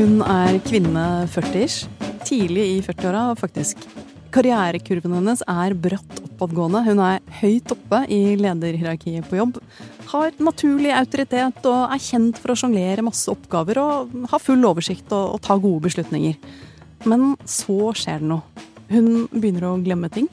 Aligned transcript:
Hun 0.00 0.22
er 0.24 0.56
kvinne 0.64 1.00
40-ish. 1.28 1.82
Tidlig 2.24 2.62
i 2.64 2.76
40-åra, 2.80 3.34
faktisk. 3.36 3.82
Karrierekurven 4.32 5.12
hennes 5.18 5.42
er 5.44 5.74
bratt 5.76 6.22
oppadgående. 6.22 6.80
Hun 6.86 7.02
er 7.04 7.18
høyt 7.42 7.74
oppe 7.74 7.98
i 8.08 8.20
lederhierarkiet 8.40 9.28
på 9.28 9.36
jobb. 9.36 9.58
Har 10.08 10.32
naturlig 10.40 10.94
autoritet 10.96 11.68
og 11.68 11.92
er 11.92 12.00
kjent 12.00 12.40
for 12.40 12.54
å 12.54 12.56
sjonglere 12.62 13.04
masse 13.04 13.28
oppgaver 13.28 13.82
og 13.82 14.14
har 14.32 14.40
full 14.40 14.64
oversikt 14.70 15.12
og, 15.12 15.34
og 15.36 15.44
ta 15.44 15.58
gode 15.60 15.84
beslutninger. 15.90 16.40
Men 17.04 17.34
så 17.44 17.92
skjer 17.92 18.24
det 18.24 18.30
noe. 18.32 18.64
Hun 18.88 19.28
begynner 19.34 19.68
å 19.68 19.76
glemme 19.84 20.08
ting. 20.16 20.32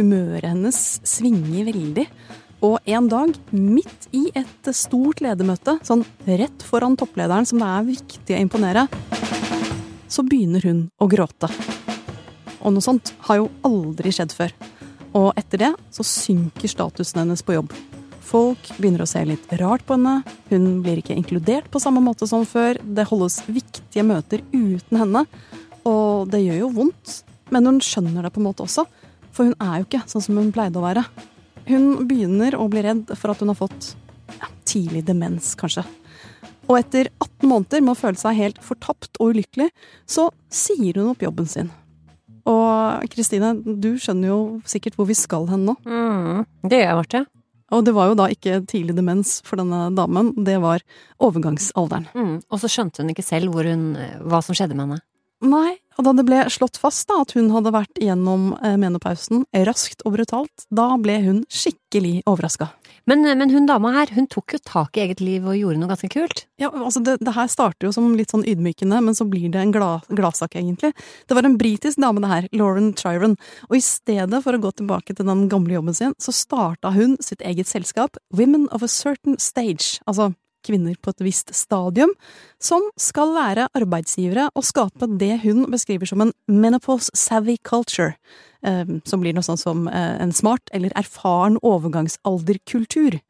Humøret 0.00 0.50
hennes 0.50 0.82
svinger 1.06 1.70
veldig. 1.70 2.08
Og 2.64 2.78
en 2.88 3.08
dag, 3.08 3.34
midt 3.52 4.06
i 4.16 4.30
et 4.36 4.70
stort 4.72 5.20
ledermøte, 5.20 5.76
sånn 5.84 6.04
rett 6.24 6.64
foran 6.64 6.96
topplederen 6.96 7.44
som 7.48 7.60
det 7.60 7.68
er 7.68 7.90
viktig 7.90 8.36
å 8.36 8.40
imponere, 8.40 8.86
så 10.08 10.24
begynner 10.24 10.64
hun 10.64 10.86
å 10.96 11.08
gråte. 11.10 11.50
Og 12.62 12.72
noe 12.72 12.84
sånt 12.84 13.12
har 13.28 13.42
jo 13.42 13.50
aldri 13.66 14.14
skjedd 14.14 14.32
før. 14.32 14.54
Og 15.16 15.28
etter 15.36 15.66
det 15.66 15.72
så 15.92 16.06
synker 16.06 16.72
statusen 16.72 17.22
hennes 17.22 17.44
på 17.44 17.58
jobb. 17.58 17.76
Folk 18.26 18.72
begynner 18.80 19.04
å 19.04 19.10
se 19.10 19.20
litt 19.28 19.52
rart 19.60 19.84
på 19.86 19.94
henne, 19.94 20.18
hun 20.50 20.80
blir 20.82 20.98
ikke 20.98 21.14
inkludert 21.14 21.68
på 21.70 21.80
samme 21.82 22.02
måte 22.02 22.26
som 22.26 22.42
før, 22.48 22.80
det 22.82 23.06
holdes 23.06 23.38
viktige 23.46 24.02
møter 24.06 24.42
uten 24.50 24.98
henne, 24.98 25.22
og 25.86 26.32
det 26.32 26.42
gjør 26.42 26.64
jo 26.64 26.72
vondt. 26.80 27.20
Men 27.54 27.68
hun 27.68 27.78
skjønner 27.84 28.26
det 28.26 28.32
på 28.34 28.42
en 28.42 28.48
måte 28.48 28.64
også, 28.64 28.82
for 29.30 29.46
hun 29.46 29.54
er 29.62 29.78
jo 29.78 29.86
ikke 29.86 30.02
sånn 30.10 30.24
som 30.24 30.40
hun 30.40 30.50
pleide 30.54 30.80
å 30.80 30.86
være. 30.88 31.04
Hun 31.66 32.06
begynner 32.06 32.54
å 32.58 32.68
bli 32.70 32.82
redd 32.86 33.10
for 33.18 33.32
at 33.32 33.42
hun 33.42 33.50
har 33.50 33.58
fått 33.58 33.94
ja, 34.38 34.50
tidlig 34.68 35.04
demens, 35.08 35.54
kanskje. 35.58 35.82
Og 36.66 36.78
etter 36.80 37.10
18 37.22 37.46
måneder 37.46 37.82
med 37.82 37.94
å 37.94 37.98
føle 37.98 38.18
seg 38.18 38.38
helt 38.38 38.60
fortapt 38.64 39.18
og 39.20 39.34
ulykkelig, 39.34 39.68
så 40.06 40.28
sier 40.50 40.98
hun 40.98 41.12
opp 41.12 41.24
jobben 41.26 41.48
sin. 41.50 41.70
Og 42.46 43.06
Kristine, 43.10 43.54
du 43.58 43.96
skjønner 43.98 44.30
jo 44.30 44.40
sikkert 44.68 44.98
hvor 44.98 45.08
vi 45.08 45.16
skal 45.18 45.48
hen 45.50 45.66
nå. 45.66 45.74
Mm, 45.86 46.44
det 46.70 46.82
gjør 46.82 46.86
jeg, 46.86 47.00
Marte. 47.00 47.24
Og 47.74 47.82
det 47.82 47.96
var 47.96 48.10
jo 48.10 48.18
da 48.18 48.28
ikke 48.30 48.60
tidlig 48.70 48.94
demens 48.94 49.40
for 49.46 49.58
denne 49.58 49.88
damen, 49.98 50.30
det 50.46 50.60
var 50.62 50.84
overgangsalderen. 51.18 52.06
Mm, 52.14 52.36
og 52.46 52.62
så 52.62 52.70
skjønte 52.70 53.02
hun 53.02 53.10
ikke 53.10 53.26
selv 53.26 53.58
hun, 53.58 53.88
hva 54.22 54.38
som 54.44 54.54
skjedde 54.54 54.78
med 54.78 54.86
henne. 54.86 55.02
Nei, 55.44 55.76
og 56.00 56.06
da 56.06 56.12
det 56.16 56.24
ble 56.24 56.38
slått 56.52 56.78
fast 56.80 57.08
da, 57.10 57.18
at 57.20 57.34
hun 57.36 57.50
hadde 57.52 57.72
vært 57.74 57.98
gjennom 58.00 58.54
eh, 58.64 58.78
menopausen 58.80 59.44
raskt 59.68 60.00
og 60.08 60.14
brutalt, 60.16 60.64
da 60.72 60.94
ble 61.00 61.18
hun 61.26 61.42
skikkelig 61.52 62.22
overraska. 62.28 62.70
Men, 63.06 63.22
men, 63.38 63.52
hun 63.52 63.68
dama 63.68 63.92
her, 63.94 64.10
hun 64.16 64.26
tok 64.32 64.56
jo 64.56 64.60
tak 64.64 64.96
i 64.96 65.04
eget 65.04 65.20
liv 65.22 65.44
og 65.46 65.54
gjorde 65.54 65.78
noe 65.78 65.90
ganske 65.92 66.08
kult. 66.10 66.46
Ja, 66.58 66.72
altså 66.72 67.02
det, 67.04 67.18
det 67.22 67.36
her 67.36 67.50
starter 67.52 67.86
jo 67.86 67.92
som 67.94 68.08
litt 68.18 68.32
sånn 68.32 68.46
ydmykende, 68.48 68.98
men 69.04 69.14
så 69.14 69.28
blir 69.28 69.46
det 69.52 69.60
en 69.60 69.74
glad, 69.76 70.08
gladsak, 70.08 70.56
egentlig. 70.58 70.90
Det 71.28 71.36
var 71.36 71.46
en 71.46 71.58
britisk 71.60 72.00
dame, 72.02 72.24
det 72.24 72.32
her, 72.32 72.48
Lauren 72.56 72.90
Tryron, 72.98 73.36
og 73.68 73.76
i 73.78 73.84
stedet 73.84 74.40
for 74.42 74.56
å 74.56 74.62
gå 74.64 74.72
tilbake 74.80 75.14
til 75.14 75.28
den 75.28 75.46
gamle 75.52 75.76
jobben 75.76 76.00
sin, 76.00 76.16
så 76.18 76.34
starta 76.34 76.96
hun 76.96 77.14
sitt 77.22 77.44
eget 77.44 77.70
selskap, 77.70 78.18
Women 78.34 78.66
of 78.72 78.82
a 78.82 78.90
Certain 78.90 79.38
Stage, 79.38 80.00
altså 80.08 80.32
kvinner 80.66 80.96
på 81.00 81.14
et 81.14 81.24
visst 81.24 81.54
stadium, 81.56 82.12
som 82.62 82.84
skal 83.00 83.34
lære 83.36 83.68
arbeidsgivere 83.76 84.48
å 84.54 84.64
skape 84.64 85.08
det 85.20 85.40
hun 85.46 85.64
beskriver 85.72 86.08
som 86.10 86.24
en 86.24 86.34
menopause 86.50 87.14
savvy 87.16 87.56
culture, 87.62 88.16
som 89.06 89.22
blir 89.22 89.36
noe 89.36 89.46
sånt 89.46 89.62
som 89.62 89.86
eh, 89.88 90.16
en 90.22 90.32
smart 90.34 90.72
eller 90.74 90.94
erfaren 90.98 91.58
overgangsalderkultur. 91.62 93.20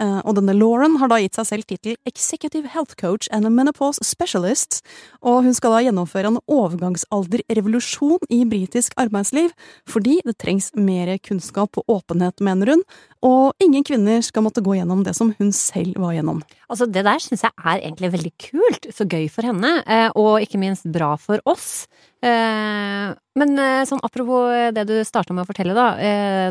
Eh, 0.00 0.20
og 0.24 0.36
denne 0.38 0.54
Lauren 0.56 0.96
har 1.00 1.10
da 1.12 1.18
gitt 1.20 1.36
seg 1.36 1.48
selv 1.48 1.68
tittel 1.68 1.96
Executive 2.08 2.70
Health 2.72 2.96
Coach 3.00 3.28
and 3.34 3.46
a 3.46 3.52
Menopause 3.52 4.02
Specialist, 4.06 4.80
og 5.20 5.44
hun 5.44 5.56
skal 5.56 5.76
da 5.76 5.82
gjennomføre 5.84 6.32
en 6.32 6.40
overgangsalderrevolusjon 6.50 8.30
i 8.32 8.42
britisk 8.48 8.96
arbeidsliv, 9.00 9.52
fordi 9.88 10.20
det 10.26 10.38
trengs 10.40 10.70
mer 10.78 11.12
kunnskap 11.26 11.76
og 11.80 11.96
åpenhet, 12.00 12.40
mener 12.44 12.74
hun, 12.74 12.84
og 13.26 13.60
ingen 13.60 13.84
kvinner 13.84 14.24
skal 14.24 14.46
måtte 14.46 14.64
gå 14.64 14.78
gjennom 14.78 15.04
det 15.04 15.14
som 15.18 15.34
hun 15.36 15.52
selv 15.56 15.98
var 16.00 16.16
gjennom. 16.16 16.40
Altså, 16.72 16.88
det 16.88 17.04
der 17.04 17.20
syns 17.20 17.44
jeg 17.44 17.52
er 17.60 17.82
egentlig 17.82 18.14
veldig 18.16 18.32
kult, 18.40 18.88
så 18.96 19.04
gøy 19.04 19.28
for 19.32 19.50
henne, 19.50 19.80
eh, 19.84 20.08
og 20.16 20.40
ikke 20.40 20.60
minst 20.62 20.88
bra 20.88 21.12
for 21.20 21.42
oss. 21.48 21.84
Eh, 22.20 23.10
men 23.40 23.60
sånn 23.88 24.02
apropos 24.04 24.72
det 24.76 24.84
du 24.88 24.96
starta 25.06 25.32
med 25.32 25.46
å 25.46 25.48
fortelle, 25.48 25.72
da, 25.76 25.86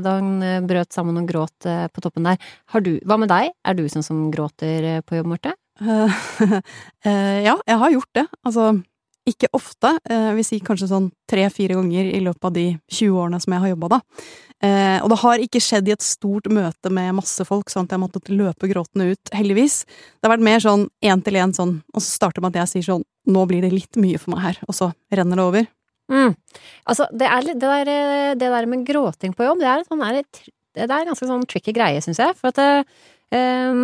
da 0.01 0.15
hun 0.17 0.39
brøt 0.65 0.95
sammen 0.95 1.19
og 1.21 1.27
gråt 1.29 1.67
på 1.93 2.01
toppen 2.01 2.25
der. 2.25 2.39
Du, 2.81 2.95
hva 3.05 3.19
med 3.21 3.29
deg? 3.29 3.51
Er 3.67 3.77
du 3.77 3.83
sånn 3.91 4.05
som 4.05 4.29
gråter 4.33 5.03
på 5.05 5.19
jobb, 5.19 5.29
Marte? 5.35 5.53
ja, 5.83 7.53
jeg 7.53 7.77
har 7.83 7.93
gjort 7.93 8.15
det. 8.17 8.25
Altså, 8.41 8.71
ikke 9.29 9.49
ofte. 9.55 9.91
Jeg 10.09 10.35
vil 10.37 10.47
si 10.47 10.59
kanskje 10.63 10.89
sånn 10.91 11.09
tre-fire 11.29 11.77
ganger 11.77 12.11
i 12.15 12.21
løpet 12.23 12.49
av 12.49 12.55
de 12.55 12.65
20 12.91 13.19
årene 13.21 13.41
som 13.43 13.55
jeg 13.55 13.63
har 13.63 13.73
jobba, 13.73 13.91
da. 13.97 13.99
og 15.03 15.09
det 15.11 15.19
har 15.23 15.43
ikke 15.43 15.61
skjedd 15.63 15.89
i 15.89 15.95
et 15.95 16.05
stort 16.05 16.49
møte 16.51 16.91
med 16.93 17.17
masse 17.19 17.45
folk, 17.47 17.69
sånn 17.71 17.87
at 17.87 17.95
jeg 17.95 18.03
måtte 18.03 18.23
løpe 18.33 18.69
gråtende 18.71 19.11
ut, 19.13 19.33
heldigvis. 19.35 19.83
Det 19.85 20.27
har 20.27 20.35
vært 20.35 20.47
mer 20.49 20.63
sånn 20.63 20.87
én 21.05 21.23
til 21.25 21.39
én 21.39 21.53
sånn, 21.55 21.77
og 21.93 22.03
så 22.03 22.09
starter 22.09 22.43
med 22.43 22.55
at 22.55 22.63
jeg 22.63 22.73
sier 22.73 22.89
sånn 22.93 23.05
nå 23.31 23.45
blir 23.49 23.65
det 23.65 23.73
litt 23.73 23.99
mye 24.01 24.19
for 24.21 24.35
meg 24.35 24.45
her, 24.47 24.63
og 24.67 24.77
så 24.77 24.91
renner 25.13 25.39
det 25.39 25.45
over. 25.45 25.69
Mm. 26.09 26.33
Altså, 26.89 27.05
det, 27.13 27.29
er, 27.29 27.45
det, 27.45 27.59
der, 27.61 27.93
det, 28.39 28.49
der, 28.49 28.67
med 28.69 28.87
gråting 28.87 29.35
på 29.37 29.45
jobb, 29.45 29.61
det 29.61 29.69
er, 29.69 29.85
sånn, 29.85 30.03
det 30.03 30.89
er 30.89 30.99
en 31.03 31.13
ganske 31.13 31.29
sånn 31.29 31.47
tricky 31.49 31.73
greie, 31.75 32.01
syns 32.03 32.21
jeg. 32.21 32.35
For 32.39 32.49
at 32.49 32.59
det, 32.59 32.69
um, 33.35 33.83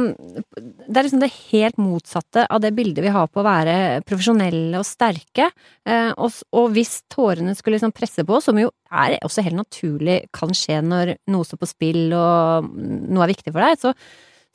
det 0.57 0.97
er 0.97 1.05
liksom 1.05 1.21
det 1.21 1.31
helt 1.51 1.77
motsatte 1.81 2.47
av 2.49 2.63
det 2.63 2.73
bildet 2.77 3.05
vi 3.05 3.13
har 3.13 3.29
på 3.29 3.43
å 3.43 3.45
være 3.45 3.77
profesjonelle 4.09 4.81
og 4.81 4.87
sterke. 4.89 5.51
Uh, 5.85 6.11
og, 6.17 6.41
og, 6.55 6.71
hvis 6.75 6.97
tårene 7.13 7.53
skulle 7.57 7.77
liksom 7.77 7.93
presse 7.95 8.25
på, 8.25 8.41
som 8.41 8.57
jo 8.61 8.73
er 8.89 9.19
også 9.21 9.45
helt 9.45 9.61
naturlig 9.61 10.23
kan 10.35 10.53
skje 10.57 10.81
når 10.85 11.15
noe 11.33 11.45
står 11.45 11.61
på 11.61 11.69
spill 11.75 12.03
og 12.17 12.73
noe 12.73 13.27
er 13.27 13.35
viktig 13.35 13.53
for 13.53 13.61
deg, 13.61 13.77
så, 13.85 13.93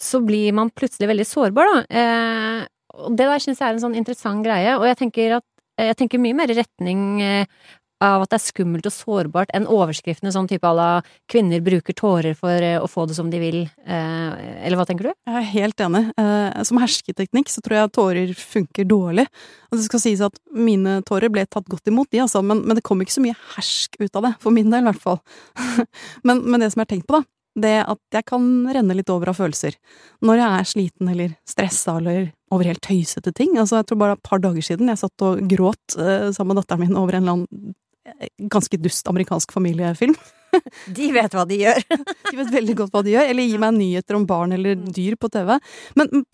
så 0.01 0.23
blir 0.27 0.59
man 0.59 0.75
plutselig 0.75 1.13
veldig 1.13 1.29
sårbar, 1.29 1.71
da. 1.71 1.87
Uh, 1.95 2.69
det 3.09 3.27
der 3.27 3.43
syns 3.43 3.61
jeg 3.61 3.69
er 3.69 3.77
en 3.77 3.85
sånn 3.85 3.99
interessant 3.99 4.45
greie, 4.47 4.77
og 4.79 4.87
jeg 4.89 4.99
tenker 5.05 5.39
at 5.41 5.47
jeg 5.81 5.97
tenker 6.01 6.21
mye 6.21 6.37
mer 6.37 6.51
i 6.53 6.57
retning 6.59 7.05
eh, 7.25 7.61
av 8.01 8.23
at 8.25 8.31
det 8.33 8.39
er 8.39 8.45
skummelt 8.47 8.87
og 8.89 8.95
sårbart 8.95 9.51
enn 9.57 9.67
overskriftene 9.69 10.33
sånn 10.33 10.49
type 10.49 10.65
à 10.65 10.73
la 10.73 10.89
'kvinner 11.29 11.61
bruker 11.61 11.93
tårer 11.97 12.37
for 12.37 12.57
eh, 12.65 12.81
å 12.81 12.89
få 12.89 13.07
det 13.07 13.17
som 13.17 13.29
de 13.31 13.41
vil', 13.41 13.69
eh, 13.85 14.65
eller 14.65 14.77
hva 14.81 14.87
tenker 14.89 15.11
du? 15.11 15.13
Jeg 15.29 15.37
er 15.37 15.53
helt 15.53 15.81
enig. 15.81 16.05
Som 16.65 16.81
hersketeknikk 16.81 17.53
så 17.53 17.61
tror 17.61 17.77
jeg 17.77 17.93
tårer 17.93 18.35
funker 18.35 18.89
dårlig. 18.89 19.27
Og 19.71 19.79
det 19.79 19.85
skal 19.85 20.01
sies 20.01 20.21
at 20.25 20.37
mine 20.53 21.03
tårer 21.05 21.33
ble 21.33 21.45
tatt 21.47 21.69
godt 21.69 21.89
imot, 21.89 22.11
de 22.11 22.25
altså, 22.25 22.43
men, 22.43 22.65
men 22.65 22.77
det 22.77 22.85
kom 22.85 23.01
ikke 23.01 23.19
så 23.19 23.25
mye 23.25 23.37
hersk 23.57 24.01
ut 24.01 24.17
av 24.17 24.23
det. 24.23 24.35
For 24.41 24.51
min 24.51 24.71
del, 24.71 24.85
i 24.85 24.91
hvert 24.91 25.05
fall. 25.05 25.21
men, 26.27 26.45
men 26.45 26.61
det 26.61 26.73
som 26.73 26.81
jeg 26.81 26.89
har 26.89 26.95
tenkt 26.97 27.09
på, 27.09 27.21
da, 27.21 27.25
det 27.59 27.77
at 27.83 28.01
jeg 28.15 28.27
kan 28.31 28.45
renne 28.71 28.95
litt 28.95 29.11
over 29.11 29.33
av 29.33 29.39
følelser. 29.41 29.77
Når 30.25 30.41
jeg 30.41 30.51
er 30.59 30.69
sliten 30.73 31.13
eller 31.13 31.37
stressa 31.49 31.97
eller 31.99 32.31
over 32.55 32.67
helt 32.67 32.83
tøysete 32.85 33.33
ting. 33.37 33.57
Altså, 33.59 33.81
jeg 33.81 33.91
tror 33.91 34.03
bare 34.03 34.19
et 34.19 34.27
par 34.27 34.43
dager 34.43 34.65
siden 34.65 34.91
jeg 34.91 35.01
satt 35.03 35.27
og 35.27 35.43
gråt 35.51 35.97
uh, 35.99 36.31
sammen 36.35 36.55
med 36.55 36.63
datteren 36.63 36.85
min 36.85 36.99
over 36.99 37.17
en 37.17 37.23
eller 37.23 37.39
annen 37.39 37.75
eh, 38.07 38.31
ganske 38.51 38.81
dust 38.83 39.11
amerikansk 39.11 39.55
familiefilm. 39.55 40.17
De 40.99 41.11
vet 41.15 41.35
hva 41.35 41.45
de 41.47 41.61
gjør. 41.61 41.79
de 42.31 42.39
vet 42.41 42.49
veldig 42.51 42.75
godt 42.81 42.95
hva 42.95 43.05
de 43.07 43.13
gjør. 43.15 43.29
Eller 43.31 43.47
gi 43.47 43.61
meg 43.63 43.77
nyheter 43.77 44.19
om 44.19 44.27
barn 44.27 44.55
eller 44.57 44.81
dyr 44.83 45.15
på 45.21 45.31
TV. 45.31 45.53
Men 45.99 46.25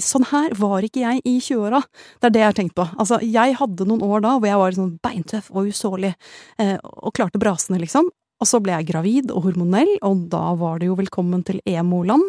sånn 0.00 0.24
her 0.30 0.56
var 0.56 0.86
ikke 0.86 1.02
jeg 1.02 1.20
i 1.28 1.34
20-åra. 1.36 1.82
Det 2.16 2.30
er 2.30 2.34
det 2.34 2.42
jeg 2.42 2.48
har 2.48 2.58
tenkt 2.62 2.76
på. 2.78 2.86
Altså, 2.96 3.20
jeg 3.20 3.58
hadde 3.60 3.88
noen 3.88 4.04
år 4.06 4.24
da 4.24 4.38
hvor 4.38 4.48
jeg 4.48 4.62
var 4.62 4.78
sånn 4.78 4.94
beintøff 5.04 5.52
og 5.52 5.68
usårlig, 5.68 6.14
eh, 6.62 6.78
og 6.80 7.12
klarte 7.16 7.40
brasene, 7.42 7.80
liksom. 7.82 8.08
Og 8.42 8.48
så 8.50 8.58
ble 8.58 8.74
jeg 8.74 8.90
gravid 8.90 9.30
og 9.30 9.46
hormonell, 9.46 9.94
og 10.02 10.26
da 10.32 10.42
var 10.58 10.82
det 10.82 10.90
jo 10.90 10.98
velkommen 10.98 11.44
til 11.46 11.62
emo-land, 11.62 12.24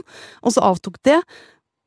og 0.46 0.54
så 0.54 0.66
avtok 0.70 1.02
det. 1.08 1.20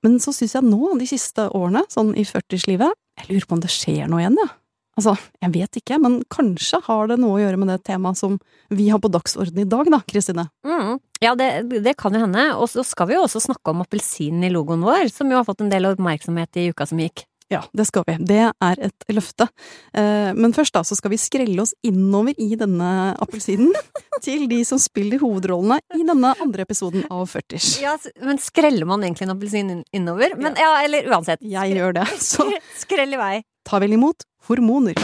Men 0.03 0.19
så 0.23 0.35
syns 0.35 0.57
jeg 0.59 0.67
nå, 0.67 0.97
de 0.99 1.07
siste 1.09 1.47
årene, 1.55 1.85
sånn 1.93 2.13
i 2.19 2.27
40-årslivet, 2.27 2.99
jeg 3.17 3.31
lurer 3.31 3.47
på 3.49 3.57
om 3.57 3.63
det 3.63 3.73
skjer 3.73 4.11
noe 4.11 4.25
igjen, 4.25 4.41
jeg. 4.43 4.51
Ja. 4.51 4.61
Altså, 4.97 5.13
jeg 5.45 5.53
vet 5.53 5.77
ikke, 5.77 5.99
men 6.01 6.23
kanskje 6.33 6.79
har 6.87 7.11
det 7.11 7.19
noe 7.21 7.37
å 7.37 7.41
gjøre 7.43 7.59
med 7.61 7.69
det 7.69 7.83
temaet 7.85 8.17
som 8.17 8.39
vi 8.73 8.87
har 8.89 9.01
på 9.03 9.11
dagsorden 9.13 9.61
i 9.61 9.67
dag, 9.69 9.91
da, 9.93 9.99
Kristine? 10.09 10.47
Mm. 10.65 10.95
Ja, 11.21 11.35
det, 11.37 11.51
det, 11.85 11.93
kan 12.01 12.17
jo 12.17 12.23
hende. 12.23 12.47
Og 12.57 12.71
så 12.73 12.85
skal 12.87 13.11
vi 13.11 13.19
jo 13.19 13.27
også 13.27 13.43
snakke 13.45 13.75
om 13.75 13.85
appelsinen 13.85 14.47
i 14.49 14.53
logoen 14.55 14.85
vår, 14.87 15.11
som 15.13 15.29
jo 15.29 15.37
har 15.37 15.45
fått 15.45 15.61
en 15.65 15.73
del 15.73 15.91
oppmerksomhet 15.91 16.63
i 16.63 16.71
uka 16.73 16.89
som 16.89 17.03
gikk. 17.05 17.27
Ja, 17.53 17.61
det 17.73 17.85
skal 17.87 18.03
vi. 18.09 18.17
Det 18.27 18.41
er 18.51 18.81
et 18.89 19.05
løfte. 19.15 19.47
Eh, 19.95 20.33
men 20.35 20.55
først 20.57 20.75
da, 20.75 20.83
så 20.87 20.97
skal 20.99 21.13
vi 21.13 21.19
skrelle 21.21 21.63
oss 21.63 21.77
innover 21.87 22.35
i 22.43 22.57
denne 22.59 22.89
appelsinen 23.23 23.75
til 24.27 24.49
de 24.51 24.63
som 24.67 24.81
spiller 24.83 25.23
hovedrollene 25.23 25.79
i 25.95 26.03
denne 26.07 26.33
andre 26.43 26.67
episoden 26.67 27.07
av 27.07 27.29
Førters. 27.31 27.77
Ja, 27.83 27.95
men 28.27 28.43
skreller 28.43 28.89
man 28.89 29.07
egentlig 29.07 29.29
en 29.29 29.37
appelsin 29.37 29.77
innover? 29.95 30.35
Men 30.41 30.59
ja, 30.59 30.73
eller 30.83 31.07
uansett. 31.13 31.45
Jeg 31.47 31.79
gjør 31.79 32.01
det. 32.01 32.09
Så 32.23 32.49
skrell 32.83 33.15
i 33.15 33.23
vei. 33.23 33.37
Ta 33.67 33.79
vel 33.83 33.95
imot 33.95 34.27
hormoner. 34.51 34.99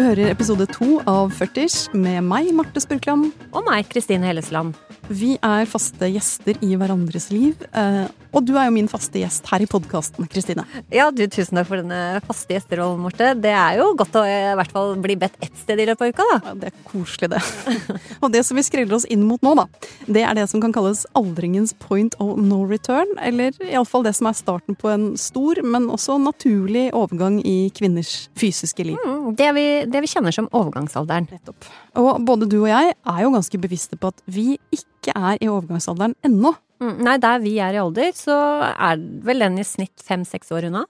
Du 0.00 0.06
hører 0.06 0.30
episode 0.32 0.64
to 0.72 0.94
av 1.04 1.28
40 1.36 1.90
med 1.92 2.24
meg, 2.24 2.48
Marte 2.56 2.80
Spurkland. 2.80 3.34
Og 3.52 3.66
meg, 3.66 3.84
Kristine 3.92 4.24
Hellesland. 4.30 4.72
Vi 5.10 5.34
er 5.42 5.66
faste 5.68 6.08
gjester 6.08 6.56
i 6.64 6.72
hverandres 6.78 7.28
liv. 7.34 7.60
eh, 7.74 8.06
Og 8.32 8.44
du 8.46 8.52
er 8.56 8.68
jo 8.68 8.70
min 8.76 8.86
faste 8.86 9.18
gjest 9.18 9.44
her 9.50 9.58
i 9.60 9.66
podkasten, 9.66 10.28
Kristine. 10.30 10.62
Ja, 10.94 11.10
du, 11.10 11.24
tusen 11.26 11.58
takk 11.58 11.66
for 11.66 11.80
denne 11.82 12.20
faste 12.22 12.54
gjesterollen, 12.54 13.00
Morte. 13.02 13.34
Det 13.34 13.50
er 13.50 13.80
jo 13.80 13.88
godt 13.98 14.14
å 14.14 14.22
i 14.22 14.54
hvert 14.54 14.70
fall 14.70 14.94
bli 15.02 15.16
bedt 15.18 15.34
ett 15.42 15.56
sted 15.58 15.80
i 15.82 15.86
løpet 15.88 16.00
av 16.00 16.12
uka, 16.14 16.26
da. 16.30 16.36
Ja, 16.46 16.54
det 16.54 16.70
er 16.70 16.76
koselig, 16.86 17.28
det. 17.34 17.40
Og 18.22 18.30
det 18.30 18.44
som 18.46 18.56
vi 18.56 18.62
skreller 18.62 18.94
oss 18.94 19.04
inn 19.10 19.24
mot 19.26 19.42
nå, 19.42 19.56
da, 19.58 19.66
det 20.06 20.22
er 20.22 20.38
det 20.38 20.46
som 20.48 20.62
kan 20.62 20.72
kalles 20.72 21.02
aldringens 21.18 21.74
point 21.82 22.14
of 22.22 22.38
no 22.38 22.62
return. 22.70 23.10
Eller 23.18 23.50
iallfall 23.66 24.06
det 24.06 24.14
som 24.14 24.30
er 24.30 24.38
starten 24.38 24.78
på 24.78 24.92
en 24.94 25.10
stor, 25.18 25.58
men 25.66 25.90
også 25.90 26.20
naturlig 26.22 26.86
overgang 26.94 27.40
i 27.42 27.66
kvinners 27.74 28.28
fysiske 28.38 28.86
liv. 28.92 29.02
Mm, 29.04 29.34
det, 29.34 29.50
vi, 29.58 29.66
det 29.92 30.02
vi 30.04 30.10
kjenner 30.10 30.34
som 30.34 30.48
overgangsalderen. 30.56 31.28
Nettopp. 31.30 31.68
Og 32.00 32.22
både 32.26 32.48
du 32.50 32.60
og 32.62 32.70
jeg 32.70 32.94
er 32.94 33.20
jo 33.24 33.32
ganske 33.34 33.60
bevisste 33.62 33.98
på 34.00 34.12
at 34.12 34.22
vi 34.30 34.54
ikke 34.74 35.14
er 35.14 35.40
i 35.40 35.50
overgangsalderen 35.50 36.16
ennå. 36.26 36.54
Mm, 36.80 36.96
nei, 37.04 37.16
der 37.20 37.42
vi 37.42 37.58
er 37.60 37.76
i 37.76 37.82
alder, 37.82 38.14
så 38.16 38.36
er 38.72 39.00
vel 39.26 39.44
den 39.44 39.60
i 39.60 39.66
snitt 39.66 40.00
fem-seks 40.04 40.52
år 40.56 40.70
unna. 40.70 40.86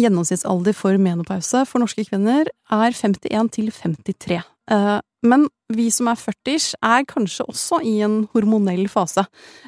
Gjennomsnittsalder 0.00 0.76
for 0.76 0.96
menopause 1.00 1.64
for 1.68 1.82
norske 1.82 2.04
kvinner 2.08 2.48
er 2.72 2.96
51 2.96 3.50
til 3.56 3.72
53. 3.74 4.42
Eh, 4.70 4.98
Men 5.26 5.48
vi 5.70 5.88
som 5.94 6.08
er 6.10 6.18
40 6.20 6.74
er 6.82 7.04
kanskje 7.08 7.46
også 7.48 7.80
i 7.86 7.96
en 8.06 8.24
hormonell 8.34 8.86
fase. 8.90 9.24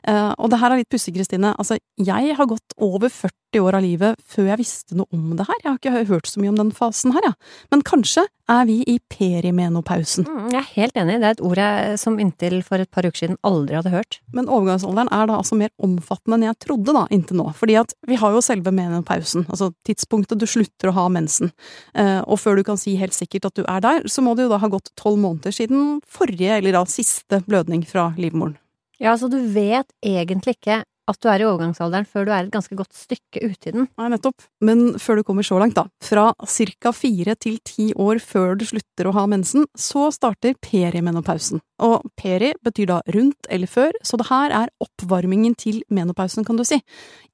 Eh, 0.07 0.35
Og 0.39 0.51
det 0.51 0.59
her 0.61 0.73
er 0.75 0.83
litt 0.83 0.91
pussig, 0.93 1.15
Kristine. 1.17 1.55
Altså, 1.59 1.79
jeg 1.99 2.35
har 2.37 2.47
gått 2.51 2.75
over 2.79 3.09
40 3.09 3.61
år 3.63 3.75
av 3.77 3.83
livet 3.85 4.17
før 4.27 4.47
jeg 4.49 4.59
visste 4.63 4.97
noe 4.97 5.07
om 5.13 5.35
det 5.37 5.45
her. 5.47 5.59
Jeg 5.63 5.71
har 5.71 5.79
ikke 5.79 6.09
hørt 6.09 6.27
så 6.31 6.41
mye 6.41 6.53
om 6.55 6.57
den 6.57 6.71
fasen 6.73 7.13
her. 7.13 7.21
Ja. 7.27 7.33
Men 7.71 7.83
kanskje 7.85 8.25
er 8.49 8.65
vi 8.67 8.79
i 8.89 8.99
perimenopausen. 9.13 10.25
Mm, 10.27 10.49
jeg 10.53 10.59
er 10.61 10.71
helt 10.77 10.97
enig, 10.99 11.19
det 11.21 11.29
er 11.29 11.37
et 11.37 11.43
ord 11.45 11.61
jeg 11.61 11.99
som 12.01 12.17
inntil 12.21 12.59
for 12.67 12.81
et 12.83 12.91
par 12.93 13.07
uker 13.07 13.21
siden 13.23 13.39
aldri 13.47 13.77
hadde 13.79 13.93
hørt. 13.93 14.19
Men 14.35 14.49
overgangsalderen 14.53 15.11
er 15.13 15.29
da 15.31 15.37
altså 15.39 15.57
mer 15.61 15.71
omfattende 15.83 16.39
enn 16.41 16.47
jeg 16.49 16.59
trodde 16.65 16.95
da, 16.97 17.05
inntil 17.15 17.39
nå. 17.41 17.49
Fordi 17.59 17.77
at 17.81 17.95
vi 18.09 18.19
har 18.21 18.35
jo 18.35 18.43
selve 18.45 18.73
menopausen, 18.75 19.47
altså 19.53 19.71
tidspunktet 19.89 20.41
du 20.43 20.47
slutter 20.49 20.91
å 20.91 20.97
ha 20.97 21.07
mensen. 21.13 21.53
Eh, 21.95 22.21
Og 22.27 22.39
før 22.41 22.57
du 22.57 22.65
kan 22.65 22.77
si 22.81 22.97
helt 22.97 23.13
sikkert 23.17 23.47
at 23.51 23.55
du 23.59 23.65
er 23.69 23.81
der, 23.85 24.09
så 24.09 24.23
må 24.25 24.35
det 24.37 24.47
jo 24.47 24.53
da 24.55 24.59
ha 24.63 24.69
gått 24.73 24.91
tolv 24.97 25.19
måneder 25.21 25.53
siden 25.53 25.92
forrige, 26.09 26.57
eller 26.59 26.79
da 26.79 26.85
siste, 26.89 27.43
blødning 27.49 27.85
fra 27.89 28.11
livmoren. 28.21 28.57
Ja, 29.03 29.17
så 29.19 29.29
du 29.29 29.41
vet 29.53 29.91
egentlig 30.05 30.57
ikke 30.57 30.83
at 31.11 31.19
du 31.19 31.29
er 31.31 31.43
i 31.43 31.47
overgangsalderen 31.47 32.07
før 32.07 32.27
du 32.27 32.33
er 32.33 32.47
et 32.47 32.53
ganske 32.55 32.77
godt 32.79 32.95
stykke 32.95 33.43
ute 33.43 33.71
i 33.71 33.75
den. 33.75 33.89
Nei, 33.99 34.09
nettopp. 34.13 34.45
Men 34.63 34.95
før 35.03 35.19
du 35.19 35.25
kommer 35.27 35.47
så 35.47 35.59
langt, 35.61 35.75
da. 35.75 35.89
Fra 36.03 36.29
ca. 36.39 36.93
fire 36.95 37.35
til 37.43 37.59
ti 37.67 37.89
år 37.99 38.21
før 38.23 38.55
du 38.61 38.65
slutter 38.69 39.09
å 39.09 39.15
ha 39.17 39.27
mensen, 39.31 39.67
så 39.75 40.09
starter 40.15 40.55
perimenopausen. 40.63 41.63
Og 41.83 42.07
peri 42.19 42.53
betyr 42.63 42.93
da 42.93 43.01
rundt 43.17 43.51
eller 43.51 43.71
før, 43.71 43.97
så 44.07 44.19
det 44.21 44.29
her 44.31 44.55
er 44.63 44.71
oppvarmingen 44.85 45.57
til 45.59 45.83
menopausen, 45.91 46.47
kan 46.47 46.61
du 46.61 46.65
si. 46.69 46.79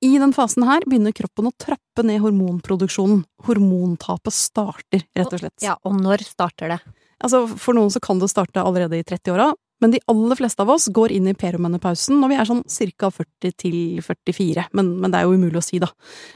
I 0.01 0.15
den 0.17 0.33
fasen 0.37 0.65
her 0.69 0.87
begynner 0.89 1.13
kroppen 1.17 1.51
å 1.51 1.57
trappe 1.61 2.07
ned 2.07 2.23
hormonproduksjonen. 2.25 3.27
Hormontapet 3.45 4.35
starter, 4.35 5.05
rett 5.13 5.35
og 5.35 5.45
slett. 5.45 5.59
Ja, 5.65 5.77
og 5.85 6.01
når 6.01 6.25
starter 6.25 6.73
det? 6.73 6.81
Altså, 7.25 7.47
for 7.59 7.75
noen 7.75 7.91
så 7.91 8.03
kan 8.03 8.21
det 8.21 8.31
starte 8.31 8.63
allerede 8.63 8.99
i 9.01 9.07
30-åra, 9.07 9.53
men 9.81 9.93
de 9.95 10.01
aller 10.11 10.39
fleste 10.39 10.63
av 10.63 10.71
oss 10.75 10.89
går 10.95 11.13
inn 11.15 11.29
i 11.31 11.37
perimenopausen 11.39 12.19
når 12.19 12.33
vi 12.33 12.37
er 12.39 12.49
sånn 12.49 12.63
ca. 12.99 13.11
40 13.15 13.55
til 13.63 13.77
44, 14.03 14.65
men, 14.75 14.91
men 15.03 15.13
det 15.13 15.21
er 15.21 15.29
jo 15.29 15.37
umulig 15.39 15.61
å 15.61 15.65
si, 15.65 15.79
da. 15.83 15.91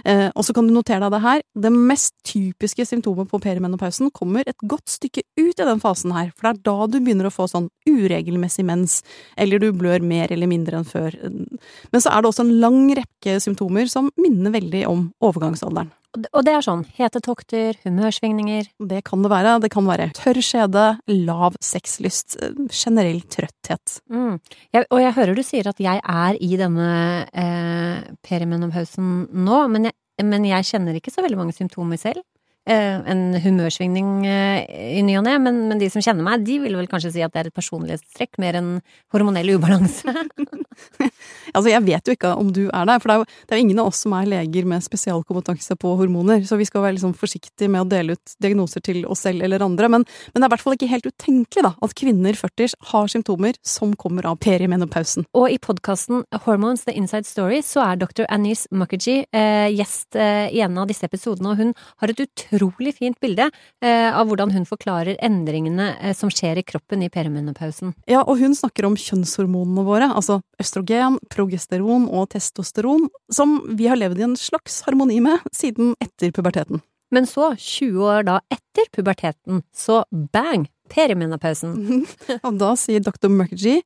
Eh, 0.07 0.29
og 0.31 0.47
så 0.47 0.55
kan 0.55 0.69
du 0.69 0.75
notere 0.75 1.03
deg 1.03 1.15
det 1.17 1.23
her, 1.25 1.43
det 1.67 1.73
mest 1.75 2.15
typiske 2.29 2.87
symptomet 2.87 3.31
på 3.31 3.41
perimenopausen 3.43 4.13
kommer 4.15 4.47
et 4.47 4.63
godt 4.63 4.95
stykke 4.95 5.25
ut 5.41 5.57
i 5.59 5.69
den 5.69 5.83
fasen 5.83 6.15
her, 6.15 6.31
for 6.37 6.49
det 6.49 6.53
er 6.53 6.63
da 6.71 6.91
du 6.91 7.01
begynner 7.01 7.31
å 7.31 7.35
få 7.35 7.49
sånn 7.51 7.71
uregelmessig 7.89 8.67
mens, 8.69 9.01
eller 9.37 9.63
du 9.63 9.73
blør 9.75 10.05
mer 10.07 10.33
eller 10.35 10.51
mindre 10.51 10.79
enn 10.79 10.89
før. 10.89 11.19
Men 11.23 12.05
så 12.05 12.13
er 12.13 12.23
det 12.23 12.31
også 12.31 12.47
en 12.47 12.55
lang 12.63 12.85
rekke 12.99 13.41
symptomer 13.43 13.91
som 13.91 14.13
minner 14.23 14.55
veldig 14.55 14.87
om 14.91 15.09
overgangsalderen. 15.23 15.91
Og 16.13 16.45
det- 16.45 16.53
er 16.53 16.61
sånn 16.61 16.85
hetetokter, 16.99 17.77
humørsvingninger 17.85 18.67
Det 18.87 19.03
kan 19.05 19.23
det 19.23 19.31
være. 19.31 19.61
Det 19.61 19.71
kan 19.71 19.85
være 19.87 20.13
tørr 20.13 20.43
skjede, 20.45 20.99
lav 21.09 21.57
sexlyst, 21.61 22.37
generell 22.69 23.23
trøtthet. 23.23 24.01
mm. 24.11 24.41
jeg, 24.75 24.85
Og 24.91 25.01
jeg 25.01 25.15
hører 25.15 25.35
du 25.35 25.43
sier 25.43 25.67
at 25.67 25.79
jeg 25.79 26.01
er 26.05 26.37
i 26.39 26.57
denne 26.57 27.27
eh, 27.33 28.03
perimenopausen 28.23 29.29
nå, 29.33 29.69
men 29.71 29.85
jeg, 29.85 29.93
men 30.23 30.45
jeg 30.45 30.65
kjenner 30.65 30.95
ikke 30.95 31.13
så 31.13 31.23
veldig 31.25 31.39
mange 31.39 31.55
symptomer 31.57 31.99
selv. 31.99 32.23
Eh, 32.63 33.01
en 33.11 33.35
humørsvingning 33.43 34.25
eh, 34.25 34.99
i 34.99 35.03
ny 35.03 35.17
og 35.19 35.25
ne, 35.25 35.33
men, 35.43 35.57
men 35.67 35.81
de 35.81 35.89
som 35.91 36.03
kjenner 36.05 36.23
meg, 36.23 36.45
de 36.47 36.61
vil 36.63 36.77
vel 36.79 36.87
kanskje 36.87 37.11
si 37.17 37.23
at 37.25 37.33
det 37.35 37.41
er 37.41 37.49
et 37.51 37.57
personlighetstrekk 37.57 38.39
mer 38.39 38.55
enn 38.61 38.69
hormonell 39.11 39.57
ubalanse. 39.57 40.07
Altså, 41.53 41.71
jeg 41.73 41.85
vet 41.87 42.09
jo 42.09 42.17
ikke 42.17 42.33
om 42.39 42.53
du 42.55 42.65
er 42.69 42.89
der, 42.89 43.01
for 43.03 43.11
det 43.11 43.15
er, 43.15 43.23
jo, 43.23 43.47
det 43.47 43.55
er 43.55 43.61
jo 43.61 43.67
ingen 43.67 43.83
av 43.83 43.91
oss 43.93 44.03
som 44.05 44.15
er 44.17 44.29
leger 44.31 44.69
med 44.69 44.85
spesialkompetanse 44.85 45.77
på 45.81 45.95
hormoner, 46.01 46.45
så 46.49 46.59
vi 46.61 46.67
skal 46.69 46.85
være 46.87 46.97
liksom 46.97 47.15
forsiktige 47.19 47.71
med 47.73 47.85
å 47.85 47.89
dele 47.91 48.17
ut 48.17 48.35
diagnoser 48.43 48.85
til 48.85 49.03
oss 49.11 49.25
selv 49.27 49.45
eller 49.45 49.65
andre. 49.65 49.91
Men, 49.93 50.07
men 50.33 50.41
det 50.41 50.47
er 50.47 50.51
i 50.51 50.55
hvert 50.55 50.65
fall 50.65 50.77
ikke 50.79 50.91
helt 50.91 51.09
utenkelig 51.09 51.67
da, 51.69 51.75
at 51.85 51.97
kvinner 51.99 52.39
40 52.39 52.77
har 52.93 53.13
symptomer 53.13 53.59
som 53.67 53.95
kommer 53.99 54.29
av 54.31 54.39
perimenopausen. 54.43 55.27
Og 55.39 55.49
i 55.53 55.61
podkasten 55.63 56.25
Hormones 56.47 56.87
The 56.87 56.97
Inside 56.99 57.29
Story 57.29 57.61
så 57.67 57.85
er 57.85 58.01
dr. 58.01 58.25
Anis 58.33 58.65
Mukherjee 58.73 59.27
eh, 59.31 59.69
gjest 59.77 60.19
eh, 60.19 60.49
i 60.53 60.63
en 60.65 60.79
av 60.81 60.89
disse 60.91 61.07
episodene, 61.07 61.53
og 61.53 61.61
hun 61.61 61.75
har 62.03 62.13
et 62.13 62.25
utrolig 62.25 62.97
fint 62.99 63.19
bilde 63.23 63.49
eh, 63.49 64.09
av 64.09 64.29
hvordan 64.29 64.55
hun 64.55 64.67
forklarer 64.69 65.21
endringene 65.23 65.93
eh, 66.01 66.17
som 66.17 66.33
skjer 66.33 66.61
i 66.61 66.67
kroppen 66.67 67.05
i 67.05 67.11
perimenopausen. 67.13 67.95
Ja, 68.11 68.23
og 68.25 68.41
hun 68.43 68.57
snakker 68.57 68.89
om 68.89 68.99
kjønnshormonene 68.99 69.87
våre, 69.87 70.11
altså 70.13 70.41
østrogen, 70.63 71.19
progesteron 71.43 72.07
og 72.09 72.31
testosteron, 72.33 73.09
som 73.33 73.59
vi 73.77 73.91
har 73.91 73.99
levd 73.99 74.23
i 74.23 74.27
en 74.31 74.39
slags 74.39 74.83
harmoni 74.87 75.19
med 75.25 75.43
siden 75.55 75.97
etter 76.03 76.33
puberteten. 76.35 76.83
Men 77.13 77.29
så, 77.29 77.51
20 77.59 78.07
år 78.09 78.25
da 78.31 78.39
etter 78.53 78.89
puberteten, 78.95 79.67
så 79.75 80.03
bang! 80.33 80.69
Perimenopausen. 80.93 82.03
Og 82.47 82.59
da 82.61 82.75
sier 82.77 83.01
dr. 83.01 83.31
Mukherjee, 83.33 83.81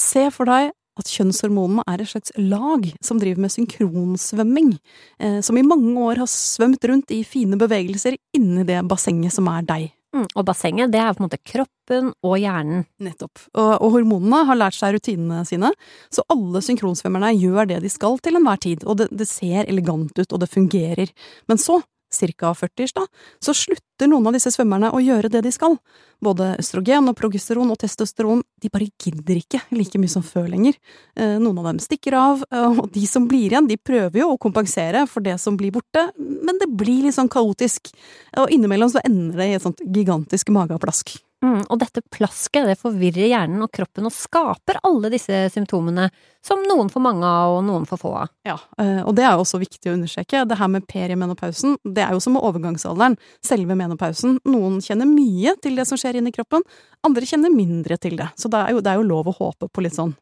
se 0.00 0.26
for 0.34 0.48
deg 0.48 0.74
at 1.00 1.08
kjønnshormonene 1.08 1.84
er 1.88 2.02
et 2.02 2.10
slags 2.10 2.34
lag 2.36 2.88
som 3.04 3.20
driver 3.20 3.44
med 3.44 3.52
synkronsvømming, 3.54 4.74
eh, 5.22 5.38
som 5.44 5.56
i 5.56 5.64
mange 5.64 5.94
år 6.02 6.20
har 6.20 6.28
svømt 6.28 6.84
rundt 6.88 7.14
i 7.14 7.22
fine 7.24 7.56
bevegelser 7.60 8.18
inni 8.36 8.66
det 8.68 8.82
bassenget 8.90 9.36
som 9.36 9.48
er 9.52 9.64
deg. 9.68 9.88
Mm, 10.10 10.26
og 10.34 10.46
bassenget, 10.48 10.90
det 10.90 10.98
er 10.98 11.12
på 11.14 11.22
en 11.22 11.28
måte 11.28 11.38
kroppen 11.46 12.08
og 12.26 12.34
hjernen. 12.40 12.82
Nettopp. 13.02 13.44
Og, 13.54 13.70
og 13.76 13.92
hormonene 13.94 14.42
har 14.48 14.58
lært 14.58 14.74
seg 14.78 14.96
rutinene 14.96 15.44
sine, 15.46 15.70
så 16.10 16.24
alle 16.32 16.62
synkronsvømmerne 16.66 17.30
gjør 17.38 17.70
det 17.70 17.78
de 17.84 17.92
skal 17.92 18.18
til 18.22 18.40
enhver 18.40 18.58
tid, 18.64 18.82
og 18.86 18.98
det, 19.02 19.10
det 19.14 19.28
ser 19.30 19.70
elegant 19.70 20.18
ut, 20.18 20.26
og 20.26 20.42
det 20.42 20.50
fungerer. 20.50 21.14
Men 21.50 21.62
så, 21.62 21.78
ca. 22.10 22.50
40 22.58 22.90
da, 22.96 23.06
så 23.38 23.54
slutter 23.54 23.86
noen 24.08 24.30
av 24.30 24.36
disse 24.36 24.52
svømmerne 24.54 24.92
å 24.94 25.02
gjøre 25.02 25.30
det 25.32 25.42
de 25.44 25.52
skal. 25.52 25.76
Både 26.22 26.54
østrogen 26.60 27.08
og 27.10 27.16
progesteron 27.18 27.72
og 27.72 27.78
testosteron, 27.80 28.42
de 28.60 28.70
bare 28.72 28.88
gidder 29.00 29.40
ikke 29.40 29.62
like 29.74 30.00
mye 30.00 30.12
som 30.12 30.24
før 30.24 30.48
lenger. 30.52 30.76
Eh, 31.16 31.38
noen 31.40 31.60
av 31.60 31.70
dem 31.70 31.80
stikker 31.82 32.16
av, 32.16 32.44
eh, 32.50 32.80
og 32.80 32.92
de 32.92 33.06
som 33.06 33.28
blir 33.28 33.50
igjen, 33.50 33.68
de 33.68 33.76
prøver 33.76 34.22
jo 34.22 34.32
å 34.34 34.40
kompensere 34.40 35.06
for 35.08 35.20
det 35.20 35.38
som 35.40 35.56
blir 35.56 35.72
borte, 35.72 36.10
men 36.18 36.60
det 36.60 36.68
blir 36.68 37.04
litt 37.04 37.16
sånn 37.16 37.32
kaotisk. 37.32 37.92
Og 38.38 38.52
innimellom 38.52 38.92
så 38.92 39.02
ender 39.04 39.36
det 39.36 39.48
i 39.48 39.58
et 39.58 39.66
sånt 39.66 39.80
gigantisk 39.80 40.52
mageplask. 40.54 41.18
Mm, 41.40 41.62
og 41.72 41.78
dette 41.80 42.02
plasket 42.12 42.66
det 42.68 42.76
forvirrer 42.82 43.30
hjernen 43.30 43.62
og 43.64 43.70
kroppen 43.72 44.04
og 44.04 44.12
skaper 44.12 44.76
alle 44.84 45.08
disse 45.14 45.46
symptomene, 45.54 46.10
som 46.44 46.60
noen 46.68 46.90
får 46.92 47.02
mange 47.04 47.24
av 47.24 47.54
og 47.54 47.62
noen 47.64 47.86
får 47.88 48.00
få 48.02 48.12
av. 48.26 48.32
Ja, 48.44 48.58
eh, 48.76 49.00
og 49.00 49.14
det 49.16 49.24
er 49.24 49.32
jo 49.32 49.46
også 49.46 49.60
viktig 49.62 49.88
å 49.88 49.94
understreke. 49.96 50.42
Det 50.44 50.58
her 50.60 50.68
med 50.68 50.84
perimenopausen, 50.88 51.78
det 51.80 52.04
er 52.04 52.12
jo 52.12 52.20
som 52.20 52.36
med 52.36 52.44
overgangsalderen. 52.44 53.16
Selve 53.44 53.76
menopausen. 53.90 54.38
Noen 54.48 54.78
kjenner 54.84 55.08
mye 55.08 55.56
til 55.62 55.76
det 55.78 55.86
som 55.88 55.98
skjer 56.00 56.20
inni 56.20 56.32
kroppen, 56.34 56.64
andre 57.06 57.26
kjenner 57.26 57.52
mindre 57.52 57.96
til 58.00 58.16
det. 58.20 58.28
Så 58.38 58.50
det 58.52 58.60
er 58.60 58.74
jo, 58.74 58.82
det 58.84 58.92
er 58.92 59.00
jo 59.00 59.08
lov 59.08 59.30
å 59.30 59.36
håpe 59.36 59.68
på 59.72 59.84
litt 59.84 59.96
sånn 59.96 60.12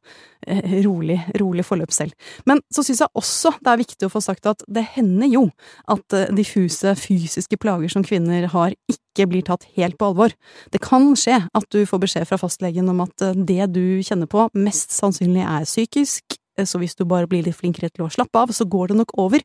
eh, 0.46 0.78
rolig, 0.86 1.18
rolig 1.40 1.66
forløp 1.66 1.92
selv. 1.94 2.14
Men 2.48 2.62
så 2.74 2.84
syns 2.86 3.02
jeg 3.04 3.14
også 3.18 3.54
det 3.58 3.72
er 3.72 3.82
viktig 3.82 4.08
å 4.08 4.12
få 4.12 4.22
sagt 4.24 4.48
at 4.50 4.64
det 4.70 4.86
hender 4.94 5.30
jo 5.30 5.44
at 5.90 6.16
eh, 6.16 6.30
diffuse 6.34 6.94
fysiske 6.98 7.60
plager 7.60 7.92
som 7.92 8.06
kvinner 8.06 8.48
har, 8.54 8.76
ikke 8.90 9.28
blir 9.30 9.46
tatt 9.46 9.66
helt 9.76 9.98
på 9.98 10.12
alvor. 10.12 10.34
Det 10.72 10.82
kan 10.84 11.10
skje 11.18 11.40
at 11.46 11.70
du 11.74 11.82
får 11.88 12.04
beskjed 12.06 12.28
fra 12.30 12.40
fastlegen 12.40 12.90
om 12.92 13.02
at 13.06 13.26
eh, 13.26 13.38
det 13.38 13.72
du 13.74 14.00
kjenner 14.06 14.30
på, 14.30 14.48
mest 14.58 14.94
sannsynlig 14.94 15.46
er 15.46 15.66
psykisk, 15.68 16.38
så 16.66 16.80
hvis 16.80 16.96
du 16.98 17.04
bare 17.08 17.28
blir 17.30 17.44
litt 17.46 17.58
flinkere 17.58 17.90
til 17.92 18.06
å 18.06 18.10
slappe 18.10 18.40
av, 18.40 18.52
så 18.54 18.66
går 18.68 18.90
det 18.90 18.98
nok 19.00 19.14
over. 19.20 19.44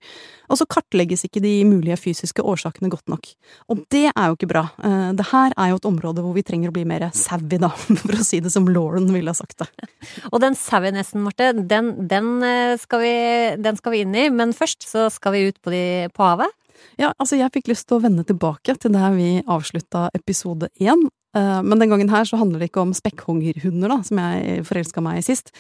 Og 0.50 0.60
så 0.60 0.68
kartlegges 0.70 1.26
ikke 1.28 1.42
de 1.44 1.52
mulige 1.68 1.98
fysiske 2.00 2.42
årsakene 2.42 2.90
godt 2.94 3.12
nok. 3.12 3.30
Og 3.70 3.84
det 3.94 4.08
er 4.10 4.26
jo 4.30 4.38
ikke 4.38 4.50
bra. 4.54 4.66
Eh, 4.84 5.12
Det 5.14 5.28
her 5.32 5.54
er 5.58 5.70
jo 5.70 5.82
et 5.82 5.90
område 5.90 6.24
hvor 6.24 6.34
vi 6.34 6.46
trenger 6.46 6.72
å 6.72 6.76
bli 6.76 6.86
mer 6.86 7.10
savvy, 7.14 7.60
da, 7.62 7.70
for 8.02 8.16
å 8.16 8.24
si 8.26 8.40
det 8.40 8.52
som 8.54 8.68
Lauren 8.68 9.12
ville 9.14 9.30
ha 9.30 9.38
sagt 9.38 9.60
det. 9.62 9.70
Og 10.34 10.40
den 10.42 10.56
sauinessen, 10.56 11.24
Marte, 11.24 11.52
den, 11.54 11.94
den, 12.08 12.36
eh, 12.44 12.76
skal 12.82 13.04
vi, 13.04 13.16
den 13.62 13.78
skal 13.80 13.96
vi 13.96 14.04
inn 14.06 14.16
i, 14.16 14.30
men 14.34 14.54
først 14.58 14.88
så 14.88 15.10
skal 15.14 15.36
vi 15.36 15.48
ut 15.50 15.62
på, 15.62 15.74
de, 15.74 15.86
på 16.14 16.26
havet. 16.26 16.52
Ja, 17.00 17.14
altså 17.18 17.38
jeg 17.40 17.54
fikk 17.54 17.70
lyst 17.72 17.88
til 17.88 17.98
å 17.98 18.04
vende 18.04 18.26
tilbake 18.28 18.76
til 18.82 18.94
der 18.94 19.14
vi 19.16 19.42
avslutta 19.50 20.08
episode 20.18 20.70
én. 20.82 21.06
Eh, 21.38 21.62
men 21.66 21.80
den 21.82 21.90
gangen 21.94 22.12
her 22.14 22.28
så 22.30 22.38
handler 22.42 22.62
det 22.62 22.70
ikke 22.72 22.84
om 22.84 22.94
spekkhungerhunder, 22.98 23.90
da, 23.90 24.00
som 24.06 24.22
jeg 24.22 24.66
forelska 24.68 25.04
meg 25.06 25.22
i 25.22 25.26
sist. 25.26 25.54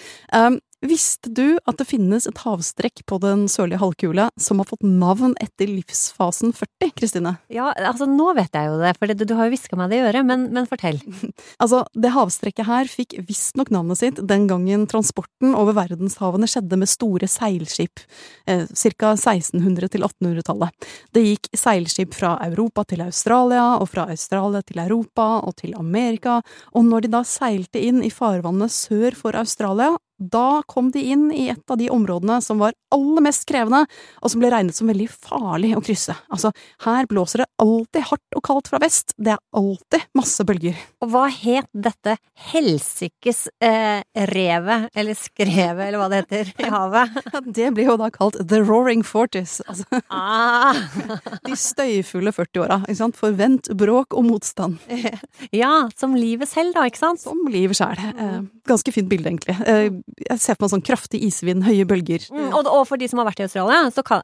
Visste 0.84 1.32
du 1.32 1.56
at 1.64 1.78
det 1.80 1.86
finnes 1.88 2.26
et 2.28 2.40
havstrekk 2.44 3.06
på 3.08 3.18
den 3.24 3.46
sørlige 3.52 3.80
halvkule 3.80 4.26
som 4.42 4.60
har 4.60 4.68
fått 4.68 4.84
navn 4.84 5.32
etter 5.40 5.70
livsfasen 5.70 6.52
40, 6.58 6.92
Kristine? 6.98 7.36
Ja, 7.54 7.70
altså 7.72 8.08
nå 8.10 8.34
vet 8.36 8.52
jeg 8.52 8.68
jo 8.68 8.82
det, 8.82 8.92
for 9.00 9.14
du, 9.14 9.24
du 9.24 9.34
har 9.38 9.48
jo 9.48 9.54
hviska 9.54 9.80
meg 9.80 9.94
det 9.94 10.02
i 10.02 10.04
øret, 10.10 10.28
men, 10.28 10.50
men 10.56 10.68
fortell. 10.68 11.00
altså, 11.64 11.86
det 11.96 12.12
havstrekket 12.12 12.68
her 12.68 12.92
fikk 12.92 13.16
visstnok 13.30 13.72
navnet 13.72 14.02
sitt 14.02 14.20
den 14.28 14.50
gangen 14.52 14.84
transporten 14.92 15.56
over 15.56 15.78
verdenshavene 15.80 16.50
skjedde 16.52 16.82
med 16.82 16.92
store 16.92 17.32
seilskip, 17.32 18.04
eh, 18.52 18.68
ca. 18.68 19.16
1600- 19.16 19.94
til 19.94 20.04
1800-tallet. 20.04 20.92
Det 21.16 21.24
gikk 21.30 21.52
seilskip 21.56 22.18
fra 22.18 22.36
Europa 22.44 22.84
til 22.92 23.06
Australia, 23.08 23.78
og 23.80 23.88
fra 23.94 24.10
Australia 24.12 24.64
til 24.68 24.84
Europa 24.84 25.30
og 25.48 25.56
til 25.64 25.78
Amerika, 25.80 26.42
og 26.76 26.92
når 26.92 27.06
de 27.06 27.16
da 27.16 27.24
seilte 27.28 27.80
inn 27.80 28.04
i 28.04 28.12
farvannet 28.12 28.74
sør 28.74 29.16
for 29.16 29.40
Australia, 29.40 29.94
da 30.18 30.62
kom 30.68 30.92
de 30.94 31.02
inn 31.14 31.30
i 31.34 31.50
et 31.52 31.72
av 31.72 31.80
de 31.80 31.90
områdene 31.92 32.40
som 32.44 32.62
var 32.62 32.76
aller 32.94 33.26
mest 33.26 33.46
krevende, 33.50 33.84
og 34.22 34.32
som 34.32 34.42
ble 34.42 34.52
regnet 34.54 34.78
som 34.78 34.90
veldig 34.90 35.08
farlig 35.12 35.74
å 35.78 35.82
krysse. 35.84 36.16
Altså, 36.34 36.52
her 36.86 37.08
blåser 37.10 37.44
det 37.44 37.50
alltid 37.64 38.08
hardt 38.12 38.38
og 38.38 38.44
kaldt 38.46 38.70
fra 38.72 38.80
vest, 38.84 39.16
det 39.18 39.34
er 39.34 39.42
alltid 39.58 40.06
masse 40.18 40.46
bølger. 40.48 40.78
Og 41.04 41.12
hva 41.14 41.26
het 41.34 41.70
dette 41.74 42.16
helsikes 42.52 43.48
eh, 43.64 44.04
revet, 44.30 44.90
eller 44.94 45.18
skrevet, 45.18 45.84
eller 45.88 46.02
hva 46.02 46.10
det 46.12 46.22
heter, 46.24 46.54
i 46.62 46.70
havet? 46.74 47.18
det 47.58 47.72
blir 47.76 47.90
jo 47.92 47.98
da 48.02 48.12
kalt 48.14 48.38
The 48.40 48.62
Roaring 48.64 49.04
Forties. 49.08 49.60
Altså, 49.68 50.02
ah. 50.14 50.78
de 51.48 51.58
støyfulle 51.58 52.34
40-åra, 52.36 52.84
ikke 52.86 53.00
sant. 53.02 53.20
Forvent 53.20 53.72
bråk 53.78 54.18
og 54.18 54.30
motstand. 54.30 54.80
Ja, 55.54 55.88
som 55.98 56.16
livet 56.18 56.50
selv, 56.50 56.74
da, 56.76 56.86
ikke 56.88 57.02
sant? 57.02 57.22
Som 57.22 57.44
livet 57.52 57.78
sjæl. 57.78 58.00
Eh, 58.00 58.40
ganske 58.68 58.94
fint 58.96 59.10
bilde, 59.12 59.30
egentlig. 59.30 59.56
Eh, 59.70 59.90
jeg 60.24 60.40
ser 60.42 60.58
på 60.58 60.66
meg 60.66 60.74
sånn 60.74 60.84
kraftig 60.86 61.22
isvind, 61.26 61.64
høye 61.66 61.86
bølger. 61.88 62.26
Mm, 62.34 62.52
og, 62.52 62.68
og, 62.68 62.84
for 62.90 63.02
de 63.02 63.08
som 63.10 63.22
har 63.22 63.28
vært 63.30 63.42
i 63.42 63.46
Australia, 63.48 64.04
kan, 64.06 64.24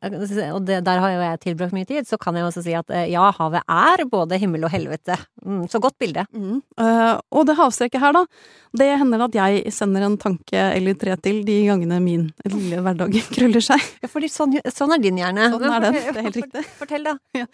og 0.54 0.62
det, 0.68 0.80
der 0.86 1.02
har 1.04 1.14
jo 1.14 1.22
jeg 1.24 1.42
tilbrakt 1.46 1.76
mye 1.76 1.88
tid, 1.90 2.08
så 2.10 2.20
kan 2.22 2.38
jeg 2.38 2.48
også 2.48 2.64
si 2.66 2.76
at 2.78 2.94
eh, 2.94 3.08
ja, 3.14 3.26
havet 3.38 3.64
er 3.64 4.06
både 4.10 4.40
himmel 4.42 4.68
og 4.68 4.74
helvete. 4.74 5.18
Mm, 5.46 5.66
så 5.72 5.82
godt 5.84 5.98
bilde. 6.02 6.26
Mm. 6.36 6.62
Uh, 6.80 7.16
og 7.34 7.48
det 7.50 7.58
havstreket 7.60 8.04
her, 8.04 8.16
da. 8.16 8.26
Det 8.80 8.90
hender 9.02 9.26
at 9.26 9.36
jeg 9.40 9.74
sender 9.74 10.06
en 10.06 10.18
tanke 10.22 10.70
eller 10.76 10.98
tre 11.00 11.16
til 11.24 11.42
de 11.48 11.58
gangene 11.66 12.00
min 12.04 12.30
lille 12.46 12.82
hverdag 12.86 13.18
krøller 13.36 13.66
seg. 13.66 13.84
Ja, 14.04 14.12
fordi 14.12 14.32
sånn, 14.32 14.60
sånn 14.76 14.96
er 14.96 15.04
din 15.04 15.20
hjerne. 15.20 15.52
Sånn 15.56 15.70
er 15.72 15.86
den, 15.88 16.00
det 16.00 16.16
er 16.16 16.28
helt 16.30 16.42
riktig. 16.44 16.66
Fortell, 16.80 17.06
da. 17.08 17.18
Ja. 17.38 17.46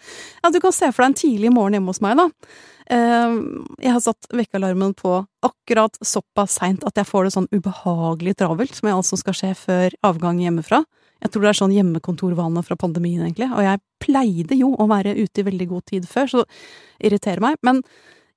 ja, 0.42 0.52
du 0.52 0.62
kan 0.62 0.74
se 0.76 0.90
for 0.92 1.04
deg 1.04 1.12
en 1.12 1.20
tidlig 1.24 1.52
morgen 1.54 1.78
hjemme 1.78 1.94
hos 1.94 2.02
meg, 2.04 2.18
da. 2.20 2.30
Ehm, 2.92 3.64
jeg 3.82 3.94
har 3.96 4.02
satt 4.04 4.28
vekkealarmen 4.30 4.94
på 4.98 5.18
akkurat 5.46 5.96
såpass 6.04 6.58
seint 6.60 6.84
at 6.86 6.98
jeg 6.98 7.08
får 7.08 7.26
det 7.26 7.32
sånn 7.34 7.48
ubehagelig 7.50 8.36
travelt, 8.38 8.76
som 8.76 8.90
jeg 8.90 8.98
altså 8.98 9.18
skal 9.20 9.36
skje 9.36 9.52
før 9.58 9.96
avgang 10.06 10.38
hjemmefra. 10.42 10.84
Jeg 11.24 11.32
tror 11.32 11.46
det 11.46 11.50
er 11.50 11.58
sånn 11.58 11.74
hjemmekontorvane 11.74 12.62
fra 12.66 12.76
pandemien, 12.78 13.24
egentlig, 13.24 13.48
og 13.50 13.64
jeg 13.64 13.82
pleide 14.04 14.58
jo 14.58 14.74
å 14.76 14.86
være 14.90 15.16
ute 15.16 15.42
i 15.42 15.46
veldig 15.46 15.68
god 15.70 15.86
tid 15.88 16.08
før, 16.08 16.30
så 16.30 16.44
det 16.44 17.08
irriterer 17.08 17.42
meg. 17.42 17.56
Men 17.66 17.80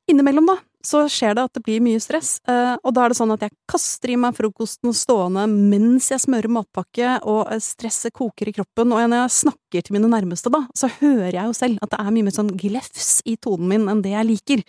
innimellom, 0.10 0.48
da, 0.50 0.58
så 0.86 1.04
skjer 1.12 1.36
det 1.36 1.46
at 1.48 1.58
det 1.58 1.64
blir 1.66 1.84
mye 1.84 2.00
stress, 2.02 2.38
eh, 2.48 2.76
og 2.78 2.94
da 2.96 3.06
er 3.06 3.12
det 3.12 3.20
sånn 3.20 3.34
at 3.36 3.44
jeg 3.44 3.56
kaster 3.70 4.14
i 4.14 4.18
meg 4.20 4.38
frokosten 4.38 4.96
stående 4.96 5.44
mens 5.50 6.10
jeg 6.14 6.24
smører 6.24 6.52
matpakke, 6.60 7.18
og 7.28 7.52
eh, 7.52 7.62
stresset 7.64 8.16
koker 8.16 8.52
i 8.52 8.56
kroppen, 8.56 8.94
og 8.96 9.04
når 9.12 9.26
jeg 9.26 9.36
snakker 9.40 9.86
til 9.86 9.98
mine 9.98 10.12
nærmeste, 10.12 10.52
da, 10.54 10.64
så 10.78 10.92
hører 11.00 11.36
jeg 11.36 11.50
jo 11.50 11.58
selv 11.58 11.84
at 11.84 11.94
det 11.94 12.00
er 12.02 12.14
mye 12.16 12.28
mer 12.30 12.36
sånn 12.36 12.54
glefs 12.60 13.10
i 13.28 13.36
tonen 13.42 13.70
min 13.70 13.90
enn 13.92 14.04
det 14.06 14.16
jeg 14.16 14.30
liker. 14.30 14.64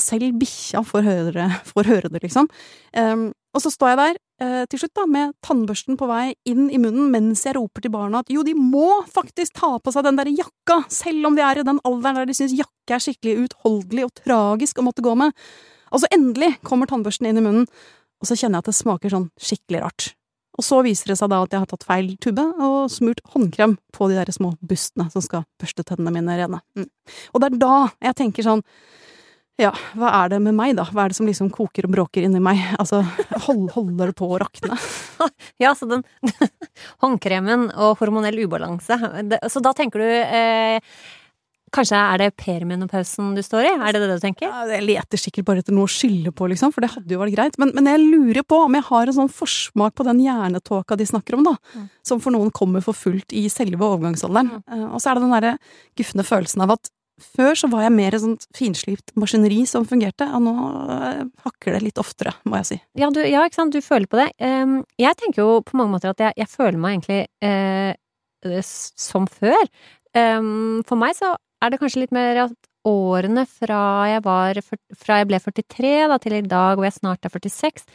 Selv 0.00 0.38
bikkja 0.40 0.84
får 0.86 1.06
høre, 1.06 1.50
det, 2.06 2.22
liksom. 2.22 2.48
Um, 2.96 3.28
og 3.56 3.62
så 3.64 3.72
står 3.72 3.92
jeg 3.92 3.98
der, 4.00 4.18
eh, 4.44 4.64
til 4.68 4.82
slutt, 4.82 4.94
da, 4.98 5.06
med 5.08 5.32
tannbørsten 5.46 5.96
på 5.96 6.08
vei 6.10 6.34
inn 6.48 6.66
i 6.68 6.80
munnen 6.80 7.08
mens 7.12 7.46
jeg 7.46 7.56
roper 7.56 7.86
til 7.86 7.94
barna 7.94 8.20
at 8.20 8.32
jo, 8.32 8.44
de 8.44 8.52
må 8.52 9.00
faktisk 9.08 9.56
ta 9.56 9.78
på 9.80 9.94
seg 9.94 10.04
den 10.04 10.18
derre 10.20 10.34
jakka, 10.36 10.82
selv 10.92 11.30
om 11.30 11.38
de 11.38 11.44
er 11.44 11.62
i 11.62 11.64
den 11.66 11.80
alderen 11.88 12.20
der 12.20 12.28
de 12.28 12.36
syns 12.36 12.52
jakke 12.56 12.98
er 12.98 13.02
skikkelig 13.02 13.46
uutholdelig 13.46 14.04
og 14.04 14.14
tragisk 14.20 14.78
å 14.82 14.86
måtte 14.86 15.04
gå 15.04 15.16
med. 15.16 15.32
Og 15.88 16.02
så 16.02 16.10
endelig 16.12 16.52
kommer 16.66 16.90
tannbørsten 16.90 17.30
inn 17.30 17.40
i 17.40 17.46
munnen, 17.46 17.66
og 18.20 18.28
så 18.28 18.36
kjenner 18.36 18.60
jeg 18.60 18.66
at 18.66 18.70
det 18.70 18.78
smaker 18.82 19.12
sånn 19.16 19.28
skikkelig 19.40 19.82
rart. 19.86 20.10
Og 20.56 20.64
så 20.64 20.82
viser 20.84 21.12
det 21.12 21.18
seg 21.20 21.30
da 21.32 21.42
at 21.44 21.52
jeg 21.52 21.62
har 21.62 21.70
tatt 21.70 21.84
feil 21.84 22.12
tube 22.20 22.44
og 22.64 22.92
smurt 22.92 23.20
håndkrem 23.34 23.76
på 23.92 24.08
de 24.08 24.16
der 24.16 24.32
små 24.32 24.54
bustene 24.64 25.08
som 25.12 25.24
skal 25.24 25.44
børste 25.60 25.84
tennene 25.84 26.14
mine 26.14 26.36
rene. 26.38 26.62
Mm. 26.76 26.88
Og 27.32 27.42
det 27.42 27.50
er 27.50 27.58
da 27.60 27.74
jeg 28.08 28.18
tenker 28.22 28.46
sånn 28.46 28.64
ja, 29.60 29.70
hva 29.96 30.10
er 30.18 30.34
det 30.34 30.40
med 30.44 30.56
meg, 30.56 30.74
da? 30.76 30.84
Hva 30.92 31.06
er 31.06 31.12
det 31.12 31.16
som 31.16 31.28
liksom 31.28 31.48
koker 31.54 31.88
og 31.88 31.94
bråker 31.94 32.26
inni 32.26 32.42
meg? 32.44 32.60
Altså, 32.80 33.00
hold, 33.46 33.70
holder 33.72 34.12
det 34.12 34.16
på 34.18 34.28
å 34.28 34.40
rakne? 34.42 34.76
ja, 35.62 35.72
så 35.76 35.88
den 35.88 36.04
Håndkremen 37.02 37.70
og 37.72 37.96
hormonell 38.02 38.42
ubalanse. 38.44 38.98
Så 39.48 39.62
da 39.64 39.72
tenker 39.76 40.02
du 40.02 40.08
eh, 40.08 40.98
Kanskje 41.74 41.98
er 41.98 42.20
det 42.20 42.28
perimenopausen 42.38 43.32
du 43.34 43.42
står 43.42 43.66
i? 43.66 43.70
Er 43.74 43.96
det 43.96 44.00
det 44.04 44.14
du 44.14 44.22
tenker? 44.22 44.46
Ja, 44.46 44.62
jeg 44.70 44.84
leter 44.86 45.20
sikkert 45.20 45.48
bare 45.48 45.64
etter 45.64 45.74
noe 45.74 45.88
å 45.88 45.90
skylde 45.90 46.30
på, 46.36 46.46
liksom, 46.52 46.70
for 46.72 46.84
det 46.84 46.92
hadde 46.92 47.10
jo 47.10 47.18
vært 47.20 47.34
greit. 47.34 47.58
Men, 47.60 47.72
men 47.74 47.90
jeg 47.90 48.04
lurer 48.04 48.46
på 48.46 48.60
om 48.68 48.76
jeg 48.78 48.86
har 48.86 49.10
en 49.10 49.16
sånn 49.16 49.32
forsmak 49.32 49.96
på 49.98 50.06
den 50.06 50.22
hjernetåka 50.22 50.96
de 50.96 51.08
snakker 51.10 51.36
om, 51.36 51.48
da. 51.48 51.56
Mm. 51.74 51.88
Som 52.06 52.22
for 52.22 52.36
noen 52.36 52.52
kommer 52.54 52.84
for 52.86 52.96
fullt 52.96 53.34
i 53.34 53.48
selve 53.52 53.82
overgangsalderen. 53.82 54.54
Mm. 54.54 54.62
Uh, 54.70 54.86
og 54.92 55.02
så 55.02 55.10
er 55.10 55.18
det 55.18 55.26
den 55.26 55.34
derre 55.34 55.56
gufne 55.98 56.26
følelsen 56.30 56.64
av 56.64 56.76
at 56.78 56.92
før 57.22 57.56
så 57.56 57.68
var 57.72 57.86
jeg 57.86 57.94
mer 57.96 58.14
et 58.16 58.22
sånt 58.22 58.46
finslipt 58.56 59.12
maskineri 59.18 59.62
som 59.68 59.86
fungerte, 59.88 60.26
og 60.36 60.42
nå 60.44 60.54
eh, 60.96 61.22
hakker 61.46 61.76
det 61.76 61.82
litt 61.86 62.00
oftere, 62.02 62.34
må 62.44 62.60
jeg 62.60 62.68
si. 62.70 62.78
Ja, 63.00 63.10
du, 63.14 63.22
ja, 63.24 63.44
ikke 63.46 63.60
sant, 63.62 63.76
du 63.76 63.84
føler 63.84 64.08
på 64.10 64.20
det. 64.20 64.28
Um, 64.42 64.78
jeg 65.00 65.16
tenker 65.20 65.42
jo 65.42 65.60
på 65.66 65.78
mange 65.80 65.96
måter 65.96 66.12
at 66.12 66.22
jeg, 66.22 66.36
jeg 66.42 66.52
føler 66.52 66.80
meg 66.80 66.98
egentlig 66.98 67.22
eh, 67.46 68.62
som 69.00 69.26
før. 69.30 69.64
Um, 70.16 70.84
for 70.86 71.00
meg 71.00 71.16
så 71.18 71.34
er 71.64 71.72
det 71.72 71.80
kanskje 71.80 72.04
litt 72.04 72.14
mer 72.14 72.44
at 72.46 72.70
årene 72.86 73.46
fra 73.50 73.80
jeg, 74.12 74.22
var, 74.26 74.60
fra 74.94 75.20
jeg 75.20 75.28
ble 75.30 75.40
43 75.42 75.94
da, 76.12 76.20
til 76.22 76.36
i 76.36 76.44
dag, 76.46 76.76
hvor 76.76 76.86
jeg 76.86 76.98
snart 77.00 77.26
er 77.26 77.32
46, 77.34 77.86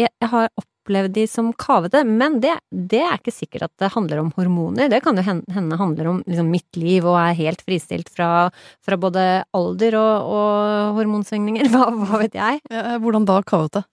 jeg, 0.00 0.08
jeg 0.08 0.30
har 0.32 0.48
opplevd 0.90 1.14
de 1.14 1.26
som 1.30 1.52
kavete, 1.54 2.02
men 2.04 2.40
det, 2.42 2.56
det, 2.70 3.02
er 3.04 3.18
ikke 3.18 3.34
sikkert 3.34 3.68
at 3.68 3.72
det 3.78 3.92
handler 3.94 4.24
om 4.24 4.32
hormoner. 4.36 4.90
Det 4.90 5.00
kan 5.04 5.16
jo 5.16 5.22
hende 5.22 5.78
handler 5.78 6.08
om 6.10 6.18
liksom, 6.26 6.50
mitt 6.50 6.76
liv 6.76 7.06
og 7.06 7.18
er 7.20 7.38
helt 7.38 7.62
fristilt 7.62 8.10
fra, 8.10 8.50
fra 8.82 8.98
både 8.98 9.44
alder 9.54 9.96
og, 10.00 10.34
og 10.34 10.98
hormonsvingninger. 10.98 11.70
Hva, 11.74 11.86
hva, 11.94 12.20
vet 12.24 12.34
jeg? 12.34 12.60
Ja, 12.70 12.98
hvordan 12.98 13.26
da 13.28 13.40
kavete? 13.46 13.84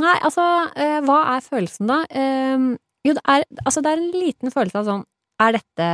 Nei, 0.00 0.16
altså, 0.24 0.44
eh, 0.76 0.98
hva 1.04 1.22
er 1.34 1.44
følelsen 1.44 1.88
da? 1.88 2.02
Eh, 2.08 2.66
jo, 3.06 3.14
det 3.16 3.22
er, 3.22 3.44
altså, 3.64 3.82
det 3.84 3.92
er 3.92 4.00
en 4.00 4.16
liten 4.16 4.52
følelse 4.52 4.82
av 4.82 4.88
sånn 4.88 5.04
Er 5.40 5.56
dette 5.56 5.88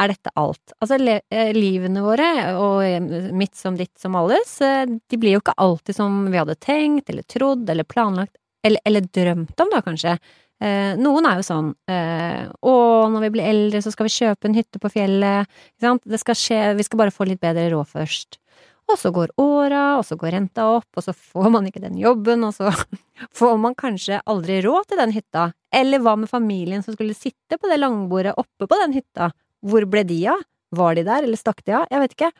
er 0.00 0.08
dette 0.08 0.32
alt. 0.40 0.72
Altså, 0.80 0.96
eh, 1.04 1.50
livene 1.52 2.00
våre, 2.02 2.28
og 2.58 3.32
mitt 3.36 3.54
som 3.56 3.76
ditt 3.76 3.92
som 4.00 4.16
alles, 4.18 4.56
de 4.58 5.18
blir 5.20 5.36
jo 5.36 5.42
ikke 5.42 5.54
alltid 5.60 5.98
som 5.98 6.16
vi 6.32 6.40
hadde 6.40 6.56
tenkt 6.64 7.12
eller 7.12 7.26
trodd 7.28 7.68
eller 7.70 7.86
planlagt 7.86 8.38
eller, 8.62 8.82
eller 8.88 9.06
drømt 9.06 9.62
om, 9.62 9.70
da, 9.72 9.82
kanskje. 9.84 10.16
Eh, 10.62 10.92
noen 11.00 11.26
er 11.26 11.40
jo 11.40 11.46
sånn 11.46 11.72
eh, 11.90 12.44
Å, 12.46 12.74
når 13.10 13.24
vi 13.24 13.30
blir 13.34 13.48
eldre, 13.50 13.80
så 13.82 13.90
skal 13.90 14.06
vi 14.06 14.14
kjøpe 14.14 14.46
en 14.46 14.54
hytte 14.54 14.78
på 14.82 14.90
fjellet. 14.92 15.50
Ikke 15.74 15.88
sant? 15.88 16.04
Det 16.06 16.20
skal 16.22 16.38
skje, 16.38 16.60
vi 16.78 16.86
skal 16.86 17.02
bare 17.02 17.14
få 17.14 17.26
litt 17.26 17.42
bedre 17.42 17.66
råd 17.72 17.90
først. 17.96 18.38
Og 18.90 18.98
så 18.98 19.12
går 19.14 19.32
åra, 19.40 19.82
og 19.98 20.04
så 20.06 20.18
går 20.18 20.34
renta 20.36 20.66
opp, 20.76 20.88
og 20.98 21.04
så 21.06 21.14
får 21.14 21.48
man 21.54 21.66
ikke 21.68 21.82
den 21.82 21.98
jobben, 21.98 22.44
og 22.46 22.54
så 22.54 22.70
får 23.38 23.58
man 23.62 23.76
kanskje 23.78 24.20
aldri 24.28 24.60
råd 24.64 24.90
til 24.90 25.02
den 25.02 25.14
hytta. 25.16 25.50
Eller 25.74 26.02
hva 26.02 26.14
med 26.20 26.30
familien 26.30 26.84
som 26.84 26.94
skulle 26.94 27.16
sitte 27.16 27.58
på 27.58 27.70
det 27.70 27.80
langbordet 27.80 28.36
oppe 28.38 28.68
på 28.68 28.80
den 28.84 28.94
hytta? 28.98 29.32
Hvor 29.62 29.86
ble 29.90 30.04
de 30.06 30.20
av? 30.34 30.42
Var 30.72 30.96
de 30.96 31.04
der, 31.04 31.26
eller 31.26 31.36
stakk 31.36 31.60
de 31.66 31.74
av? 31.76 31.84
Jeg 31.92 32.00
vet 32.02 32.14
ikke. 32.16 32.30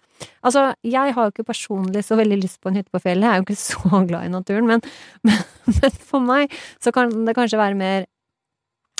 Altså, 0.47 0.65
jeg 0.87 1.15
har 1.17 1.27
jo 1.27 1.35
ikke 1.35 1.49
personlig 1.51 2.05
så 2.07 2.17
veldig 2.17 2.39
lyst 2.41 2.61
på 2.63 2.71
en 2.71 2.79
hytte 2.81 2.93
på 2.95 3.03
fjellet, 3.03 3.27
jeg 3.27 3.35
er 3.35 3.43
jo 3.43 3.47
ikke 3.47 3.61
så 3.67 4.03
glad 4.09 4.29
i 4.29 4.33
naturen, 4.33 4.71
men, 4.71 4.83
men, 5.27 5.45
men 5.69 6.01
for 6.01 6.25
meg 6.25 6.57
så 6.83 6.95
kan 6.95 7.13
det 7.27 7.37
kanskje 7.39 7.61
være 7.61 7.79
mer 7.79 8.09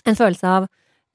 en 0.09 0.19
følelse 0.19 0.51
av 0.51 0.67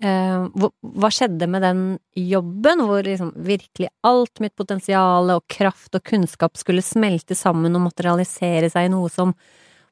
eh, 0.03 0.47
hva 0.47 1.11
skjedde 1.13 1.49
med 1.51 1.65
den 1.65 1.83
jobben, 2.17 2.83
hvor 2.87 3.05
liksom 3.05 3.33
virkelig 3.47 3.91
alt 4.07 4.41
mitt 4.43 4.55
potensial 4.57 5.33
og 5.35 5.45
kraft 5.51 5.97
og 5.97 6.05
kunnskap 6.07 6.57
skulle 6.59 6.85
smelte 6.85 7.37
sammen 7.37 7.75
og 7.77 7.87
materialisere 7.89 8.71
seg 8.73 8.87
i 8.87 8.93
noe 8.93 9.11
som 9.13 9.35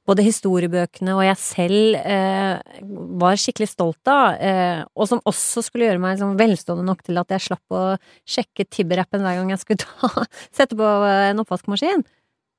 både 0.06 0.26
historiebøkene 0.26 1.16
og 1.18 1.24
jeg 1.26 1.38
selv 1.42 1.98
eh, 1.98 2.82
var 3.22 3.40
skikkelig 3.42 3.70
stolt 3.72 4.12
av, 4.12 4.38
eh, 4.38 4.84
og 4.94 5.10
som 5.10 5.24
også 5.26 5.64
skulle 5.66 5.90
gjøre 5.90 6.02
meg 6.02 6.16
liksom, 6.16 6.36
velstående 6.40 6.86
nok 6.86 7.02
til 7.06 7.22
at 7.22 7.34
jeg 7.34 7.46
slapp 7.48 7.76
å 7.76 7.86
sjekke 8.30 8.68
Tibber-appen 8.70 9.26
hver 9.26 9.40
gang 9.40 9.54
jeg 9.56 9.64
skulle 9.64 9.86
ta, 9.86 10.26
sette 10.58 10.78
på 10.78 10.92
en 11.10 11.42
oppvaskmaskin. 11.42 12.06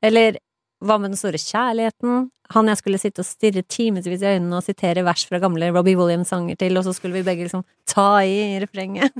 Eller 0.04 0.40
Hva 0.84 0.98
med 1.00 1.14
den 1.14 1.20
store 1.20 1.40
kjærligheten? 1.40 2.26
Han 2.54 2.70
jeg 2.70 2.78
skulle 2.78 3.00
sitte 3.00 3.22
og 3.24 3.26
stirre 3.26 3.64
timevis 3.66 4.22
i 4.22 4.28
øynene 4.36 4.58
og 4.58 4.64
sitere 4.66 5.02
vers 5.06 5.24
fra 5.26 5.40
gamle 5.42 5.72
Robbie 5.74 5.98
Williams-sanger 5.98 6.58
til, 6.60 6.76
og 6.78 6.84
så 6.86 6.94
skulle 6.94 7.16
vi 7.16 7.24
begge 7.26 7.46
liksom 7.46 7.64
ta 7.90 8.22
i 8.22 8.60
refrenget. 8.62 9.14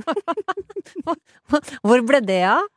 Hvor 1.83 2.03
ble 2.07 2.21
det 2.23 2.43
av? 2.47 2.67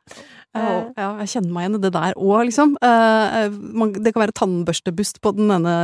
Uh, 0.51 0.89
ja, 0.97 1.07
jeg 1.21 1.29
kjenner 1.31 1.53
meg 1.55 1.63
igjen 1.63 1.77
i 1.77 1.83
det 1.85 1.93
der 1.95 2.17
òg, 2.19 2.41
liksom. 2.49 2.73
Uh, 2.83 3.47
man, 3.79 3.93
det 3.95 4.11
kan 4.11 4.25
være 4.25 4.35
tannbørstebust 4.35 5.21
på 5.23 5.31
den 5.37 5.53
ene, 5.55 5.75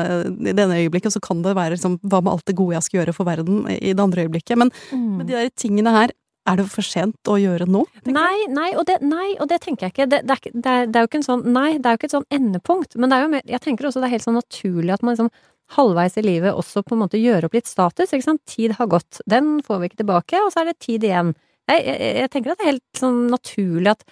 i 0.44 0.52
det 0.52 0.66
ene 0.66 0.82
øyeblikket, 0.82 1.08
og 1.14 1.16
så 1.16 1.24
kan 1.24 1.46
det 1.46 1.56
være 1.56 1.78
liksom, 1.78 1.96
hva 2.04 2.20
med 2.20 2.34
alt 2.34 2.50
det 2.50 2.58
gode 2.60 2.76
jeg 2.76 2.88
skal 2.88 3.00
gjøre 3.00 3.16
for 3.16 3.30
verden 3.30 3.62
i 3.78 3.94
det 3.94 4.04
andre 4.04 4.26
øyeblikket. 4.28 4.60
Men, 4.60 4.74
mm. 4.92 5.08
men 5.22 5.30
de 5.30 5.38
der 5.38 5.54
tingene 5.56 5.96
her, 5.96 6.12
er 6.48 6.60
det 6.60 6.68
for 6.72 6.86
sent 6.86 7.30
å 7.30 7.36
gjøre 7.42 7.68
nå? 7.70 7.84
Nei, 8.08 8.48
nei 8.54 8.70
og, 8.76 8.86
det, 8.90 9.00
nei, 9.06 9.34
og 9.42 9.50
det, 9.52 9.60
tenker 9.66 9.88
jeg 9.88 9.96
ikke. 9.96 10.08
Det, 10.12 10.22
det, 10.28 10.38
er, 10.38 10.88
det, 10.88 10.96
er, 10.96 11.04
jo 11.04 11.10
ikke 11.10 11.22
en 11.22 11.28
sånn 11.28 11.44
Nei, 11.52 11.70
det 11.78 11.90
er 11.90 11.96
jo 11.96 12.00
ikke 12.02 12.10
et 12.10 12.16
sånn 12.16 12.32
endepunkt. 12.40 12.98
Men 12.98 13.12
det 13.12 13.18
er 13.18 13.26
jo 13.26 13.34
mer, 13.36 13.46
jeg 13.52 13.64
tenker 13.66 13.90
også 13.90 14.04
det 14.04 14.10
er 14.10 14.16
helt 14.16 14.28
sånn 14.28 14.40
naturlig 14.40 14.96
at 14.96 15.04
man 15.06 15.18
liksom 15.18 15.32
halvveis 15.76 16.16
i 16.16 16.24
livet 16.24 16.56
også 16.56 16.84
på 16.88 16.96
en 16.96 17.04
måte 17.04 17.20
gjør 17.20 17.50
opp 17.50 17.58
litt 17.58 17.68
status. 17.68 18.14
ikke 18.14 18.28
sant? 18.30 18.44
Tid 18.48 18.78
har 18.78 18.90
gått. 18.92 19.20
Den 19.28 19.58
får 19.68 19.82
vi 19.82 19.92
ikke 19.92 20.02
tilbake, 20.04 20.40
og 20.46 20.54
så 20.54 20.64
er 20.64 20.72
det 20.72 20.80
tid 20.84 21.04
igjen. 21.08 21.36
Jeg, 21.68 21.84
jeg, 21.84 22.12
jeg 22.22 22.32
tenker 22.32 22.54
at 22.54 22.62
det 22.62 22.66
er 22.66 22.74
helt 22.76 23.00
sånn 23.02 23.22
naturlig 23.34 23.92
at 23.98 24.08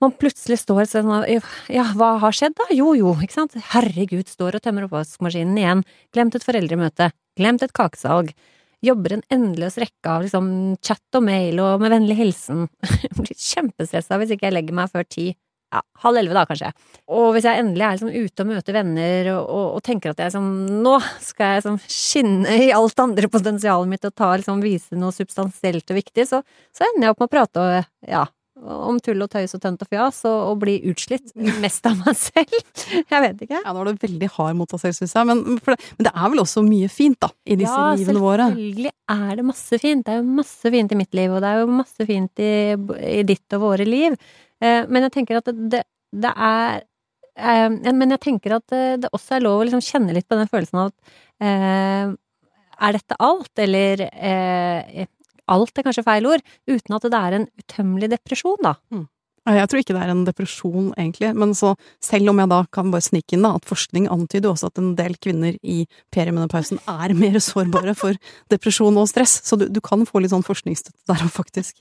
man 0.00 0.14
plutselig 0.16 0.60
står 0.62 0.84
og 0.84 0.88
sånn 0.88 1.10
Ja, 1.74 1.90
hva 1.98 2.14
har 2.22 2.36
skjedd 2.36 2.54
da? 2.56 2.68
Jo, 2.72 2.94
jo, 2.96 3.12
ikke 3.20 3.36
sant? 3.36 3.58
Herregud, 3.74 4.30
står 4.30 4.56
og 4.56 4.64
tømmer 4.64 4.86
oppvaskmaskinen 4.86 5.58
igjen. 5.60 5.84
Glemt 6.14 6.38
et 6.38 6.46
foreldremøte. 6.46 7.10
Glemt 7.36 7.66
et 7.66 7.74
kakesalg. 7.76 8.32
Jobber 8.84 9.16
en 9.16 9.26
endeløs 9.34 9.76
rekke 9.80 10.08
av 10.08 10.24
liksom 10.24 10.48
chat 10.84 11.18
og 11.18 11.24
mail 11.26 11.60
og 11.60 11.82
med 11.82 11.92
vennlig 11.92 12.16
hilsen. 12.20 12.66
Blir 13.18 13.36
kjempestressa 13.36 14.18
hvis 14.20 14.34
ikke 14.36 14.48
jeg 14.48 14.56
legger 14.56 14.76
meg 14.76 14.92
før 14.92 15.06
ti. 15.08 15.30
Ja, 15.70 15.84
halv 16.02 16.18
elleve 16.18 16.34
da, 16.34 16.42
kanskje. 16.48 16.72
Og 17.14 17.28
hvis 17.36 17.44
jeg 17.46 17.62
endelig 17.62 17.84
er 17.86 17.92
liksom 17.94 18.10
ute 18.10 18.42
og 18.42 18.48
møter 18.48 18.74
venner 18.74 19.28
og, 19.36 19.42
og, 19.44 19.66
og 19.76 19.84
tenker 19.86 20.10
at 20.10 20.18
jeg 20.18 20.32
liksom 20.32 20.48
Nå 20.82 20.96
skal 21.22 21.52
jeg 21.52 21.60
liksom 21.60 21.76
skinne 21.84 22.56
i 22.64 22.72
alt 22.74 23.04
andre 23.04 23.30
potensialet 23.30 23.92
mitt 23.92 24.08
og 24.08 24.16
ta, 24.18 24.32
liksom, 24.40 24.64
vise 24.64 24.98
noe 24.98 25.14
substansielt 25.14 25.92
og 25.92 26.00
viktig, 26.00 26.26
så, 26.26 26.42
så 26.74 26.88
ender 26.88 27.06
jeg 27.06 27.14
opp 27.14 27.22
med 27.22 27.30
å 27.30 27.34
prate 27.36 27.62
og 27.62 28.10
ja, 28.10 28.24
om 28.60 28.98
tull 29.02 29.22
og 29.24 29.30
tøys 29.32 29.54
og 29.56 29.62
tønt 29.62 29.82
og 29.84 29.88
fjas, 29.90 30.20
og, 30.28 30.38
og 30.50 30.58
bli 30.62 30.76
utslitt 30.90 31.32
mest 31.64 31.86
av 31.88 31.98
meg 32.02 32.18
selv. 32.18 32.56
Jeg 33.12 33.24
vet 33.24 33.44
ikke. 33.46 33.60
Ja, 33.60 33.74
nå 33.74 33.82
er 33.82 33.90
du 33.90 34.04
veldig 34.04 34.30
hard 34.36 34.58
mot 34.58 34.74
deg 34.74 34.82
selv, 34.82 34.98
syns 34.98 35.14
jeg. 35.16 35.28
Men, 35.30 35.42
det, 35.56 35.76
men, 35.76 36.06
det 36.06 36.12
er 36.12 36.32
vel 36.34 36.42
også 36.42 36.64
mye 36.66 36.90
fint, 36.92 37.18
da, 37.22 37.30
i 37.44 37.56
disse 37.60 37.76
ja, 37.76 37.94
livene 37.98 38.22
våre? 38.22 38.50
Ja, 38.50 38.54
selvfølgelig 38.54 38.92
er 39.16 39.32
det 39.40 39.46
masse 39.50 39.80
fint. 39.82 40.04
Det 40.06 40.14
er 40.14 40.20
jo 40.20 40.38
masse 40.40 40.74
fint 40.76 40.94
i 40.94 41.00
mitt 41.00 41.18
liv, 41.18 41.34
og 41.34 41.42
det 41.44 41.50
er 41.50 41.62
jo 41.62 41.72
masse 41.80 42.06
fint 42.08 42.44
i, 42.44 42.52
i 43.10 43.24
ditt 43.28 43.58
og 43.58 43.64
våre 43.64 43.88
liv. 43.88 44.16
Eh, 44.60 44.82
men 44.88 45.06
jeg 45.06 45.14
tenker 45.18 45.40
at 45.40 45.50
det, 45.50 45.84
det 46.10 46.32
er 46.34 46.82
eh, 47.38 47.68
Men 47.86 48.16
jeg 48.16 48.22
tenker 48.26 48.58
at 48.58 48.66
det, 48.72 48.84
det, 49.04 49.12
også 49.16 49.38
er 49.38 49.46
lov 49.46 49.62
å 49.62 49.68
liksom 49.68 49.84
kjenne 49.84 50.16
litt 50.16 50.28
på 50.28 50.38
den 50.38 50.50
følelsen 50.50 50.82
av 50.82 50.90
at 50.90 51.14
eh, 51.46 52.18
er 52.80 52.96
dette 52.96 53.16
alt, 53.20 53.52
eller 53.60 54.04
eh, 54.08 55.08
alt 55.52 55.78
er 55.78 55.86
kanskje 55.86 56.06
feil 56.06 56.28
ord, 56.30 56.44
uten 56.70 56.96
at 56.98 57.08
det 57.08 57.22
er 57.22 57.38
en 57.38 57.48
utømmelig 57.62 58.12
depresjon, 58.16 58.60
da. 58.64 58.76
Mm. 58.94 59.08
Jeg 59.48 59.70
tror 59.72 59.80
ikke 59.80 59.94
det 59.96 60.00
er 60.04 60.10
en 60.12 60.24
depresjon, 60.26 60.88
egentlig, 61.00 61.30
men 61.38 61.54
så 61.56 61.72
selv 62.04 62.28
om 62.30 62.40
jeg 62.42 62.50
da 62.52 62.58
kan 62.76 62.90
bare 62.92 63.04
snike 63.06 63.34
inn 63.34 63.46
da, 63.46 63.54
at 63.56 63.66
forskning 63.66 64.04
antyder 64.12 64.50
også 64.50 64.68
at 64.68 64.80
en 64.82 64.90
del 64.98 65.16
kvinner 65.16 65.56
i 65.64 65.86
perimenopausen 66.12 66.82
er 66.84 67.14
mer 67.16 67.38
sårbare 67.42 67.94
for 67.98 68.18
depresjon 68.52 69.00
og 69.00 69.08
stress, 69.08 69.38
så 69.48 69.56
du, 69.56 69.66
du 69.72 69.80
kan 69.84 70.04
få 70.06 70.20
litt 70.20 70.34
sånn 70.34 70.44
forskningsstøtte 70.44 71.08
der 71.08 71.24
òg, 71.24 71.32
faktisk. 71.32 71.80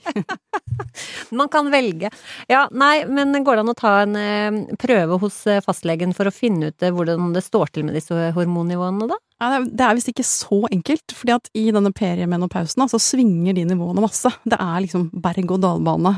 Man 1.42 1.52
kan 1.52 1.68
velge. 1.74 2.14
Ja, 2.50 2.66
nei, 2.72 3.04
men 3.12 3.36
går 3.44 3.60
det 3.60 3.66
an 3.66 3.74
å 3.76 3.78
ta 3.78 3.96
en 4.06 4.16
eh, 4.18 4.78
prøve 4.80 5.20
hos 5.22 5.44
eh, 5.52 5.60
fastlegen 5.66 6.16
for 6.16 6.32
å 6.32 6.34
finne 6.34 6.72
ut 6.72 6.86
eh, 6.86 6.96
hvordan 6.96 7.34
det 7.36 7.44
står 7.44 7.76
til 7.76 7.90
med 7.90 8.00
disse 8.00 8.32
hormonnivåene, 8.40 9.12
da? 9.12 9.20
Ja, 9.40 9.60
det 9.64 9.86
er 9.86 9.96
visst 9.96 10.10
ikke 10.12 10.26
så 10.28 10.62
enkelt, 10.68 11.14
fordi 11.16 11.34
at 11.36 11.50
i 11.56 11.70
denne 11.72 11.92
periemenopausen 11.96 12.84
så 12.92 13.00
svinger 13.00 13.56
de 13.56 13.64
nivåene 13.70 14.04
masse. 14.04 14.32
Det 14.44 14.60
er 14.60 14.84
liksom 14.84 15.08
berg-og-dal-bane. 15.24 16.14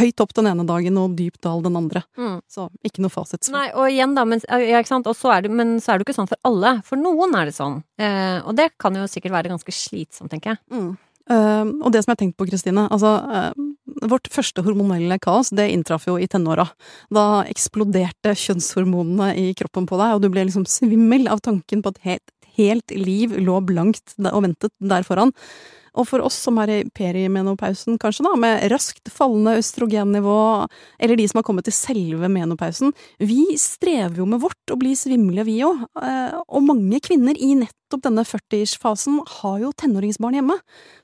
Høyt 0.00 0.24
opp 0.24 0.32
den 0.38 0.48
ene 0.48 0.64
dagen 0.68 1.00
og 1.02 1.18
dypt 1.18 1.42
dal 1.44 1.60
den 1.64 1.76
andre. 1.80 2.04
Mm. 2.16 2.38
Så 2.48 2.70
ikke 2.86 3.04
noe 3.04 3.12
fasit. 3.12 3.50
Nei, 3.52 3.66
og 3.76 3.90
igjen 3.92 4.16
da, 4.16 4.24
men, 4.28 4.40
ja? 4.64 4.80
Så 4.84 5.36
det, 5.44 5.52
men 5.52 5.76
så 5.84 5.92
er 5.92 5.98
det 5.98 6.04
jo 6.04 6.08
ikke 6.08 6.18
sånn 6.22 6.30
for 6.30 6.40
alle. 6.48 6.78
For 6.88 7.00
noen 7.00 7.36
er 7.36 7.50
det 7.50 7.56
sånn. 7.56 7.82
Eh, 8.00 8.38
og 8.40 8.56
det 8.56 8.72
kan 8.80 8.96
jo 8.96 9.04
sikkert 9.10 9.36
være 9.36 9.52
ganske 9.52 9.76
slitsomt, 9.76 10.32
tenker 10.32 10.54
jeg. 10.54 10.64
Mm. 10.72 10.94
Uh, 11.24 11.70
og 11.80 11.88
det 11.92 12.02
som 12.04 12.10
jeg 12.10 12.18
har 12.18 12.20
tenkt 12.20 12.36
på, 12.36 12.44
Kristine 12.50 12.82
altså, 12.92 13.14
uh, 13.24 13.63
Vårt 14.04 14.28
første 14.32 14.64
hormonelle 14.64 15.16
kaos 15.22 15.50
det 15.54 15.70
inntraff 15.72 16.08
jo 16.08 16.18
i 16.20 16.28
tenåra. 16.30 16.66
Da 17.14 17.44
eksploderte 17.48 18.34
kjønnshormonene 18.36 19.32
i 19.40 19.52
kroppen 19.56 19.88
på 19.88 19.98
deg, 20.00 20.16
og 20.16 20.24
du 20.24 20.30
ble 20.32 20.44
liksom 20.48 20.66
svimmel 20.68 21.28
av 21.32 21.40
tanken 21.44 21.84
på 21.84 21.94
at 21.94 22.02
helt, 22.04 22.34
helt 22.58 22.94
liv 22.94 23.32
lå 23.40 23.60
blankt 23.64 24.16
og 24.20 24.44
ventet 24.44 24.74
der 24.84 25.06
foran. 25.06 25.32
Og 25.94 26.08
for 26.08 26.24
oss 26.26 26.36
som 26.46 26.58
er 26.62 26.72
i 26.72 26.78
perimenopausen, 26.90 27.98
kanskje, 28.02 28.24
da, 28.26 28.34
med 28.40 28.64
raskt 28.72 29.10
fallende 29.14 29.54
østrogennivå, 29.60 30.38
eller 30.98 31.20
de 31.20 31.26
som 31.30 31.38
har 31.38 31.46
kommet 31.46 31.68
til 31.68 31.76
selve 31.76 32.30
menopausen, 32.32 32.90
vi 33.22 33.54
strever 33.60 34.18
jo 34.18 34.26
med 34.26 34.42
vårt 34.42 34.74
å 34.74 34.78
bli 34.80 34.96
svimle, 34.98 35.46
vi 35.46 35.60
òg. 35.66 35.86
Eh, 36.02 36.34
og 36.48 36.66
mange 36.66 36.98
kvinner 37.04 37.38
i 37.38 37.52
nett 37.60 37.78
nettopp 37.94 38.04
denne 38.04 38.24
40-ish-fasen 38.26 39.20
har 39.40 39.58
jo 39.62 39.70
tenåringsbarn 39.72 40.38
hjemme. 40.38 40.56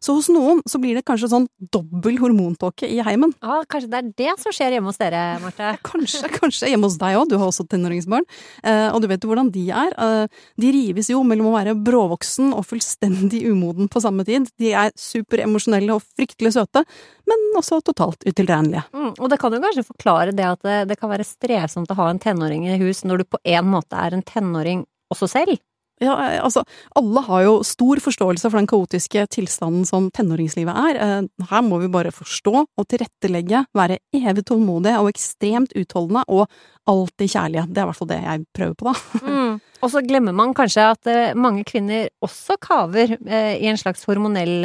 Så 0.02 0.14
hos 0.16 0.28
noen 0.32 0.60
så 0.68 0.80
blir 0.80 0.96
det 0.96 1.04
kanskje 1.06 1.30
sånn 1.30 1.46
dobbel 1.72 2.18
hormontåke 2.20 2.88
i 2.88 3.00
heimen. 3.04 3.32
Ja, 3.42 3.62
Kanskje 3.70 3.90
det 3.90 3.98
er 4.00 4.10
det 4.18 4.34
som 4.42 4.54
skjer 4.54 4.74
hjemme 4.74 4.90
hos 4.90 4.98
dere, 4.98 5.38
Marte? 5.42 5.74
kanskje, 5.90 6.30
kanskje 6.34 6.70
hjemme 6.70 6.88
hos 6.88 6.98
deg 7.00 7.18
òg. 7.18 7.28
Du 7.30 7.36
har 7.38 7.46
også 7.46 7.66
tenåringsbarn. 7.70 8.26
Eh, 8.64 8.88
og 8.90 9.00
du 9.02 9.08
vet 9.10 9.22
jo 9.22 9.30
hvordan 9.30 9.52
de 9.54 9.66
er. 9.70 9.94
Eh, 9.94 10.42
de 10.60 10.72
rives 10.74 11.10
jo 11.12 11.22
mellom 11.26 11.50
å 11.50 11.56
være 11.56 11.76
bråvoksen 11.78 12.54
og 12.56 12.66
fullstendig 12.68 13.44
umoden 13.50 13.90
på 13.90 14.02
samme 14.02 14.26
tid. 14.28 14.50
De 14.60 14.74
er 14.74 14.94
superemosjonelle 14.98 15.94
og 15.94 16.04
fryktelig 16.18 16.54
søte, 16.56 16.84
men 17.30 17.50
også 17.58 17.80
totalt 17.86 18.24
utilregnelige. 18.26 18.86
Mm, 18.96 19.12
og 19.12 19.26
det 19.30 19.38
kan 19.40 19.54
jo 19.54 19.62
kanskje 19.62 19.86
forklare 19.86 20.34
det 20.34 20.48
at 20.48 20.64
det, 20.66 20.78
det 20.90 20.98
kan 20.98 21.12
være 21.12 21.28
strevsomt 21.28 21.92
å 21.92 21.98
ha 22.00 22.10
en 22.10 22.22
tenåring 22.22 22.66
i 22.66 22.78
hus 22.80 23.04
når 23.06 23.22
du 23.22 23.30
på 23.36 23.42
en 23.54 23.68
måte 23.70 23.98
er 23.98 24.16
en 24.16 24.26
tenåring 24.26 24.86
også 25.10 25.28
selv? 25.30 25.60
Ja, 26.00 26.14
altså, 26.40 26.62
alle 26.96 27.20
har 27.26 27.42
jo 27.44 27.56
stor 27.66 28.00
forståelse 28.00 28.48
for 28.48 28.56
den 28.56 28.68
kaotiske 28.70 29.26
tilstanden 29.34 29.84
som 29.88 30.08
tenåringslivet 30.16 30.72
er. 30.72 31.00
Eh, 31.04 31.26
her 31.50 31.64
må 31.66 31.80
vi 31.82 31.90
bare 31.92 32.12
forstå 32.14 32.54
og 32.64 32.86
tilrettelegge, 32.88 33.66
være 33.76 33.98
evig 34.16 34.46
tålmodige 34.48 34.96
og 35.02 35.10
ekstremt 35.12 35.74
utholdende, 35.76 36.24
og 36.32 36.48
alltid 36.88 37.34
kjærlige. 37.34 37.66
Det 37.68 37.82
er 37.82 37.84
i 37.84 37.90
hvert 37.90 38.00
fall 38.00 38.12
det 38.14 38.20
jeg 38.22 38.46
prøver 38.56 38.78
på, 38.80 38.88
da. 38.90 38.96
Mm. 39.30 39.60
Og 39.80 39.88
så 39.92 40.00
glemmer 40.04 40.34
man 40.36 40.50
kanskje 40.56 40.82
at 40.92 41.08
eh, 41.08 41.36
mange 41.38 41.62
kvinner 41.68 42.08
også 42.24 42.56
kaver 42.60 43.14
eh, 43.16 43.54
i 43.60 43.68
en 43.70 43.78
slags 43.80 44.04
hormonell 44.08 44.64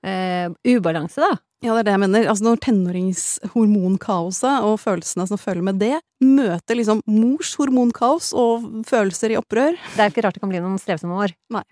ubalanse, 0.00 1.20
da. 1.20 1.36
Ja, 1.60 1.74
det 1.74 1.82
er 1.82 1.86
det 1.90 1.92
jeg 1.92 2.00
mener. 2.00 2.26
Altså 2.32 2.44
Når 2.46 2.60
tenåringshormonkaoset 2.64 4.64
og 4.64 4.78
følelsene 4.80 5.26
som 5.28 5.40
følger 5.40 5.66
med 5.66 5.76
det, 5.82 5.98
møter 6.24 6.78
liksom 6.78 7.02
mors 7.08 7.52
hormonkaos 7.60 8.30
og 8.36 8.64
følelser 8.88 9.34
i 9.34 9.38
opprør 9.40 9.76
Det 9.76 10.00
er 10.00 10.12
ikke 10.12 10.24
rart 10.24 10.36
det 10.36 10.42
kan 10.42 10.52
bli 10.52 10.60
noen 10.60 10.80
strevsomme 10.80 11.18
år. 11.20 11.34
Nei. 11.52 11.62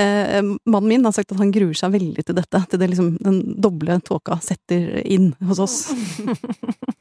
Eh, 0.00 0.40
mannen 0.40 0.88
min 0.88 1.04
har 1.04 1.12
sagt 1.16 1.32
at 1.32 1.40
han 1.40 1.52
gruer 1.52 1.76
seg 1.76 1.92
veldig 1.92 2.24
til 2.24 2.38
dette. 2.40 2.62
Til 2.70 2.80
det 2.80 2.90
liksom 2.94 3.14
den 3.20 3.42
doble 3.60 3.98
tåka 4.04 4.40
setter 4.44 5.04
inn 5.04 5.34
hos 5.44 5.60
oss. 5.60 5.78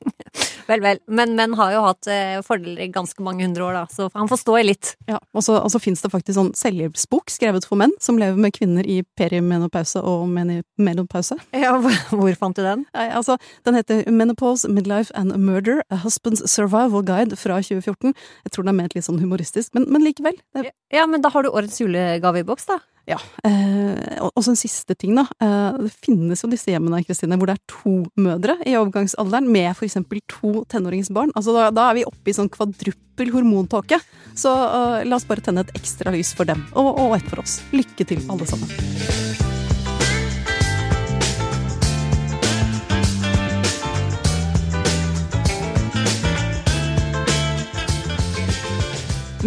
vel, 0.67 0.83
vel. 0.83 0.99
Men 1.07 1.35
menn 1.37 1.55
har 1.59 1.73
jo 1.73 1.83
hatt 1.85 2.09
eh, 2.11 2.39
fordeler 2.45 2.85
i 2.85 2.89
ganske 2.93 3.23
mange 3.25 3.45
hundre 3.45 3.65
år, 3.67 3.77
da, 3.77 3.83
så 3.91 4.09
han 4.13 4.29
får 4.31 4.41
stå 4.43 4.57
i 4.59 4.65
litt. 4.67 4.93
Ja, 5.09 5.19
Og 5.33 5.45
så, 5.45 5.57
og 5.59 5.71
så 5.73 5.81
fins 5.81 6.03
det 6.03 6.11
faktisk 6.13 6.37
sånn 6.37 6.53
selvhjelpsbok 6.57 7.33
skrevet 7.33 7.67
for 7.67 7.79
menn 7.79 7.93
som 8.03 8.19
lever 8.21 8.39
med 8.39 8.55
kvinner 8.55 8.87
i 8.87 9.01
perimenopause 9.19 10.01
og 10.03 10.27
menopause. 10.29 11.37
Ja, 11.55 11.75
hvor 11.79 12.39
fant 12.39 12.59
du 12.59 12.63
den? 12.65 12.85
Nei, 12.95 13.09
altså, 13.15 13.37
den 13.67 13.77
heter 13.79 14.03
Menopause, 14.11 14.69
Midlife 14.71 15.13
and 15.19 15.35
Murder, 15.37 15.83
A 15.89 16.01
Husband's 16.03 16.45
Survival 16.49 17.03
Guide 17.05 17.37
fra 17.39 17.59
2014. 17.63 18.13
Jeg 18.45 18.55
tror 18.55 18.65
den 18.65 18.73
er 18.73 18.79
ment 18.83 18.97
litt 18.97 19.07
sånn 19.07 19.21
humoristisk, 19.23 19.73
men, 19.77 19.89
men 19.91 20.05
likevel. 20.05 20.37
Det... 20.55 20.71
Ja, 20.93 21.05
men 21.09 21.23
da 21.23 21.31
har 21.33 21.45
du 21.45 21.51
årets 21.51 21.79
julegave 21.81 22.43
i 22.43 22.47
boks, 22.47 22.67
da. 22.69 22.79
Ja. 23.09 23.17
Eh, 23.43 24.19
og 24.23 24.39
så 24.43 24.53
en 24.53 24.59
siste 24.59 24.95
ting, 24.95 25.15
da. 25.17 25.25
Eh, 25.43 25.79
det 25.83 25.91
finnes 26.05 26.43
jo 26.43 26.49
disse 26.51 26.71
hjemmene 26.71 27.03
Kristine, 27.03 27.37
hvor 27.39 27.51
det 27.51 27.57
er 27.57 27.63
to 27.71 27.95
mødre 28.15 28.55
i 28.63 28.77
overgangsalderen 28.79 29.49
med 29.51 29.73
eksempel 29.83 30.21
to 30.31 30.63
tenåringsbarn. 30.71 31.33
Altså, 31.35 31.55
da, 31.57 31.69
da 31.75 31.89
er 31.89 31.99
vi 31.99 32.07
oppe 32.07 32.31
i 32.31 32.37
sånn 32.37 32.51
kvadruppel 32.53 33.33
hormontåke. 33.35 33.99
Så 34.39 34.53
eh, 34.53 35.01
la 35.07 35.19
oss 35.19 35.27
bare 35.27 35.43
tenne 35.43 35.65
et 35.65 35.75
ekstra 35.79 36.15
lys 36.15 36.31
for 36.37 36.47
dem, 36.49 36.63
og, 36.71 36.93
og 36.95 37.17
et 37.19 37.27
for 37.27 37.43
oss. 37.43 37.59
Lykke 37.75 38.07
til, 38.07 38.23
alle 38.31 38.47
sammen. 38.49 39.52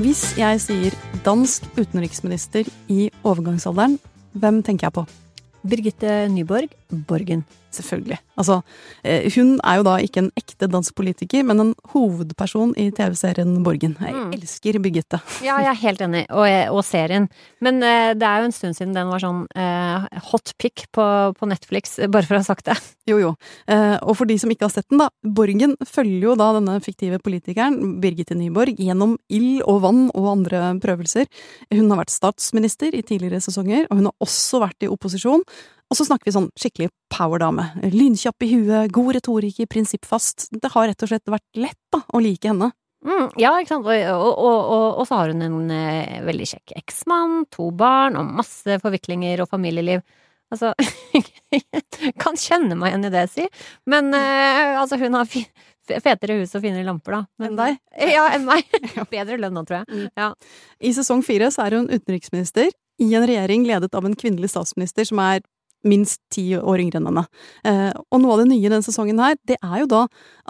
Hvis 0.07 0.37
jeg 0.39 0.61
sier 0.63 0.95
dansk 1.27 1.65
utenriksminister 1.75 2.69
i 2.87 3.09
overgangsalderen, 3.27 3.97
hvem 4.39 4.61
tenker 4.63 4.87
jeg 4.87 4.95
på? 4.95 5.03
Birgitte 5.67 6.13
Nyborg 6.31 6.77
Borgen. 7.09 7.43
Selvfølgelig. 7.77 8.19
Altså, 8.41 8.59
eh, 9.05 9.27
hun 9.37 9.55
er 9.65 9.79
jo 9.81 9.85
da 9.87 9.97
ikke 10.05 10.23
en 10.25 10.31
ekte 10.39 10.69
dansk 10.73 10.95
politiker, 10.99 11.45
men 11.47 11.61
en 11.63 11.75
hovedperson 11.93 12.75
i 12.81 12.89
TV-serien 12.97 13.55
Borgen. 13.65 13.97
Jeg 14.01 14.15
Mm. 14.17 14.33
elsker 14.33 14.79
Birgitte. 14.81 15.21
Ja, 15.45 15.59
jeg 15.61 15.71
er 15.71 15.81
helt 15.83 16.01
enig, 16.01 16.25
og, 16.31 16.47
og 16.73 16.83
serien. 16.85 17.29
Men 17.61 17.83
uh, 17.83 18.13
det 18.17 18.23
er 18.27 18.41
jo 18.41 18.49
en 18.49 18.55
stund 18.57 18.77
siden 18.79 18.95
den 18.97 19.09
var 19.13 19.21
sånn 19.23 19.45
uh, 19.57 20.07
hot 20.31 20.55
pick 20.59 20.87
på, 20.97 21.05
på 21.37 21.49
Netflix, 21.51 21.97
bare 22.09 22.25
for 22.27 22.39
å 22.39 22.43
ha 22.43 22.47
sagt 22.49 22.67
det. 22.71 22.77
Jo, 23.07 23.19
jo. 23.23 23.35
Uh, 23.71 23.97
og 24.03 24.17
for 24.19 24.27
de 24.27 24.35
som 24.41 24.51
ikke 24.51 24.67
har 24.67 24.73
sett 24.75 24.89
den, 24.91 24.99
da. 25.03 25.11
Borgen 25.23 25.77
følger 25.87 26.31
jo 26.31 26.37
da 26.41 26.49
denne 26.57 26.79
fiktive 26.83 27.21
politikeren, 27.23 28.01
Birgitte 28.03 28.35
Nyborg, 28.39 28.81
gjennom 28.83 29.17
ild 29.31 29.63
og 29.69 29.83
vann 29.85 30.07
og 30.17 30.27
andre 30.33 30.73
prøvelser. 30.83 31.29
Hun 31.75 31.91
har 31.93 32.01
vært 32.03 32.15
statsminister 32.15 32.95
i 32.97 33.05
tidligere 33.07 33.41
sesonger, 33.45 33.87
og 33.91 34.01
hun 34.01 34.09
har 34.11 34.27
også 34.27 34.61
vært 34.65 34.83
i 34.87 34.91
opposisjon. 34.91 35.45
Og 35.87 35.99
så 35.99 36.07
snakker 36.09 36.27
vi 36.29 36.35
sånn 36.35 36.49
skikkelig 36.59 36.91
powerdame. 37.13 37.69
Lynkjapp 37.93 38.43
i 38.43 38.51
huet, 38.57 38.93
god 38.95 39.13
retorikk, 39.19 39.63
prinsippfast. 39.71 40.49
Det 40.51 40.73
har 40.75 40.91
rett 40.91 41.07
og 41.07 41.13
slett 41.13 41.31
vært 41.31 41.61
lett 41.63 41.81
da, 41.95 42.03
å 42.11 42.23
like 42.23 42.51
henne. 42.51 42.73
Mm, 43.07 43.29
ja, 43.39 43.53
ikke 43.61 43.77
sant. 43.77 43.87
Og, 43.87 44.09
og, 44.11 44.33
og, 44.35 44.87
og, 44.99 45.05
så 45.07 45.21
har 45.21 45.31
hun 45.31 45.45
en 45.47 45.71
eh, 45.71 46.19
veldig 46.27 46.49
kjekk 46.51 46.75
eksmann, 46.81 47.45
to 47.55 47.71
barn 47.77 48.19
og 48.19 48.35
masse 48.41 48.81
forviklinger 48.83 49.45
og 49.45 49.51
familieliv. 49.53 50.03
Altså 50.55 50.73
Kan 52.23 52.37
kjenne 52.39 52.77
meg 52.79 52.93
igjen 52.93 53.09
i 53.09 53.13
det, 53.15 53.25
si. 53.31 53.47
Men 53.91 54.11
eh, 54.15 54.75
altså, 54.79 54.99
hun 54.99 55.19
har 55.19 55.31
fetere 55.87 56.41
hus 56.41 56.55
og 56.59 56.65
finere 56.65 56.87
lamper, 56.87 57.21
da. 57.21 57.23
Men, 57.39 57.53
Enn 57.53 57.61
deg? 57.61 57.79
Ja, 58.17 58.27
enn 58.35 58.47
meg. 58.49 58.67
Bedre 59.15 59.39
lønn 59.39 59.55
nå, 59.55 59.63
tror 59.69 59.85
jeg. 59.85 60.09
Ja. 60.19 60.33
I 60.83 60.95
sesong 60.97 61.23
fire 61.27 61.53
så 61.55 61.67
er 61.67 61.79
hun 61.79 61.91
utenriksminister 61.93 62.73
i 63.03 63.13
en 63.13 63.27
regjering 63.29 63.67
ledet 63.69 63.95
av 63.95 64.07
en 64.09 64.17
kvinnelig 64.19 64.55
statsminister 64.55 65.07
som 65.07 65.21
er 65.23 65.45
minst 65.89 66.21
ti 66.35 66.49
år 66.59 66.83
yngre 66.85 67.01
enn 67.01 67.11
henne. 67.11 67.27
Eh, 67.67 67.91
og 68.11 68.23
noe 68.23 68.37
av 68.37 68.45
det 68.45 68.51
nye 68.53 68.71
denne 68.71 68.85
sesongen 68.87 69.23
her, 69.23 69.39
det 69.49 69.59
er 69.63 69.83
jo 69.83 69.91
da 69.91 70.07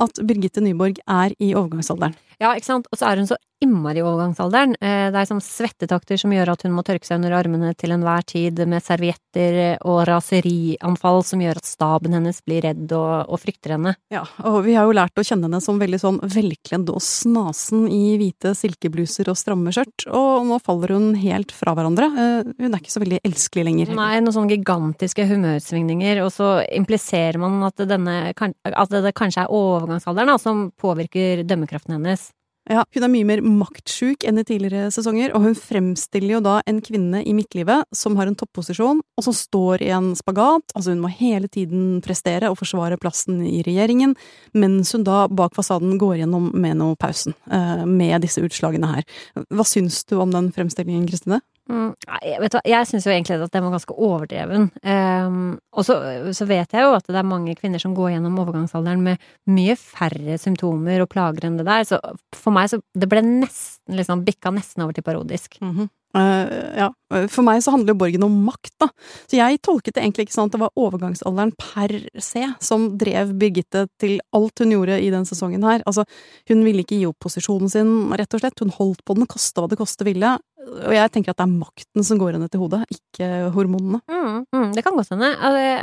at 0.06 0.22
Birgitte 0.26 0.64
Nyborg 0.64 1.00
er 1.06 1.36
i 1.38 1.52
overgangsalderen. 1.54 2.16
Ja, 2.42 2.52
ikke 2.54 2.68
sant. 2.68 2.88
Og 2.92 2.98
så 3.00 3.08
er 3.10 3.22
hun 3.22 3.28
så 3.30 3.36
innmari 3.64 4.02
i 4.02 4.04
overgangsalderen. 4.04 4.74
Eh, 4.84 5.08
Det 5.10 5.16
er 5.16 5.28
sånn 5.30 5.40
svettetakter 5.40 6.18
som 6.20 6.32
gjør 6.34 6.50
at 6.52 6.62
hun 6.66 6.74
må 6.76 6.82
tørke 6.84 7.06
seg 7.08 7.16
under 7.22 7.32
armene 7.32 7.70
til 7.78 7.94
enhver 7.94 8.24
tid 8.28 8.58
med 8.68 8.84
servietter 8.84 9.78
og 9.80 10.02
raserianfall 10.10 11.22
som 11.24 11.40
gjør 11.40 11.56
at 11.62 11.64
staben 11.68 12.12
hennes 12.12 12.42
blir 12.44 12.60
redd 12.66 12.92
og, 12.92 13.30
og 13.32 13.40
frykter 13.40 13.76
henne. 13.76 13.94
Ja, 14.12 14.26
og 14.44 14.58
vi 14.66 14.74
har 14.76 14.84
jo 14.84 14.92
lært 14.98 15.16
å 15.16 15.24
kjenne 15.24 15.48
henne 15.48 15.62
som 15.64 15.80
veldig 15.80 16.00
sånn 16.02 16.20
velkledd 16.20 16.92
og 16.92 17.00
snasen 17.00 17.86
i 17.88 18.18
hvite 18.20 18.52
silkebluser 18.58 19.30
og 19.32 19.38
stramme 19.40 19.72
skjørt, 19.72 20.04
og 20.12 20.44
nå 20.50 20.60
faller 20.60 20.92
hun 20.92 21.08
helt 21.22 21.54
fra 21.56 21.72
hverandre. 21.76 22.10
Eh, 22.12 22.52
Hun 22.60 22.74
er 22.74 22.80
ikke 22.82 22.92
så 22.92 23.00
veldig 23.00 23.22
elskelig 23.24 23.64
lenger. 23.70 23.94
Nei, 23.96 24.20
noen 24.20 24.34
sånne 24.36 24.52
gigantiske 24.52 25.24
humørsvingninger, 25.32 26.20
og 26.24 26.30
så 26.34 26.50
impliserer 26.76 27.40
man 27.40 27.62
at, 27.70 27.80
denne, 27.88 28.34
at 28.36 28.92
det 28.92 29.14
kanskje 29.16 29.46
er 29.46 29.52
overgangsalderen 29.54 30.34
da, 30.34 30.38
som 30.42 30.66
påvirker 30.76 31.44
dømmekraften 31.48 31.96
hennes. 31.96 32.25
Ja, 32.66 32.82
hun 32.96 33.04
er 33.06 33.10
mye 33.12 33.26
mer 33.28 33.40
maktsjuk 33.46 34.24
enn 34.26 34.40
i 34.40 34.44
tidligere 34.46 34.88
sesonger, 34.90 35.30
og 35.36 35.44
hun 35.44 35.54
fremstiller 35.54 36.34
jo 36.34 36.40
da 36.42 36.56
en 36.66 36.80
kvinne 36.82 37.20
i 37.22 37.34
midtlivet 37.36 37.86
som 37.94 38.16
har 38.18 38.26
en 38.26 38.34
topposisjon, 38.38 38.98
og 38.98 39.22
som 39.22 39.36
står 39.36 39.84
i 39.86 39.92
en 39.94 40.10
spagat, 40.18 40.74
altså 40.74 40.90
hun 40.90 41.04
må 41.04 41.12
hele 41.14 41.46
tiden 41.46 42.00
prestere 42.02 42.50
og 42.50 42.58
forsvare 42.58 42.98
plassen 42.98 43.38
i 43.46 43.60
regjeringen, 43.66 44.16
mens 44.58 44.90
hun 44.96 45.06
da 45.06 45.28
bak 45.30 45.54
fasaden 45.54 45.94
går 46.02 46.24
gjennom 46.24 46.50
menopausen, 46.58 47.36
eh, 47.46 47.84
med 47.86 48.26
disse 48.26 48.42
utslagene 48.42 48.96
her. 48.96 49.06
Hva 49.46 49.66
syns 49.66 50.02
du 50.10 50.18
om 50.18 50.34
den 50.34 50.50
fremstillingen, 50.50 51.06
Kristine? 51.06 51.44
Mm, 51.66 51.88
nei, 51.98 52.34
vet 52.44 52.54
hva, 52.54 52.60
jeg 52.68 52.86
syns 52.86 53.06
jo 53.08 53.10
egentlig 53.10 53.40
at 53.42 53.54
den 53.54 53.64
var 53.66 53.74
ganske 53.74 53.94
overdreven. 54.06 54.68
Um, 54.86 55.56
og 55.74 55.86
så, 55.88 55.96
så 56.36 56.46
vet 56.46 56.76
jeg 56.76 56.86
jo 56.86 56.94
at 56.94 57.08
det 57.10 57.18
er 57.18 57.26
mange 57.26 57.56
kvinner 57.58 57.82
som 57.82 57.94
går 57.96 58.12
gjennom 58.14 58.38
overgangsalderen 58.44 59.02
med 59.02 59.26
mye 59.50 59.74
færre 59.80 60.38
symptomer 60.38 61.02
og 61.02 61.10
plager 61.10 61.48
enn 61.48 61.58
det 61.58 61.66
der, 61.66 61.82
så 61.88 61.98
for 62.36 62.54
meg 62.54 62.70
så 62.70 62.78
Det 62.94 63.08
ble 63.10 63.22
nesten 63.24 63.98
liksom 63.98 64.22
bikka 64.26 64.52
nesten 64.54 64.84
over 64.84 64.94
til 64.94 65.04
parodisk. 65.06 65.58
Mm 65.60 65.72
-hmm. 65.74 65.88
uh, 66.16 66.78
ja, 66.78 66.88
for 67.28 67.42
meg 67.42 67.62
så 67.62 67.70
handler 67.70 67.94
jo 67.94 67.98
Borgen 67.98 68.22
om 68.22 68.44
makt, 68.44 68.74
da. 68.80 68.88
Så 69.26 69.36
jeg 69.36 69.62
tolket 69.62 69.94
det 69.94 70.02
egentlig 70.02 70.26
ikke 70.26 70.38
sånn 70.38 70.46
at 70.46 70.52
det 70.52 70.60
var 70.60 70.70
overgangsalderen 70.76 71.52
per 71.58 71.90
se 72.20 72.46
som 72.60 72.98
drev 72.98 73.34
Birgitte 73.34 73.88
til 73.98 74.20
alt 74.32 74.58
hun 74.58 74.70
gjorde 74.70 75.00
i 75.00 75.10
den 75.10 75.24
sesongen 75.24 75.64
her. 75.64 75.82
Altså, 75.86 76.04
hun 76.48 76.64
ville 76.64 76.82
ikke 76.82 76.98
gi 76.98 77.06
opp 77.06 77.18
posisjonen 77.18 77.68
sin, 77.68 78.12
rett 78.12 78.34
og 78.34 78.40
slett. 78.40 78.60
Hun 78.60 78.70
holdt 78.70 79.04
på 79.04 79.14
den, 79.14 79.26
kosta 79.26 79.60
hva 79.60 79.68
det 79.68 79.78
koste 79.78 80.04
ville. 80.04 80.38
Og 80.66 80.92
jeg 80.94 81.12
tenker 81.14 81.32
at 81.32 81.38
det 81.38 81.46
er 81.46 81.54
makten 81.54 82.06
som 82.06 82.18
går 82.20 82.36
henne 82.36 82.50
til 82.50 82.62
hodet, 82.64 82.82
ikke 82.90 83.30
hormonene. 83.54 84.02
Mm, 84.10 84.44
mm, 84.50 84.68
det 84.74 84.82
kan 84.84 84.98
godt 84.98 85.12
hende. 85.14 85.30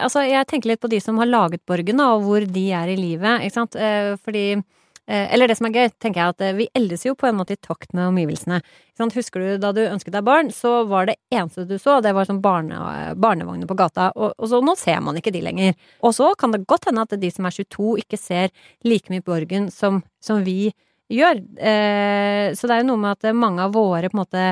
Altså, 0.04 0.26
jeg 0.28 0.48
tenker 0.50 0.74
litt 0.74 0.84
på 0.84 0.92
de 0.92 1.00
som 1.04 1.20
har 1.22 1.30
laget 1.30 1.64
Borgen, 1.70 2.04
og 2.04 2.24
hvor 2.28 2.44
de 2.44 2.66
er 2.76 2.92
i 2.92 3.00
livet, 3.00 3.46
ikke 3.46 3.56
sant. 3.56 3.78
Eh, 3.80 4.14
Fordi 4.24 4.46
eh, 4.54 5.34
Eller 5.34 5.48
det 5.48 5.58
som 5.58 5.70
er 5.70 5.78
gøy, 5.78 5.90
tenker 6.04 6.22
jeg 6.22 6.36
at 6.36 6.44
eh, 6.44 6.56
vi 6.60 6.70
eldes 6.76 7.08
jo 7.08 7.16
på 7.16 7.30
en 7.30 7.40
måte 7.40 7.56
i 7.56 7.62
takt 7.64 7.96
med 7.96 8.10
omgivelsene. 8.12 8.60
Husker 9.00 9.40
du 9.40 9.58
da 9.64 9.72
du 9.72 9.82
ønsket 9.86 10.14
deg 10.18 10.28
barn, 10.28 10.52
så 10.52 10.84
var 10.90 11.08
det 11.08 11.18
eneste 11.32 11.68
du 11.70 11.78
så, 11.80 12.02
det 12.04 12.14
var 12.14 12.28
sånn 12.28 12.44
barne, 12.44 13.16
barnevogner 13.16 13.70
på 13.70 13.80
gata, 13.80 14.12
og, 14.16 14.36
og 14.38 14.52
så 14.52 14.60
nå 14.62 14.76
ser 14.80 15.00
man 15.02 15.18
ikke 15.18 15.34
de 15.34 15.48
lenger. 15.48 15.78
Og 16.04 16.16
så 16.20 16.34
kan 16.36 16.52
det 16.52 16.66
godt 16.68 16.92
hende 16.92 17.08
at 17.08 17.16
de 17.20 17.32
som 17.32 17.48
er 17.48 17.56
22 17.56 18.02
ikke 18.04 18.20
ser 18.20 18.52
like 18.84 19.14
mye 19.14 19.24
Borgen 19.24 19.72
som, 19.72 20.04
som 20.20 20.44
vi 20.44 20.66
gjør. 20.68 20.82
Eh, 21.10 22.54
så 22.56 22.68
det 22.70 22.76
er 22.76 22.84
jo 22.84 22.92
noe 22.94 23.02
med 23.02 23.18
at 23.18 23.36
mange 23.36 23.66
av 23.66 23.74
våre 23.76 24.10
på 24.10 24.18
en 24.18 24.22
måte 24.24 24.46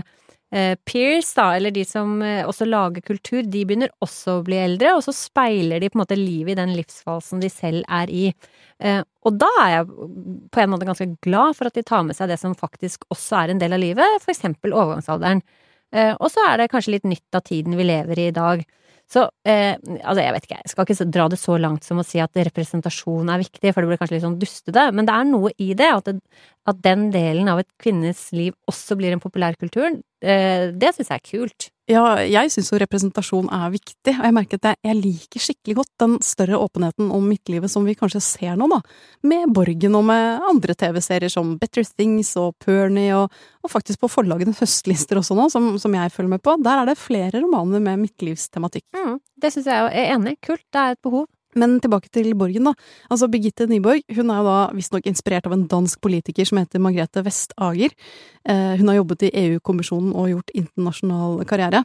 eh, 0.51 0.75
peers, 0.85 1.31
da, 1.37 1.47
eller 1.55 1.71
de 1.71 1.83
som 1.87 2.21
eh, 2.25 2.43
også 2.47 2.67
lager 2.67 3.01
kultur, 3.05 3.41
de 3.43 3.63
begynner 3.65 3.93
også 4.03 4.39
å 4.39 4.43
bli 4.45 4.59
eldre, 4.61 4.95
og 4.97 5.03
så 5.05 5.13
speiler 5.15 5.81
de 5.81 5.89
på 5.89 5.97
en 5.97 6.03
måte 6.03 6.19
livet 6.19 6.55
i 6.55 6.59
den 6.59 6.75
livsfasen 6.77 7.41
de 7.43 7.49
selv 7.51 7.85
er 7.87 8.11
i. 8.11 8.27
Eh, 8.83 9.01
og 9.25 9.39
da 9.39 9.49
er 9.63 9.73
jeg 9.77 9.89
på 10.51 10.63
en 10.63 10.73
måte 10.73 10.89
ganske 10.89 11.09
glad 11.23 11.57
for 11.57 11.69
at 11.69 11.77
de 11.77 11.85
tar 11.87 12.05
med 12.07 12.17
seg 12.17 12.31
det 12.31 12.39
som 12.41 12.57
faktisk 12.57 13.07
også 13.13 13.43
er 13.43 13.53
en 13.53 13.63
del 13.63 13.77
av 13.77 13.83
livet, 13.83 14.21
for 14.23 14.33
eksempel 14.35 14.75
overgangsalderen. 14.75 15.43
Eh, 15.91 16.13
og 16.17 16.29
så 16.31 16.43
er 16.49 16.61
det 16.61 16.71
kanskje 16.71 16.97
litt 16.97 17.07
nytt 17.07 17.35
av 17.35 17.43
tiden 17.47 17.75
vi 17.79 17.87
lever 17.87 18.19
i 18.19 18.29
i 18.31 18.35
dag. 18.35 18.63
Så 19.11 19.25
eh, 19.43 19.73
altså, 19.75 20.21
jeg 20.21 20.33
vet 20.35 20.45
ikke, 20.47 20.59
jeg 20.61 20.71
skal 20.71 20.87
ikke 20.87 21.09
dra 21.11 21.25
det 21.31 21.39
så 21.41 21.57
langt 21.59 21.83
som 21.87 21.99
å 21.99 22.05
si 22.07 22.21
at 22.23 22.37
representasjon 22.47 23.31
er 23.33 23.41
viktig, 23.41 23.73
for 23.73 23.83
det 23.83 23.91
blir 23.91 23.99
kanskje 23.99 24.15
litt 24.15 24.23
sånn 24.23 24.39
dustete, 24.39 24.85
men 24.95 25.07
det 25.09 25.17
er 25.17 25.27
noe 25.27 25.51
i 25.59 25.73
det, 25.75 25.89
at, 25.91 26.07
det, 26.07 26.45
at 26.69 26.81
den 26.85 27.09
delen 27.13 27.49
av 27.49 27.61
et 27.61 27.69
kvinnes 27.81 28.27
liv 28.35 28.53
også 28.69 28.97
blir 28.99 29.15
en 29.15 29.21
populærkultur. 29.23 29.97
Eh, 30.21 30.69
det 30.77 30.91
syns 30.93 31.09
jeg 31.09 31.17
er 31.17 31.25
kult. 31.25 31.71
Ja, 31.89 32.03
jeg 32.23 32.51
syns 32.53 32.69
jo 32.71 32.77
representasjon 32.79 33.49
er 33.51 33.71
viktig, 33.73 34.13
og 34.13 34.21
jeg 34.27 34.35
merker 34.35 34.59
at 34.59 34.67
jeg, 34.69 34.77
jeg 34.85 34.99
liker 34.99 35.43
skikkelig 35.43 35.75
godt 35.81 35.91
den 36.03 36.13
større 36.23 36.59
åpenheten 36.61 37.09
om 37.11 37.25
midtlivet 37.27 37.73
som 37.73 37.87
vi 37.87 37.97
kanskje 37.97 38.21
ser 38.23 38.53
nå, 38.59 38.69
da. 38.71 38.79
Med 39.27 39.51
Borgen 39.55 39.97
og 39.97 40.05
med 40.07 40.45
andre 40.51 40.77
TV-serier 40.77 41.33
som 41.33 41.57
Better 41.59 41.83
Things 41.89 42.31
og 42.39 42.53
Pernie, 42.63 43.09
og, 43.17 43.33
og 43.65 43.73
faktisk 43.73 44.05
på 44.05 44.11
forlagenes 44.13 44.61
høstlister 44.61 45.19
også 45.19 45.35
nå, 45.35 45.49
som, 45.51 45.73
som 45.81 45.97
jeg 45.97 46.13
følger 46.13 46.35
med 46.37 46.45
på. 46.45 46.55
Der 46.63 46.83
er 46.83 46.93
det 46.93 46.99
flere 47.01 47.41
romaner 47.41 47.83
med 47.83 48.05
midtlivstematikk. 48.05 48.85
Mm, 48.95 49.17
det 49.41 49.51
syns 49.55 49.71
jeg 49.73 49.91
er 49.91 50.15
enig. 50.15 50.37
Kult. 50.45 50.63
Det 50.71 50.85
er 50.85 50.95
et 50.95 51.03
behov. 51.03 51.25
Men 51.59 51.79
tilbake 51.83 52.11
til 52.13 52.31
Borgen, 52.37 52.69
da. 52.69 52.73
Altså, 53.11 53.29
Birgitte 53.31 53.67
Nyborg 53.67 54.05
hun 54.15 54.31
er 54.31 54.41
jo 54.41 54.47
da 54.47 54.57
visstnok 54.77 55.07
inspirert 55.09 55.49
av 55.49 55.55
en 55.55 55.67
dansk 55.71 56.01
politiker 56.03 56.47
som 56.47 56.61
heter 56.61 56.83
Margrethe 56.83 57.23
Vestager. 57.25 57.95
Eh, 58.49 58.75
hun 58.79 58.89
har 58.89 58.97
jobbet 58.97 59.27
i 59.27 59.31
EU-kommisjonen 59.43 60.15
og 60.17 60.31
gjort 60.31 60.53
internasjonal 60.57 61.43
karriere. 61.49 61.83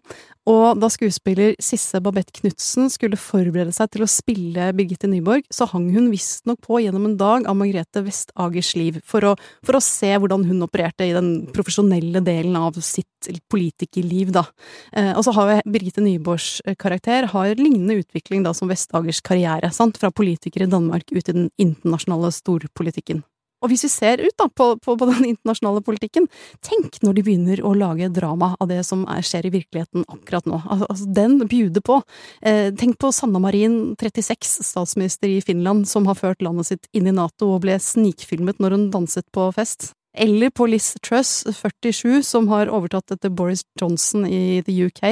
Og 0.48 0.78
da 0.80 0.88
skuespiller 0.92 1.56
Sisse 1.62 1.98
Babette 2.00 2.32
Knutsen 2.38 2.88
skulle 2.92 3.18
forberede 3.20 3.74
seg 3.74 3.90
til 3.92 4.06
å 4.06 4.10
spille 4.10 4.70
Birgitte 4.78 5.10
Nyborg, 5.10 5.44
så 5.52 5.66
hang 5.72 5.90
hun 5.94 6.08
visstnok 6.12 6.62
på 6.64 6.80
gjennom 6.84 7.08
en 7.10 7.18
dag 7.20 7.48
av 7.50 7.58
Margrethe 7.58 8.04
Vestagers 8.06 8.72
liv, 8.78 9.00
for 9.04 9.26
å, 9.26 9.34
for 9.66 9.76
å 9.78 9.82
se 9.84 10.12
hvordan 10.14 10.46
hun 10.48 10.64
opererte 10.64 11.08
i 11.08 11.14
den 11.16 11.30
profesjonelle 11.52 12.22
delen 12.24 12.56
av 12.60 12.78
sitt 12.80 13.30
politikerliv, 13.50 14.32
da. 14.36 14.46
Eh, 14.94 15.12
og 15.12 15.26
så 15.26 15.34
har 15.36 15.50
jo 15.50 15.76
Birgitte 15.76 16.04
Nyborgs 16.04 16.60
karakter 16.80 17.28
har 17.34 17.54
lignende 17.58 18.00
utvikling 18.00 18.46
da 18.46 18.54
som 18.56 18.70
Vestagers 18.70 19.20
karriere, 19.26 19.74
sant, 19.74 19.98
fra 20.00 20.14
politiker 20.14 20.64
i 20.64 20.70
Danmark 20.70 21.10
ut 21.12 21.24
i 21.26 21.32
den 21.32 21.50
internasjonale 21.60 22.32
storpolitikken. 22.32 23.26
Og 23.64 23.72
hvis 23.72 23.86
vi 23.86 23.90
ser 23.92 24.22
ut 24.22 24.34
da 24.38 24.48
på, 24.52 24.68
på, 24.82 24.96
på 25.00 25.08
den 25.08 25.24
internasjonale 25.32 25.82
politikken, 25.86 26.28
tenk 26.66 27.00
når 27.02 27.16
de 27.16 27.24
begynner 27.26 27.62
å 27.64 27.72
lage 27.78 28.10
drama 28.14 28.52
av 28.60 28.70
det 28.70 28.82
som 28.86 29.06
er, 29.10 29.24
skjer 29.26 29.48
i 29.48 29.54
virkeligheten 29.54 30.04
akkurat 30.12 30.48
nå. 30.48 30.60
Altså, 30.64 30.88
altså 30.92 31.10
den 31.16 31.38
bjuder 31.48 31.84
på. 31.86 32.00
Eh, 32.42 32.68
tenk 32.76 33.00
på 33.02 33.12
Sanna 33.16 33.40
Marin, 33.42 33.96
36, 34.00 34.58
statsminister 34.66 35.32
i 35.32 35.40
Finland, 35.44 35.88
som 35.88 36.08
har 36.10 36.18
ført 36.18 36.44
landet 36.44 36.70
sitt 36.70 36.90
inn 36.96 37.08
i 37.08 37.14
Nato 37.16 37.54
og 37.54 37.62
ble 37.64 37.78
snikfilmet 37.82 38.60
når 38.62 38.76
hun 38.76 38.90
danset 38.94 39.28
på 39.34 39.48
fest. 39.56 39.92
Eller 40.16 40.50
på 40.50 40.66
Liz 40.66 40.94
Truss, 41.04 41.44
47, 41.52 42.22
som 42.24 42.48
har 42.48 42.70
overtatt 42.72 43.12
etter 43.12 43.28
Boris 43.28 43.62
Johnson 43.80 44.24
i 44.26 44.62
the 44.64 44.74
UK, 44.86 45.02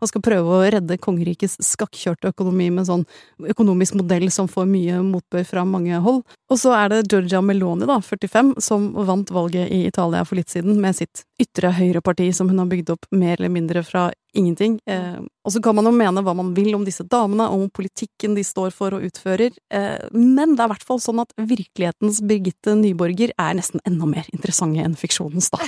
og 0.00 0.10
skal 0.10 0.24
prøve 0.24 0.58
å 0.58 0.66
redde 0.74 0.98
kongerikets 1.00 1.56
skakkjørte 1.64 2.34
økonomi 2.34 2.68
med 2.68 2.82
en 2.84 2.90
sånn 2.90 3.06
økonomisk 3.54 3.96
modell 3.96 4.28
som 4.34 4.50
får 4.52 4.68
mye 4.68 5.00
motbør 5.06 5.46
fra 5.48 5.64
mange 5.64 5.96
hold. 6.04 6.20
Og 6.52 6.60
så 6.60 6.74
er 6.76 6.92
det 6.92 7.06
Giorgia 7.08 7.40
Meloni, 7.40 7.88
da, 7.88 8.00
45, 8.04 8.54
som 8.60 8.90
vant 9.08 9.32
valget 9.32 9.72
i 9.72 9.86
Italia 9.88 10.26
for 10.28 10.36
litt 10.36 10.52
siden 10.52 10.76
med 10.82 10.98
sitt 10.98 11.24
ytre 11.40 11.72
høyreparti, 11.78 12.28
som 12.36 12.52
hun 12.52 12.60
har 12.60 12.68
bygd 12.68 12.92
opp 12.92 13.08
mer 13.16 13.38
eller 13.38 13.52
mindre 13.54 13.84
fra 13.86 14.10
ingenting. 14.36 14.78
Eh, 14.86 15.18
og 15.44 15.54
så 15.54 15.62
kan 15.64 15.76
man 15.76 15.88
jo 15.88 15.92
mene 15.94 16.22
hva 16.24 16.34
man 16.36 16.52
vil 16.56 16.74
om 16.76 16.84
disse 16.86 17.04
damene, 17.08 17.48
om 17.50 17.68
politikken 17.72 18.36
de 18.36 18.44
står 18.46 18.74
for 18.76 18.96
og 18.96 19.04
utfører, 19.08 19.56
eh, 19.74 20.06
men 20.14 20.54
det 20.54 20.64
er 20.64 20.70
i 20.70 20.74
hvert 20.74 20.86
fall 20.86 21.02
sånn 21.02 21.22
at 21.22 21.34
virkelighetens 21.36 22.22
Birgitte 22.26 22.76
Nyborger 22.78 23.34
er 23.34 23.58
nesten 23.58 23.82
enda 23.88 24.08
mer 24.08 24.28
interessante 24.34 24.84
enn 24.84 24.96
fiksjonens, 24.98 25.50
da. 25.54 25.60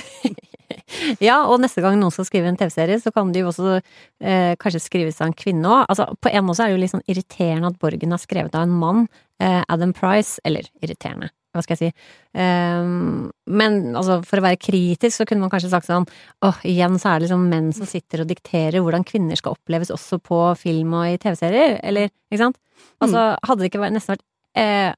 ja, 1.27 1.41
og 1.47 1.59
neste 1.63 1.83
gang 1.83 1.99
noen 1.99 2.13
skal 2.13 2.29
skrive 2.29 2.51
en 2.51 2.59
TV-serie, 2.59 2.99
så 3.03 3.13
kan 3.15 3.33
de 3.33 3.43
jo 3.43 3.51
også 3.51 3.77
eh, 3.77 4.53
kanskje 4.61 4.83
skrives 4.87 5.21
av 5.21 5.31
en 5.31 5.37
kvinne 5.37 5.69
òg. 5.69 5.85
Altså, 5.87 6.09
på 6.21 6.33
en 6.33 6.47
måte 6.47 6.63
er 6.65 6.71
det 6.71 6.77
jo 6.77 6.83
litt 6.85 6.95
sånn 6.95 7.07
irriterende 7.09 7.73
at 7.73 7.79
Borgen 7.81 8.15
er 8.15 8.21
skrevet 8.21 8.57
av 8.57 8.67
en 8.67 8.75
mann. 8.83 9.07
Eh, 9.43 9.61
Adam 9.67 9.95
Price, 9.97 10.39
eller 10.47 10.69
irriterende 10.81 11.33
hva 11.53 11.63
skal 11.63 11.77
jeg 11.77 11.91
si 11.93 12.39
um, 12.39 13.29
Men 13.45 13.79
altså, 13.93 14.19
for 14.27 14.41
å 14.41 14.45
være 14.47 14.61
kritisk, 14.61 15.15
så 15.19 15.27
kunne 15.29 15.45
man 15.45 15.53
kanskje 15.53 15.71
sagt 15.73 15.89
sånn 15.89 16.07
åh, 16.45 16.59
igjen 16.67 16.99
så 17.01 17.13
er 17.13 17.21
det 17.21 17.27
liksom 17.27 17.47
menn 17.51 17.71
som 17.77 17.89
sitter 17.89 18.23
og 18.23 18.29
dikterer 18.31 18.83
hvordan 18.83 19.05
kvinner 19.07 19.39
skal 19.39 19.57
oppleves 19.57 19.93
også 19.93 20.19
på 20.23 20.43
film 20.59 20.97
og 20.99 21.13
i 21.13 21.17
TV-serier, 21.21 21.79
eller 21.85 22.09
ikke 22.09 22.41
sant? 22.41 22.61
Altså, 22.99 23.17
mm. 23.17 23.41
hadde 23.47 23.61
det 23.61 23.71
ikke 23.71 23.83
vært, 23.83 23.95
nesten 23.95 24.15
vært 24.15 24.25
eh, 24.59 24.93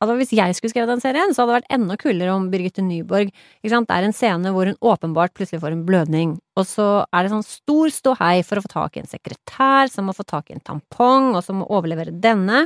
Altså, 0.00 0.14
hvis 0.16 0.30
jeg 0.32 0.54
skulle 0.56 0.72
skrevet 0.72 0.88
den 0.88 1.02
serien, 1.02 1.34
så 1.36 1.42
hadde 1.42 1.52
det 1.52 1.56
vært 1.58 1.74
enda 1.76 1.96
kulere 2.00 2.32
om 2.32 2.46
Birgitte 2.48 2.80
Nyborg. 2.80 3.34
Ikke 3.60 3.72
sant? 3.74 3.88
Det 3.90 3.98
er 3.98 4.06
en 4.06 4.14
scene 4.16 4.52
hvor 4.54 4.70
hun 4.70 4.78
åpenbart 4.80 5.34
plutselig 5.36 5.60
får 5.60 5.76
en 5.76 5.82
blødning, 5.84 6.32
og 6.56 6.64
så 6.64 6.86
er 7.12 7.26
det 7.26 7.34
sånn 7.34 7.44
stor 7.44 7.92
ståhei 7.92 8.38
for 8.48 8.56
å 8.56 8.64
få 8.64 8.72
tak 8.72 8.96
i 8.96 9.02
en 9.02 9.10
sekretær 9.10 9.92
som 9.92 10.08
må 10.08 10.16
få 10.16 10.24
tak 10.24 10.48
i 10.48 10.56
en 10.56 10.64
tampong, 10.64 11.34
og 11.34 11.44
som 11.44 11.60
må 11.60 11.68
overlevere 11.68 12.16
denne. 12.16 12.62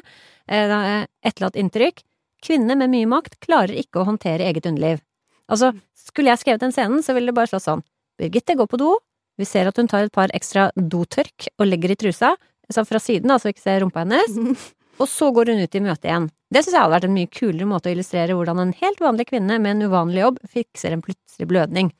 Eh, 0.46 1.02
etterlatt 1.26 1.58
inntrykk. 1.58 2.04
Kvinner 2.44 2.76
med 2.76 2.92
mye 2.92 3.08
makt 3.08 3.38
klarer 3.44 3.74
ikke 3.80 4.02
å 4.02 4.08
håndtere 4.08 4.44
eget 4.50 4.66
underliv. 4.68 5.00
Altså, 5.48 5.72
skulle 5.96 6.32
jeg 6.32 6.42
skrevet 6.42 6.64
den 6.64 6.74
scenen, 6.74 7.02
så 7.04 7.16
ville 7.16 7.32
det 7.32 7.36
bare 7.36 7.50
slått 7.50 7.66
sånn 7.66 7.84
Birgitte 8.20 8.54
går 8.54 8.68
på 8.70 8.78
do, 8.78 8.92
vi 9.40 9.46
ser 9.48 9.66
at 9.66 9.78
hun 9.80 9.88
tar 9.90 10.06
et 10.06 10.14
par 10.14 10.30
ekstra 10.36 10.68
dotørk 10.76 11.48
og 11.58 11.66
legger 11.66 11.94
i 11.94 11.98
trusa, 11.98 12.34
så 12.70 12.84
fra 12.86 13.00
siden, 13.02 13.32
altså 13.34 13.50
ikke 13.50 13.64
ser 13.64 13.82
rumpa 13.82 14.04
hennes, 14.04 14.36
og 15.02 15.10
så 15.10 15.32
går 15.34 15.50
hun 15.50 15.64
ut 15.64 15.74
i 15.74 15.82
møte 15.82 16.06
igjen. 16.06 16.28
Det 16.54 16.62
synes 16.62 16.76
jeg 16.76 16.84
hadde 16.84 16.94
vært 16.94 17.08
en 17.08 17.16
mye 17.16 17.32
kulere 17.34 17.66
måte 17.66 17.90
å 17.90 17.96
illustrere 17.96 18.36
hvordan 18.38 18.62
en 18.62 18.74
helt 18.78 19.02
vanlig 19.02 19.26
kvinne 19.32 19.58
med 19.58 19.74
en 19.74 19.88
uvanlig 19.90 20.22
jobb 20.22 20.38
fikser 20.52 20.94
en 20.94 21.02
plutselig 21.02 21.50
blødning. 21.50 21.90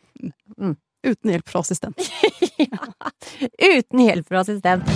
Mm. 0.54 0.76
Uten 1.04 1.35
hjelp 1.35 1.50
fra 1.50 1.64
assistent. 1.66 2.07
ja, 2.62 3.11
uten 3.59 4.07
hjelp 4.07 4.30
fra 4.30 4.44
assistent. 4.46 4.94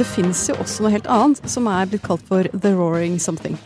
Det 0.00 0.06
fins 0.08 0.46
jo 0.48 0.54
også 0.62 0.84
noe 0.84 0.94
helt 0.94 1.08
annet 1.12 1.50
som 1.52 1.66
er 1.68 1.88
blitt 1.90 2.06
kalt 2.06 2.22
for 2.24 2.48
the 2.54 2.72
roaring 2.72 3.18
something. 3.20 3.58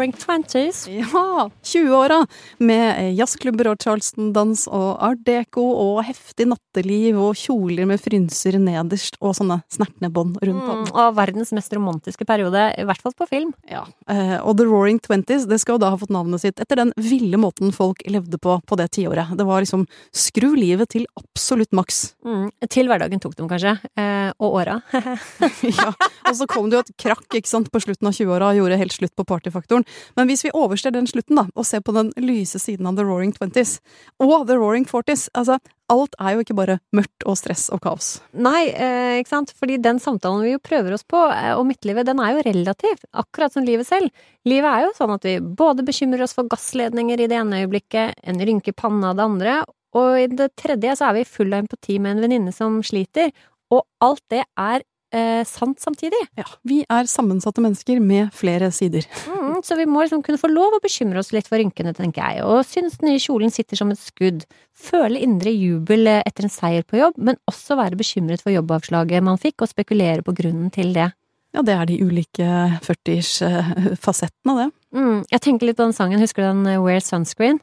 Roaring 0.00 0.12
Twenties. 0.12 0.88
Ja! 0.88 1.50
20-åra 1.62 2.22
med 2.64 3.14
jazzklubber 3.18 3.68
og 3.68 3.82
charleston-dans 3.84 4.62
og 4.72 4.94
art 5.04 5.20
deco 5.26 5.60
og 5.76 5.98
heftig 6.06 6.46
natteliv 6.48 7.18
og 7.20 7.36
kjoler 7.36 7.84
med 7.84 8.00
frynser 8.00 8.56
nederst 8.56 9.18
og 9.20 9.34
sånne 9.36 9.58
snertne 9.68 10.08
bånd 10.08 10.38
rundt 10.40 10.64
om. 10.64 10.80
Mm, 10.86 10.92
og 10.94 11.18
verdens 11.18 11.52
mest 11.52 11.76
romantiske 11.76 12.24
periode, 12.24 12.62
i 12.80 12.86
hvert 12.88 13.04
fall 13.04 13.12
på 13.18 13.28
film. 13.28 13.50
Ja, 13.68 13.82
eh, 14.08 14.38
og 14.40 14.56
The 14.56 14.70
Roaring 14.70 15.02
Twenties 15.04 15.44
det 15.50 15.60
skal 15.60 15.76
jo 15.76 15.82
da 15.84 15.92
ha 15.92 16.00
fått 16.00 16.14
navnet 16.16 16.46
sitt 16.46 16.64
etter 16.64 16.80
den 16.80 16.94
ville 16.96 17.36
måten 17.36 17.68
folk 17.76 18.00
levde 18.08 18.40
på 18.40 18.56
på 18.64 18.80
det 18.80 18.88
tiåret. 18.96 19.36
Det 19.36 19.44
var 19.44 19.60
liksom 19.60 19.84
skru 20.16 20.54
livet 20.56 20.94
til 20.96 21.04
absolutt 21.20 21.76
maks. 21.76 22.14
Mm, 22.24 22.48
til 22.72 22.88
hverdagen 22.88 23.20
tok 23.20 23.36
dem 23.36 23.52
kanskje. 23.52 23.76
Eh, 24.00 24.32
og 24.40 24.62
åra. 24.62 24.80
ja, 25.76 25.92
og 25.92 26.34
så 26.40 26.48
kom 26.48 26.72
det 26.72 26.80
jo 26.80 26.84
et 26.88 26.96
krakk 27.04 27.36
ikke 27.36 27.52
sant, 27.52 27.68
på 27.68 27.84
slutten 27.84 28.08
av 28.08 28.16
20-åra 28.16 28.54
og 28.54 28.62
gjorde 28.62 28.80
helt 28.80 28.96
slutt 28.96 29.12
på 29.12 29.28
partyfaktoren 29.28 29.50
faktoren. 29.60 29.84
Men 30.18 30.30
hvis 30.30 30.44
vi 30.46 30.54
overser 30.56 30.94
den 30.94 31.08
slutten, 31.10 31.38
da, 31.38 31.46
og 31.54 31.66
ser 31.68 31.84
på 31.84 31.94
den 31.96 32.12
lyse 32.20 32.60
siden 32.62 32.88
av 32.90 32.98
The 32.98 33.06
Roaring 33.06 33.34
Twenties 33.36 33.78
og 34.22 34.46
The 34.48 34.58
Roaring 34.60 34.86
Forties, 34.88 35.28
altså 35.34 35.58
alt 35.90 36.14
er 36.22 36.36
jo 36.36 36.44
ikke 36.44 36.56
bare 36.58 36.78
mørkt 36.94 37.24
og 37.26 37.36
stress 37.40 37.66
og 37.74 37.82
kaos. 37.82 38.10
Nei, 38.30 38.68
eh, 38.70 39.18
ikke 39.20 39.32
sant, 39.32 39.54
fordi 39.58 39.80
den 39.82 39.98
samtalen 40.02 40.44
vi 40.46 40.54
jo 40.54 40.62
prøver 40.62 40.94
oss 40.94 41.02
på 41.08 41.18
eh, 41.34 41.52
om 41.58 41.66
midtlivet, 41.66 42.06
den 42.06 42.22
er 42.22 42.36
jo 42.36 42.44
relativ, 42.46 43.02
akkurat 43.10 43.54
som 43.54 43.66
livet 43.66 43.88
selv. 43.88 44.12
Livet 44.48 44.70
er 44.70 44.86
jo 44.86 44.94
sånn 44.96 45.16
at 45.16 45.26
vi 45.26 45.36
både 45.40 45.84
bekymrer 45.86 46.22
oss 46.26 46.36
for 46.36 46.48
gassledninger 46.50 47.20
i 47.20 47.28
det 47.30 47.40
ene 47.40 47.64
øyeblikket, 47.64 48.22
en 48.22 48.40
rynke 48.46 48.72
i 48.72 48.76
panna 48.76 49.12
det 49.16 49.26
andre, 49.26 49.58
og 49.98 50.20
i 50.20 50.28
det 50.30 50.52
tredje 50.58 50.94
så 50.98 51.10
er 51.10 51.18
vi 51.18 51.26
full 51.26 51.50
av 51.50 51.64
empati 51.64 51.98
med 51.98 52.16
en 52.16 52.24
venninne 52.26 52.54
som 52.54 52.78
sliter, 52.86 53.32
og 53.74 53.82
alt 54.04 54.22
det 54.30 54.44
er 54.58 54.84
eh, 55.14 55.42
sant 55.48 55.80
samtidig. 55.82 56.20
Ja, 56.38 56.46
vi 56.66 56.82
er 56.86 57.10
sammensatte 57.10 57.62
mennesker 57.62 58.00
med 58.02 58.30
flere 58.36 58.70
sider. 58.74 59.06
Mm, 59.30 59.39
så 59.66 59.76
vi 59.78 59.86
må 59.88 60.02
liksom 60.04 60.22
kunne 60.26 60.40
få 60.40 60.50
lov 60.50 60.76
å 60.76 60.82
bekymre 60.82 61.20
oss 61.22 61.32
litt 61.34 61.48
for 61.50 61.60
rynkene, 61.60 61.92
tenker 61.96 62.22
jeg, 62.22 62.44
og 62.46 62.66
synes 62.68 62.98
den 63.00 63.10
nye 63.10 63.22
kjolen 63.22 63.52
sitter 63.54 63.78
som 63.78 63.92
et 63.92 64.00
skudd. 64.00 64.44
Føle 64.76 65.20
indre 65.22 65.52
jubel 65.52 66.10
etter 66.16 66.46
en 66.46 66.52
seier 66.52 66.86
på 66.86 67.00
jobb, 67.00 67.18
men 67.20 67.38
også 67.50 67.78
være 67.80 67.98
bekymret 68.00 68.44
for 68.44 68.54
jobbavslaget 68.54 69.26
man 69.26 69.40
fikk, 69.40 69.60
og 69.64 69.72
spekulere 69.72 70.24
på 70.26 70.34
grunnen 70.36 70.72
til 70.74 70.94
det. 70.96 71.10
Ja, 71.56 71.64
det 71.66 71.74
er 71.74 71.88
de 71.90 71.98
ulike 72.06 72.46
40-års-fasettene 72.86 74.54
det. 74.60 74.68
Mm, 74.94 75.18
jeg 75.32 75.42
tenker 75.42 75.66
litt 75.66 75.78
på 75.80 75.88
den 75.88 75.96
sangen, 75.96 76.22
husker 76.22 76.44
du 76.44 76.48
den 76.52 76.70
eh, 76.70 76.82
Wear 76.82 77.02
Sunscreen? 77.02 77.58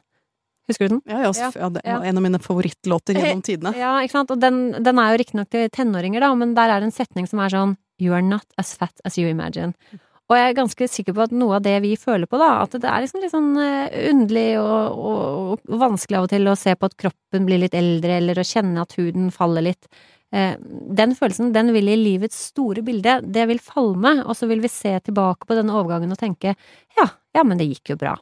Husker 0.68 0.88
du 0.88 0.98
den? 0.98 1.02
Ja, 1.08 1.22
ja, 1.24 1.32
ja. 1.56 1.70
det 1.72 1.82
var 1.86 2.04
en 2.04 2.20
av 2.20 2.24
mine 2.24 2.40
favorittlåter 2.44 3.16
gjennom 3.18 3.44
tidene. 3.44 3.72
Ja, 3.78 3.94
ikke 4.04 4.18
sant. 4.18 4.34
Og 4.34 4.40
den, 4.42 4.60
den 4.84 5.00
er 5.00 5.14
jo 5.14 5.20
riktignok 5.22 5.48
til 5.54 5.70
tenåringer, 5.72 6.20
da, 6.24 6.34
men 6.36 6.52
der 6.58 6.74
er 6.74 6.82
det 6.82 6.90
en 6.90 6.98
setning 6.98 7.28
som 7.30 7.40
er 7.44 7.54
sånn 7.54 7.78
You 7.98 8.12
are 8.14 8.22
not 8.22 8.44
as 8.60 8.76
fat 8.78 9.00
as 9.08 9.16
you 9.18 9.26
imagine. 9.26 9.72
Og 10.28 10.36
jeg 10.36 10.50
er 10.50 10.58
ganske 10.58 10.88
sikker 10.92 11.14
på 11.16 11.24
at 11.24 11.32
noe 11.32 11.56
av 11.56 11.64
det 11.64 11.78
vi 11.80 11.94
føler 11.96 12.28
på, 12.28 12.36
da, 12.40 12.50
at 12.66 12.76
det 12.76 12.88
er 12.90 13.00
liksom 13.00 13.22
litt 13.22 13.32
sånn 13.32 13.54
uh, 13.56 13.88
underlig 14.10 14.50
og, 14.60 14.98
og, 14.98 15.62
og, 15.64 15.78
vanskelig 15.80 16.18
av 16.18 16.26
og 16.26 16.32
til 16.34 16.50
å 16.50 16.58
se 16.60 16.74
på 16.76 16.90
at 16.90 16.96
kroppen 17.00 17.48
blir 17.48 17.62
litt 17.62 17.76
eldre, 17.78 18.18
eller 18.20 18.40
å 18.40 18.44
kjenne 18.44 18.84
at 18.84 18.92
huden 18.98 19.30
faller 19.32 19.64
litt. 19.70 19.88
Uh, 20.28 20.60
den 21.00 21.14
følelsen, 21.16 21.54
den 21.56 21.72
vil 21.72 21.88
i 21.88 21.96
livets 21.96 22.42
store 22.50 22.84
bilde, 22.84 23.22
det 23.24 23.46
vil 23.48 23.62
falme, 23.64 24.18
og 24.26 24.36
så 24.36 24.50
vil 24.50 24.60
vi 24.60 24.72
se 24.72 24.92
tilbake 25.06 25.48
på 25.48 25.56
denne 25.56 25.72
overgangen 25.72 26.12
og 26.12 26.20
tenke 26.20 26.52
ja, 26.98 27.08
ja, 27.32 27.44
men 27.46 27.56
det 27.56 27.70
gikk 27.70 27.94
jo 27.94 28.00
bra. 28.04 28.18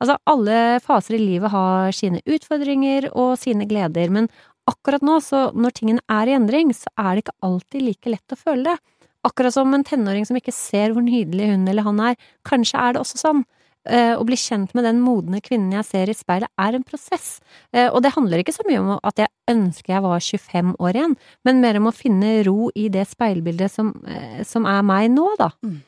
Altså, 0.00 0.16
alle 0.32 0.80
faser 0.80 1.18
i 1.18 1.20
livet 1.20 1.52
har 1.52 1.92
sine 1.92 2.22
utfordringer 2.24 3.10
og 3.10 3.34
sine 3.36 3.68
gleder, 3.68 4.08
men 4.08 4.30
akkurat 4.70 5.04
nå, 5.04 5.18
så 5.20 5.50
når 5.52 5.76
tingene 5.76 6.04
er 6.08 6.30
i 6.30 6.38
endring, 6.38 6.72
så 6.72 6.88
er 6.96 7.12
det 7.12 7.26
ikke 7.26 7.40
alltid 7.44 7.84
like 7.84 8.14
lett 8.16 8.32
å 8.32 8.40
føle 8.40 8.72
det. 8.72 8.96
Akkurat 9.26 9.54
som 9.54 9.72
en 9.74 9.84
tenåring 9.84 10.26
som 10.28 10.38
ikke 10.38 10.54
ser 10.54 10.94
hvor 10.94 11.04
nydelig 11.04 11.50
hun 11.52 11.66
eller 11.68 11.84
han 11.86 12.00
er. 12.10 12.20
Kanskje 12.46 12.80
er 12.80 12.94
det 12.94 13.02
også 13.02 13.20
sånn. 13.20 13.42
Eh, 13.88 14.12
å 14.12 14.24
bli 14.28 14.36
kjent 14.36 14.74
med 14.76 14.84
den 14.84 14.98
modne 15.00 15.40
kvinnen 15.40 15.72
jeg 15.78 15.86
ser 15.88 16.10
i 16.12 16.16
speilet, 16.16 16.52
er 16.60 16.76
en 16.76 16.84
prosess. 16.84 17.38
Eh, 17.72 17.88
og 17.88 18.02
det 18.04 18.12
handler 18.12 18.42
ikke 18.42 18.52
så 18.52 18.66
mye 18.68 18.80
om 18.82 18.90
at 18.98 19.22
jeg 19.22 19.32
ønsker 19.48 19.94
jeg 19.94 20.04
var 20.04 20.20
25 20.20 20.74
år 20.76 20.98
igjen, 20.98 21.14
men 21.48 21.62
mer 21.64 21.80
om 21.80 21.88
å 21.88 21.96
finne 21.96 22.42
ro 22.44 22.68
i 22.76 22.90
det 22.92 23.06
speilbildet 23.08 23.72
som, 23.72 23.94
eh, 24.04 24.42
som 24.44 24.68
er 24.68 24.84
meg 24.84 25.08
nå, 25.14 25.24
da. 25.40 25.48
Mm. 25.64 25.78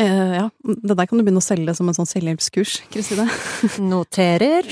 Eh, 0.00 0.34
ja, 0.38 0.46
det 0.64 0.96
der 0.96 1.06
kan 1.08 1.20
du 1.20 1.24
begynne 1.26 1.42
å 1.42 1.44
selge 1.44 1.74
som 1.76 1.90
en 1.90 1.96
sånn 1.96 2.08
selvhjelpskurs, 2.08 2.78
Kristine. 2.92 3.28
Noterer. 3.92 4.64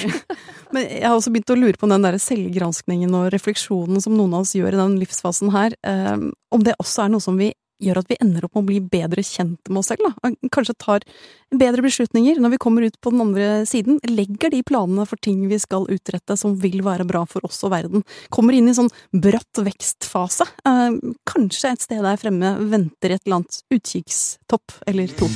Men 0.72 0.87
jeg 0.87 1.04
har 1.04 1.18
også 1.18 1.33
begynt 1.35 1.52
å 1.52 1.59
lure 1.59 1.76
på 1.76 1.90
den 1.90 2.06
der 2.06 2.16
selvgranskningen 2.22 3.12
og 3.18 3.28
refleksjonen 3.35 4.00
som 4.00 4.16
noen 4.16 4.38
av 4.38 4.46
oss 4.46 4.54
gjør 4.56 4.72
i 4.72 4.80
den 4.80 4.96
livsfasen 5.02 5.52
her, 5.52 5.76
eh, 5.85 6.16
om 6.50 6.64
det 6.64 6.78
også 6.80 7.04
er 7.04 7.12
noe 7.12 7.24
som 7.24 7.37
vi 7.37 7.52
gjør 7.80 8.02
at 8.02 8.10
vi 8.10 8.18
ender 8.20 8.46
opp 8.46 8.54
med 8.56 8.62
å 8.62 8.68
bli 8.70 8.80
bedre 8.92 9.24
kjent 9.26 9.70
med 9.70 9.82
oss 9.82 9.90
selv. 9.92 10.06
Da. 10.06 10.32
Kanskje 10.52 10.76
tar 10.78 11.06
bedre 11.50 11.84
beslutninger 11.84 12.40
når 12.40 12.54
vi 12.54 12.60
kommer 12.62 12.86
ut 12.86 13.00
på 13.00 13.12
den 13.14 13.24
andre 13.24 13.48
siden. 13.68 14.00
Legger 14.08 14.52
de 14.54 14.62
planene 14.66 15.06
for 15.08 15.20
ting 15.22 15.42
vi 15.50 15.58
skal 15.62 15.88
utrette 15.90 16.36
som 16.40 16.56
vil 16.60 16.84
være 16.86 17.08
bra 17.08 17.24
for 17.28 17.44
oss 17.48 17.62
og 17.66 17.74
verden. 17.74 18.06
Kommer 18.32 18.56
inn 18.56 18.70
i 18.70 18.76
sånn 18.76 18.92
bratt 19.12 19.64
vekstfase. 19.64 20.48
Eh, 20.68 21.00
kanskje 21.28 21.74
et 21.74 21.88
sted 21.88 22.04
der 22.06 22.20
fremme 22.20 22.56
venter 22.70 23.16
et 23.16 23.26
eller 23.26 23.40
annet 23.40 23.62
utkikkstopp 23.74 24.80
eller 24.90 25.18
to. 25.18 25.30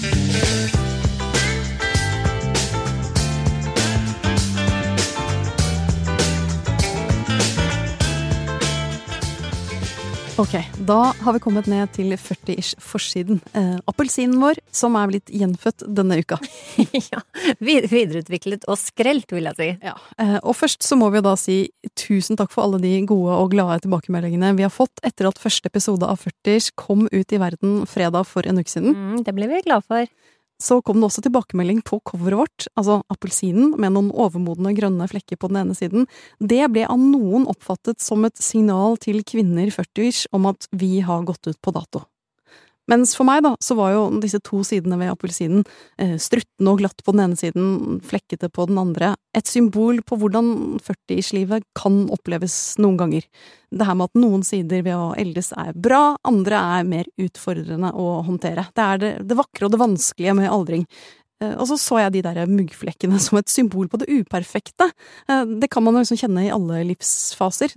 Ok, 10.35 10.55
da 10.79 11.13
har 11.21 11.33
vi 11.37 11.39
kommet 11.39 11.69
ned 11.71 11.93
til 11.95 12.11
40-ish-forsiden. 12.19 13.37
Eh, 13.55 13.77
appelsinen 13.87 14.41
vår, 14.43 14.59
som 14.75 14.97
er 14.99 15.13
blitt 15.13 15.31
gjenfødt 15.31 15.85
denne 15.95 16.17
uka. 16.19 16.41
ja, 17.13 17.21
videreutviklet 17.63 18.67
og 18.67 18.81
skrelt, 18.81 19.31
vil 19.31 19.47
jeg 19.47 19.59
si. 19.61 19.69
Ja, 19.87 19.95
eh, 20.19 20.41
Og 20.43 20.57
først 20.59 20.83
så 20.83 20.99
må 20.99 21.13
vi 21.15 21.21
jo 21.21 21.27
da 21.29 21.37
si 21.39 21.59
tusen 21.95 22.35
takk 22.41 22.51
for 22.51 22.67
alle 22.67 22.83
de 22.83 22.97
gode 23.07 23.31
og 23.31 23.55
glade 23.55 23.85
tilbakemeldingene 23.85 24.57
vi 24.59 24.67
har 24.67 24.75
fått 24.75 24.99
etter 25.07 25.31
at 25.31 25.39
første 25.39 25.71
episode 25.71 26.03
av 26.11 26.19
40-ish 26.27 26.75
kom 26.75 27.07
ut 27.13 27.31
i 27.31 27.39
verden 27.39 27.85
fredag 27.87 28.27
for 28.27 28.43
en 28.43 28.59
uke 28.59 28.75
siden. 28.75 28.91
Mm, 28.91 29.23
det 29.23 29.39
ble 29.39 29.47
vi 29.53 29.63
glad 29.69 29.87
for 29.87 30.11
så 30.63 30.81
kom 30.83 31.01
det 31.01 31.09
også 31.09 31.25
tilbakemelding 31.27 31.83
på 31.87 32.01
coveret 32.07 32.39
vårt, 32.45 32.67
altså 32.79 33.01
appelsinen 33.13 33.75
med 33.81 33.95
noen 33.97 34.11
overmodne 34.15 34.75
grønne 34.77 35.09
flekker 35.11 35.39
på 35.41 35.51
den 35.51 35.61
ene 35.65 35.77
siden. 35.79 36.09
Det 36.39 36.63
ble 36.73 36.87
av 36.89 37.01
noen 37.01 37.49
oppfattet 37.51 38.03
som 38.05 38.25
et 38.27 38.39
signal 38.41 38.99
til 39.03 39.23
kvinner 39.27 39.71
40-ish 39.75 40.29
om 40.35 40.51
at 40.53 40.69
vi 40.73 40.99
har 41.05 41.27
gått 41.29 41.51
ut 41.51 41.61
på 41.61 41.75
dato. 41.75 42.07
Mens 42.91 43.15
for 43.17 43.25
meg, 43.25 43.41
da, 43.47 43.55
så 43.65 43.77
var 43.79 43.95
jo 43.95 44.03
disse 44.21 44.41
to 44.45 44.61
sidene 44.67 44.99
ved 45.01 45.13
appelsinen, 45.13 45.65
eh, 45.97 46.17
struttende 46.21 46.75
og 46.75 46.83
glatt 46.83 47.01
på 47.05 47.15
den 47.15 47.25
ene 47.25 47.39
siden, 47.41 48.01
flekkete 48.05 48.51
på 48.53 48.67
den 48.69 48.81
andre, 48.81 49.15
et 49.35 49.49
symbol 49.49 50.03
på 50.05 50.19
hvordan 50.21 50.79
40-årslivet 50.85 51.65
kan 51.75 52.05
oppleves 52.13 52.77
noen 52.79 53.01
ganger. 53.01 53.27
Det 53.73 53.89
her 53.89 53.97
med 53.99 54.13
at 54.13 54.21
noen 54.21 54.45
sider 54.47 54.85
ved 54.85 54.95
å 54.95 55.15
eldes 55.19 55.53
er 55.57 55.73
bra, 55.73 56.17
andre 56.29 56.61
er 56.79 56.89
mer 56.89 57.09
utfordrende 57.17 57.91
å 57.97 58.23
håndtere. 58.29 58.69
Det 58.77 58.85
er 58.85 59.03
det, 59.03 59.13
det 59.31 59.39
vakre 59.41 59.67
og 59.67 59.75
det 59.75 59.81
vanskelige 59.81 60.37
med 60.37 60.53
aldring. 60.53 60.85
Eh, 61.43 61.55
og 61.57 61.67
så 61.71 61.79
så 61.81 62.01
jeg 62.03 62.15
de 62.19 62.25
der 62.27 62.51
muggflekkene 62.51 63.21
som 63.25 63.41
et 63.41 63.53
symbol 63.53 63.89
på 63.89 64.01
det 64.03 64.11
uperfekte. 64.13 64.91
Eh, 65.29 65.45
det 65.61 65.71
kan 65.73 65.85
man 65.87 65.97
jo 65.97 66.05
liksom 66.05 66.21
kjenne 66.21 66.47
i 66.47 66.53
alle 66.55 66.85
livsfaser. 66.93 67.75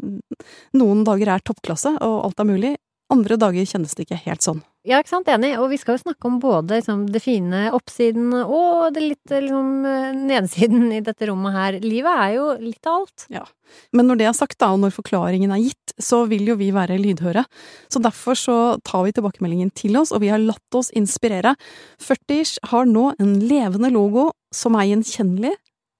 Noen 0.78 1.08
dager 1.08 1.34
er 1.34 1.48
toppklasse, 1.48 1.96
og 2.04 2.20
alt 2.28 2.43
er 2.43 2.52
mulig. 2.52 2.76
Andre 3.13 3.38
dager 3.39 3.67
kjennes 3.67 3.96
det 3.96 4.04
ikke 4.04 4.20
helt 4.26 4.43
sånn. 4.43 4.60
Ja, 4.88 5.02
ikke 5.02 5.12
sant, 5.12 5.28
enig. 5.28 5.52
Og 5.60 5.67
vi 5.73 5.80
skal 5.82 5.97
jo 5.97 6.04
snakke 6.06 6.30
om 6.30 6.38
både 6.39 6.80
liksom, 6.80 7.06
det 7.12 7.19
fine 7.23 7.65
oppsiden 7.76 8.32
og 8.39 8.93
det 8.95 9.04
litt 9.04 9.34
liksom, 9.34 9.84
nedsiden 10.30 10.93
i 10.95 11.02
dette 11.04 11.28
rommet 11.28 11.58
her. 11.58 11.80
Livet 11.84 12.21
er 12.23 12.34
jo 12.38 12.47
litt 12.62 12.88
av 12.88 13.02
alt. 13.02 13.28
Ja. 13.34 13.43
Men 13.91 14.08
når 14.08 14.21
det 14.21 14.30
er 14.30 14.38
sagt, 14.38 14.58
da, 14.63 14.71
og 14.71 14.80
når 14.80 14.95
forklaringen 14.95 15.52
er 15.52 15.65
gitt, 15.65 15.95
så 16.00 16.23
vil 16.32 16.47
jo 16.47 16.56
vi 16.60 16.71
være 16.71 17.00
lydhøre. 17.02 17.43
Så 17.91 18.00
derfor 18.04 18.39
så 18.39 18.58
tar 18.88 19.04
vi 19.04 19.15
tilbakemeldingen 19.17 19.73
til 19.76 20.00
oss, 20.00 20.13
og 20.15 20.23
vi 20.23 20.32
har 20.32 20.39
latt 20.39 20.80
oss 20.80 20.93
inspirere. 20.95 21.58
40 22.04 22.58
har 22.71 22.88
nå 22.88 23.10
en 23.19 23.38
levende 23.43 23.91
logo 23.91 24.30
som 24.56 24.78
er 24.80 24.93
gjenkjennelig, 24.93 25.58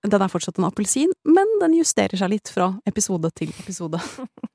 den 0.08 0.24
er 0.24 0.32
fortsatt 0.32 0.60
en 0.60 0.68
appelsin, 0.70 1.12
men 1.28 1.50
den 1.62 1.76
justerer 1.80 2.20
seg 2.20 2.32
litt 2.32 2.52
fra 2.54 2.70
episode 2.88 3.32
til 3.36 3.52
episode. 3.52 4.00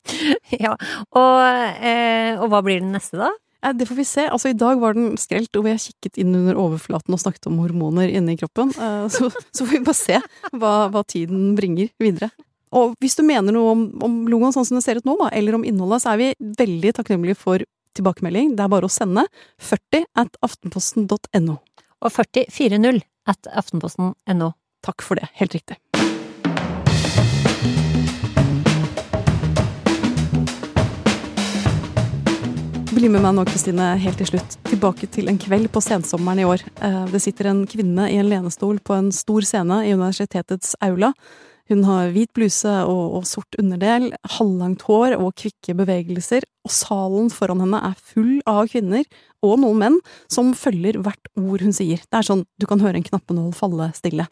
ja, 0.65 0.73
og, 0.73 1.39
eh, 1.83 2.39
og, 2.39 2.47
hva 2.53 2.63
blir 2.65 2.81
den 2.81 2.95
neste, 2.97 3.19
da? 3.21 3.33
Det 3.63 3.87
får 3.87 3.95
vi 3.95 4.05
se. 4.05 4.25
Altså, 4.27 4.51
I 4.51 4.59
dag 4.59 4.81
var 4.83 4.97
den 4.97 5.13
skrelt, 5.21 5.55
og 5.55 5.67
vi 5.67 5.75
har 5.75 5.79
kikket 5.79 6.19
inn 6.19 6.35
under 6.35 6.59
overflaten 6.59 7.15
og 7.15 7.21
snakket 7.23 7.47
om 7.47 7.61
hormoner 7.63 8.11
inni 8.11 8.35
kroppen. 8.41 8.73
Eh, 8.75 9.05
så, 9.13 9.31
så, 9.55 9.67
får 9.67 9.77
vi 9.77 9.85
bare 9.87 9.99
se 9.99 10.19
hva, 10.51 10.73
hva, 10.91 11.05
tiden 11.07 11.53
bringer 11.59 11.93
videre. 12.03 12.33
Og 12.75 12.97
hvis 13.05 13.15
du 13.19 13.23
mener 13.27 13.55
noe 13.55 13.75
om, 13.75 13.85
om 14.03 14.17
logoen 14.33 14.55
sånn 14.55 14.67
som 14.67 14.79
det 14.79 14.85
ser 14.87 14.99
ut 14.99 15.07
nå, 15.07 15.15
da, 15.21 15.29
eller 15.37 15.59
om 15.59 15.67
innholdet, 15.69 16.03
så 16.03 16.15
er 16.15 16.23
vi 16.23 16.57
veldig 16.59 16.95
takknemlige 16.99 17.39
for 17.39 17.63
tilbakemelding. 17.97 18.57
Det 18.57 18.65
er 18.65 18.73
bare 18.73 18.89
å 18.89 18.93
sende 18.93 19.27
40 19.63 20.09
at 20.25 20.41
aftenposten.no. 20.43 21.59
Og 22.03 22.11
4040 22.11 23.03
at 23.31 23.53
aftenposten.no. 23.63 24.53
Takk 24.83 25.05
for 25.07 25.21
det. 25.21 25.29
Helt 25.39 25.55
riktig. 25.55 25.79
Bli 33.03 33.09
med 33.11 33.25
meg 33.25 33.33
nå, 33.35 33.43
Kristine, 33.49 33.97
helt 33.99 34.21
til 34.21 34.29
slutt. 34.29 34.53
Tilbake 34.69 35.09
til 35.11 35.27
en 35.27 35.39
kveld 35.43 35.67
på 35.75 35.81
sensommeren 35.83 36.39
i 36.39 36.45
år. 36.47 36.63
Eh, 36.87 37.01
det 37.11 37.19
sitter 37.25 37.49
en 37.51 37.65
kvinne 37.67 38.05
i 38.07 38.21
en 38.21 38.29
lenestol 38.31 38.77
på 38.79 38.95
en 38.95 39.09
stor 39.11 39.43
scene 39.43 39.81
i 39.89 39.91
universitetets 39.91 40.77
aula. 40.87 41.09
Hun 41.67 41.83
har 41.89 42.13
hvit 42.15 42.31
bluse 42.31 42.71
og, 42.87 43.17
og, 43.17 43.25
sort 43.27 43.59
underdel, 43.59 44.13
halvlangt 44.37 44.85
hår 44.87 45.17
og 45.17 45.35
kvikke 45.35 45.75
bevegelser, 45.81 46.47
og 46.63 46.77
salen 46.77 47.27
foran 47.35 47.65
henne 47.65 47.81
er 47.91 47.99
full 47.99 48.37
av 48.47 48.71
kvinner, 48.71 49.03
og 49.43 49.59
noen 49.65 49.83
menn, 49.83 49.99
som 50.31 50.55
følger 50.55 51.01
hvert 51.03 51.33
ord 51.35 51.67
hun 51.67 51.75
sier. 51.75 52.07
Det 52.07 52.21
er 52.21 52.29
sånn 52.31 52.47
du 52.55 52.69
kan 52.71 52.87
høre 52.87 53.03
en 53.03 53.09
knappenål 53.11 53.51
falle 53.59 53.91
stille. 53.99 54.29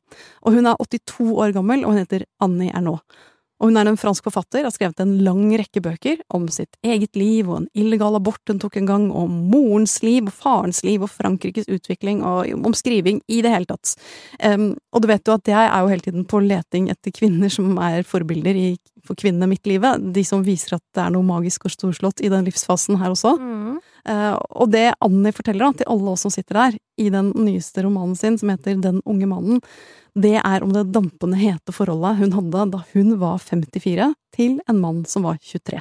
Og 0.47 0.61
hun 0.61 0.71
er 0.71 0.79
82 0.79 1.27
år 1.35 1.59
gammel, 1.59 1.83
og 1.83 1.97
hun 1.97 2.05
heter 2.05 2.29
Annie 2.39 2.71
Ernaux. 2.71 3.03
Og 3.61 3.69
hun 3.69 3.77
er 3.77 3.91
en 3.91 3.99
fransk 4.01 4.25
forfatter, 4.25 4.65
har 4.65 4.73
skrevet 4.73 5.03
en 5.03 5.19
lang 5.25 5.43
rekke 5.61 5.83
bøker 5.85 6.23
om 6.33 6.47
sitt 6.53 6.79
eget 6.87 7.17
liv 7.19 7.49
og 7.51 7.59
en 7.59 7.69
illegal 7.77 8.17
abort 8.17 8.41
hun 8.49 8.61
tok 8.63 8.79
en 8.81 8.89
gang, 8.89 9.09
om 9.13 9.35
morens 9.53 9.99
liv 10.07 10.31
og 10.31 10.33
farens 10.33 10.81
liv 10.87 11.05
og 11.05 11.13
Frankrikes 11.13 11.69
utvikling 11.69 12.23
og 12.25 12.49
om 12.57 12.77
skriving 12.77 13.21
i 13.29 13.43
det 13.45 13.53
hele 13.53 13.69
tatt. 13.69 13.93
Um, 14.41 14.73
og 14.95 15.05
du 15.05 15.11
vet 15.11 15.29
jo 15.29 15.37
at 15.37 15.53
jeg 15.53 15.67
er 15.67 15.77
jo 15.77 15.93
hele 15.93 16.07
tiden 16.07 16.25
på 16.29 16.41
leting 16.45 16.89
etter 16.93 17.13
kvinner 17.15 17.53
som 17.53 17.77
er 17.85 18.07
forbilder 18.09 18.57
i, 18.57 18.71
for 19.05 19.19
kvinnene 19.21 19.51
i 19.51 19.55
mitt 19.55 19.69
livet, 19.69 20.09
de 20.15 20.25
som 20.25 20.45
viser 20.47 20.79
at 20.79 20.85
det 20.97 21.05
er 21.05 21.13
noe 21.13 21.27
magisk 21.27 21.69
og 21.69 21.77
storslått 21.77 22.25
i 22.25 22.33
den 22.33 22.49
livsfasen 22.49 23.01
her 23.01 23.13
også. 23.13 23.37
Mm. 23.37 23.77
Uh, 24.09 24.37
og 24.63 24.71
det 24.73 24.91
Annie 25.05 25.35
forteller 25.35 25.67
da, 25.67 25.81
til 25.81 25.91
alle 25.93 26.15
oss 26.15 26.25
som 26.27 26.33
sitter 26.35 26.59
der, 26.59 26.79
i 27.01 27.09
den 27.13 27.33
nyeste 27.37 27.85
romanen 27.85 28.17
sin 28.19 28.39
som 28.41 28.53
heter 28.53 28.81
Den 28.81 29.01
unge 29.09 29.29
mannen, 29.31 29.61
det 30.15 30.39
er 30.41 30.65
om 30.65 30.73
det 30.75 30.89
dampende 30.95 31.39
hete 31.39 31.75
forholdet 31.75 32.19
hun 32.19 32.35
hadde 32.35 32.67
da 32.73 32.83
hun 32.93 33.15
var 33.21 33.39
54, 33.39 34.11
til 34.35 34.59
en 34.69 34.81
mann 34.83 35.05
som 35.09 35.29
var 35.29 35.39
23. 35.43 35.81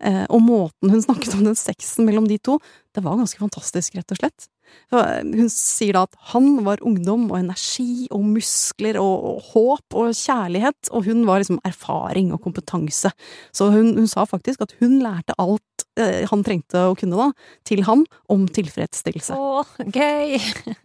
Eh, 0.00 0.24
og 0.32 0.40
måten 0.44 0.92
hun 0.92 1.02
snakket 1.04 1.36
om 1.36 1.44
den 1.44 1.58
sexen 1.58 2.06
mellom 2.08 2.28
de 2.30 2.38
to, 2.40 2.56
det 2.96 3.04
var 3.04 3.18
ganske 3.20 3.40
fantastisk, 3.40 3.98
rett 3.98 4.14
og 4.14 4.20
slett. 4.20 4.48
Hun 4.90 5.48
sier 5.50 5.96
da 5.96 6.04
at 6.06 6.16
han 6.32 6.60
var 6.66 6.82
ungdom 6.86 7.28
og 7.30 7.38
energi 7.40 8.06
og 8.14 8.22
muskler 8.26 8.98
og, 9.02 9.42
håp 9.50 9.96
og 9.98 10.12
kjærlighet, 10.14 10.90
og 10.94 11.06
hun 11.06 11.24
var 11.28 11.42
liksom 11.42 11.60
erfaring 11.66 12.32
og 12.34 12.42
kompetanse. 12.44 13.12
Så 13.54 13.70
hun, 13.74 13.92
hun 13.98 14.10
sa 14.10 14.26
faktisk 14.30 14.62
at 14.66 14.74
hun 14.80 14.98
lærte 15.02 15.36
alt 15.42 15.86
eh, 16.00 16.26
han 16.30 16.44
trengte 16.46 16.84
å 16.90 16.96
kunne 16.98 17.18
da, 17.18 17.30
til 17.66 17.84
ham 17.86 18.04
om 18.30 18.46
tilfredsstillelse. 18.50 19.38
Å, 19.38 19.64
gøy! 19.86 20.38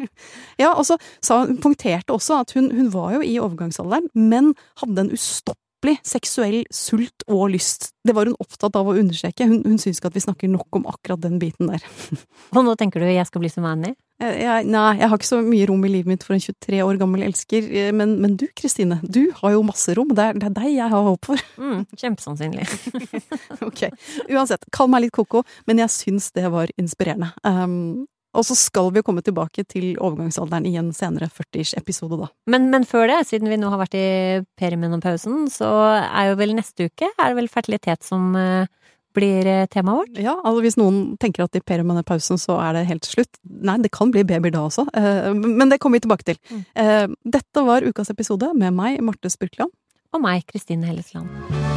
ja, 0.64 0.74
og 0.74 0.86
så 0.90 1.00
sa 1.22 1.44
hun, 1.46 1.58
punkterte 1.62 2.14
også 2.14 2.42
at 2.44 2.56
hun, 2.58 2.72
hun 2.76 2.92
var 2.94 3.18
jo 3.18 3.26
i 3.26 3.38
overgangsalderen, 3.42 4.12
men 4.14 4.54
hadde 4.82 5.08
en 5.08 5.14
ustoppelig 5.16 5.65
utrolig 5.86 6.00
seksuell 6.06 6.66
sult 6.74 7.26
og 7.28 7.52
lyst. 7.54 7.92
Det 8.06 8.14
var 8.16 8.26
hun 8.26 8.36
opptatt 8.40 8.76
av 8.76 8.88
å 8.88 8.96
understreke. 8.98 9.46
Hun, 9.46 9.64
hun 9.66 9.78
syns 9.78 10.00
ikke 10.00 10.10
at 10.10 10.16
vi 10.16 10.24
snakker 10.24 10.50
nok 10.50 10.68
om 10.80 10.86
akkurat 10.90 11.22
den 11.22 11.40
biten 11.40 11.70
der. 11.70 11.84
Og 12.56 12.66
nå 12.66 12.76
tenker 12.76 13.00
du 13.00 13.08
jeg 13.10 13.26
skal 13.28 13.42
bli 13.42 13.50
som 13.50 13.66
Annie? 13.66 13.96
Jeg, 14.22 14.38
jeg, 14.46 14.68
nei, 14.72 14.96
jeg 14.96 15.10
har 15.12 15.20
ikke 15.20 15.28
så 15.28 15.42
mye 15.44 15.66
rom 15.68 15.84
i 15.84 15.92
livet 15.92 16.08
mitt 16.08 16.24
for 16.24 16.36
en 16.36 16.42
23 16.42 16.80
år 16.86 17.00
gammel 17.02 17.26
elsker. 17.26 17.66
Eh, 17.68 17.92
men, 17.92 18.16
men 18.24 18.38
du, 18.40 18.46
Kristine, 18.56 19.02
du 19.04 19.28
har 19.42 19.56
jo 19.56 19.66
masse 19.68 19.92
rom. 19.98 20.14
Det 20.16 20.24
er, 20.24 20.40
det 20.40 20.48
er 20.50 20.56
deg 20.56 20.70
jeg 20.72 20.92
har 20.94 21.10
håp 21.12 21.32
for. 21.32 21.46
Mm, 21.66 21.86
kjempesannsynlig. 21.98 22.66
ok. 23.68 23.80
Uansett, 24.30 24.68
kall 24.76 24.90
meg 24.92 25.06
litt 25.06 25.16
koko, 25.16 25.42
men 25.66 25.80
jeg 25.82 25.92
syns 25.94 26.28
det 26.36 26.46
var 26.54 26.70
inspirerende. 26.78 27.32
Um, 27.48 28.06
og 28.36 28.46
så 28.48 28.56
skal 28.58 28.92
vi 28.96 29.04
komme 29.06 29.24
tilbake 29.26 29.66
til 29.70 29.96
overgangsalderen 29.96 30.68
i 30.70 30.76
en 30.80 30.92
senere 30.96 31.30
40-episode, 31.32 32.20
da. 32.22 32.30
Men, 32.52 32.70
men, 32.74 32.88
før 32.88 33.08
det, 33.12 33.22
siden 33.30 33.50
vi 33.52 33.60
nå 33.60 33.72
har 33.74 33.82
vært 33.82 33.98
i 34.00 34.08
perimenopausen, 34.60 35.46
så 35.52 35.70
er 36.06 36.32
jo 36.32 36.40
vel 36.40 36.56
neste 36.58 36.90
uke 36.90 37.10
er 37.10 37.32
det 37.32 37.40
vel 37.40 37.52
fertilitet 37.52 38.06
som 38.06 38.36
uh, 38.38 38.68
blir 39.16 39.48
eh, 39.48 39.68
temaet 39.72 40.02
vårt? 40.02 40.20
Ja, 40.20 40.34
altså 40.42 40.66
hvis 40.66 40.76
noen 40.80 41.16
tenker 41.22 41.46
at 41.46 41.56
i 41.56 41.64
perimenopausen 41.64 42.40
så 42.42 42.58
er 42.60 42.76
det 42.76 42.88
helt 42.90 43.08
slutt. 43.08 43.40
Nei, 43.44 43.78
det 43.84 43.94
kan 43.96 44.12
bli 44.12 44.26
babyer 44.28 44.54
da 44.56 44.66
også, 44.68 44.88
uh, 44.92 45.32
men 45.32 45.72
det 45.72 45.80
kommer 45.80 46.02
vi 46.02 46.08
tilbake 46.08 46.28
til. 46.34 46.42
Mm. 46.52 47.16
Dette 47.38 47.66
var 47.68 47.88
ukas 47.88 48.12
episode 48.12 48.52
med 48.60 48.76
meg, 48.76 49.00
Marte 49.06 49.32
Spurkland. 49.32 49.74
Og 50.16 50.24
meg, 50.24 50.46
Kristine 50.52 50.88
Hellesland. 50.88 51.75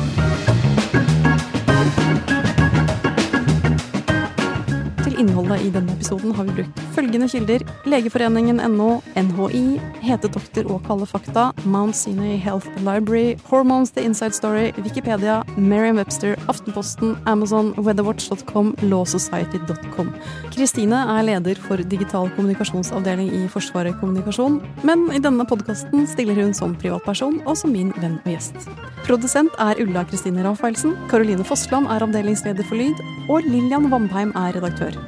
Innholdet 5.19 5.65
i 5.65 5.71
denne 5.75 5.93
episoden 5.95 6.35
har 6.37 6.47
vi 6.49 6.61
brukt 6.61 6.81
følgende 6.95 7.29
kilder 7.31 7.63
Legeforeningen.no, 7.89 8.89
NHI, 9.19 9.63
Hetedoktor 10.03 10.69
og 10.73 10.83
Kalde 10.87 11.07
fakta, 11.09 11.49
Mount 11.65 11.97
Sinai 11.97 12.37
Health 12.43 12.69
Library, 12.83 13.37
Hormones 13.51 13.93
The 13.95 14.05
Inside 14.07 14.37
Story, 14.37 14.73
Wikipedia, 14.83 15.41
Merriam-Webster, 15.57 16.37
Aftenposten, 16.51 17.17
Amazon, 17.27 17.73
weatherwatch.com, 17.77 18.75
lawsociety.com. 18.83 20.13
Kristine 20.55 21.03
er 21.17 21.27
leder 21.29 21.61
for 21.69 21.83
digital 21.95 22.31
kommunikasjonsavdeling 22.37 23.31
i 23.43 23.45
Forsvaret 23.53 23.99
kommunikasjon, 24.01 24.61
men 24.87 25.09
i 25.15 25.23
denne 25.23 25.47
podkasten 25.49 26.07
stiller 26.11 26.39
hun 26.39 26.55
som 26.57 26.77
privatperson 26.79 27.41
og 27.47 27.59
som 27.59 27.75
min 27.75 27.95
venn 28.03 28.19
og 28.25 28.33
gjest. 28.35 28.69
Produsent 29.07 29.55
er 29.63 29.79
Ulla 29.83 30.03
Kristine 30.09 30.45
Rafaelsen, 30.45 30.97
Karoline 31.09 31.47
Fossland 31.47 31.89
er 31.89 32.05
avdelingsleder 32.05 32.67
for 32.69 32.81
lyd, 32.81 33.07
og 33.29 33.47
Lillian 33.47 33.89
Vamheim 33.93 34.35
er 34.37 34.59
redaktør. 34.59 34.99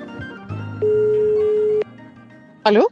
Hallo? 2.60 2.82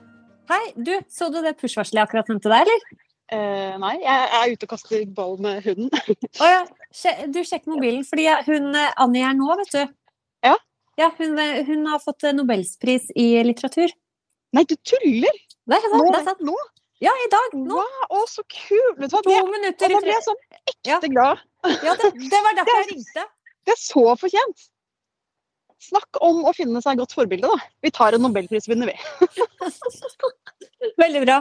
Hei, 0.49 0.71
du, 0.81 0.95
så 1.13 1.27
du 1.29 1.43
det 1.45 1.59
push-varselet 1.61 1.99
jeg 2.01 2.07
akkurat 2.07 2.29
sendte 2.31 2.49
deg, 2.49 2.65
eller? 2.65 2.85
Uh, 3.29 3.75
nei, 3.83 3.91
jeg 4.01 4.29
er 4.39 4.53
ute 4.55 4.65
og 4.65 4.71
kaster 4.71 5.03
ball 5.13 5.35
med 5.45 5.61
hunden. 5.67 5.91
Å 5.93 6.47
oh, 6.47 6.53
ja. 6.55 6.63
Du, 7.29 7.43
sjekk 7.45 7.69
mobilen, 7.69 8.01
fordi 8.09 8.25
hun 8.47 8.71
eh, 8.73 8.95
Annie 9.05 9.27
er 9.29 9.37
nå, 9.37 9.51
vet 9.61 9.75
du. 9.75 9.83
Ja? 10.47 10.55
Ja, 10.97 11.11
hun, 11.19 11.37
eh, 11.43 11.61
hun 11.69 11.85
har 11.91 12.01
fått 12.01 12.25
Nobelspris 12.33 13.11
i 13.13 13.27
litteratur. 13.45 13.93
Nei, 14.57 14.65
du 14.65 14.73
tuller! 14.89 15.37
Det 15.69 15.77
er. 15.77 15.93
Nå? 15.93 16.01
Det 16.09 16.23
er 16.23 16.27
sant. 16.31 16.41
nå? 16.49 16.57
Ja, 17.05 17.13
i 17.13 17.29
dag. 17.37 17.61
Nå. 17.61 17.77
Wow, 17.77 18.09
å, 18.09 18.25
så 18.33 18.47
kult! 18.49 18.97
Vet 19.03 19.13
du 19.13 19.19
hva? 19.19 19.23
To 19.29 19.35
det, 19.35 19.45
minutter 19.53 19.93
da 19.93 20.01
ble 20.01 20.17
jeg 20.17 20.27
sånn 20.31 20.43
ekte 20.73 20.95
ja. 20.95 21.01
glad. 21.13 21.45
Ja, 21.85 21.99
det, 22.01 22.15
det 22.25 22.45
var 22.49 22.57
derfor 22.63 22.79
jeg 22.81 22.91
ringte. 22.95 23.29
Det 23.69 23.77
er 23.77 23.83
så 23.85 24.09
fortjent. 24.25 24.71
Snakk 25.79 26.19
om 26.25 26.43
å 26.49 26.53
finne 26.57 26.81
seg 26.83 26.99
godt 26.99 27.15
forbilde, 27.15 27.51
da. 27.51 27.69
Vi 27.85 27.93
tar 27.95 28.17
en 28.17 28.25
nobelprisvinner, 28.27 28.91
vi. 28.91 28.97
Veldig 31.03 31.23
bra. 31.23 31.39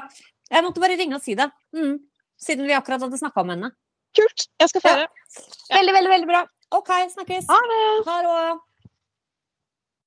Jeg 0.52 0.64
måtte 0.64 0.84
bare 0.84 0.98
ringe 1.00 1.18
og 1.18 1.26
si 1.26 1.36
det. 1.38 1.50
Mm. 1.76 1.98
Siden 2.42 2.70
vi 2.70 2.76
akkurat 2.78 3.02
hadde 3.02 3.20
snakka 3.20 3.42
om 3.44 3.56
henne. 3.56 3.72
Kult. 4.18 4.48
Jeg 4.62 4.72
skal 4.72 4.86
feire. 4.86 5.08
Ja. 5.08 5.44
Veldig, 5.80 5.98
veldig, 5.98 6.14
veldig 6.14 6.30
bra. 6.30 6.46
OK, 6.78 6.94
snakkes. 7.16 7.50
Ha 7.50 7.60
det. 7.74 7.84
Ha 8.08 8.18
det. 8.28 8.40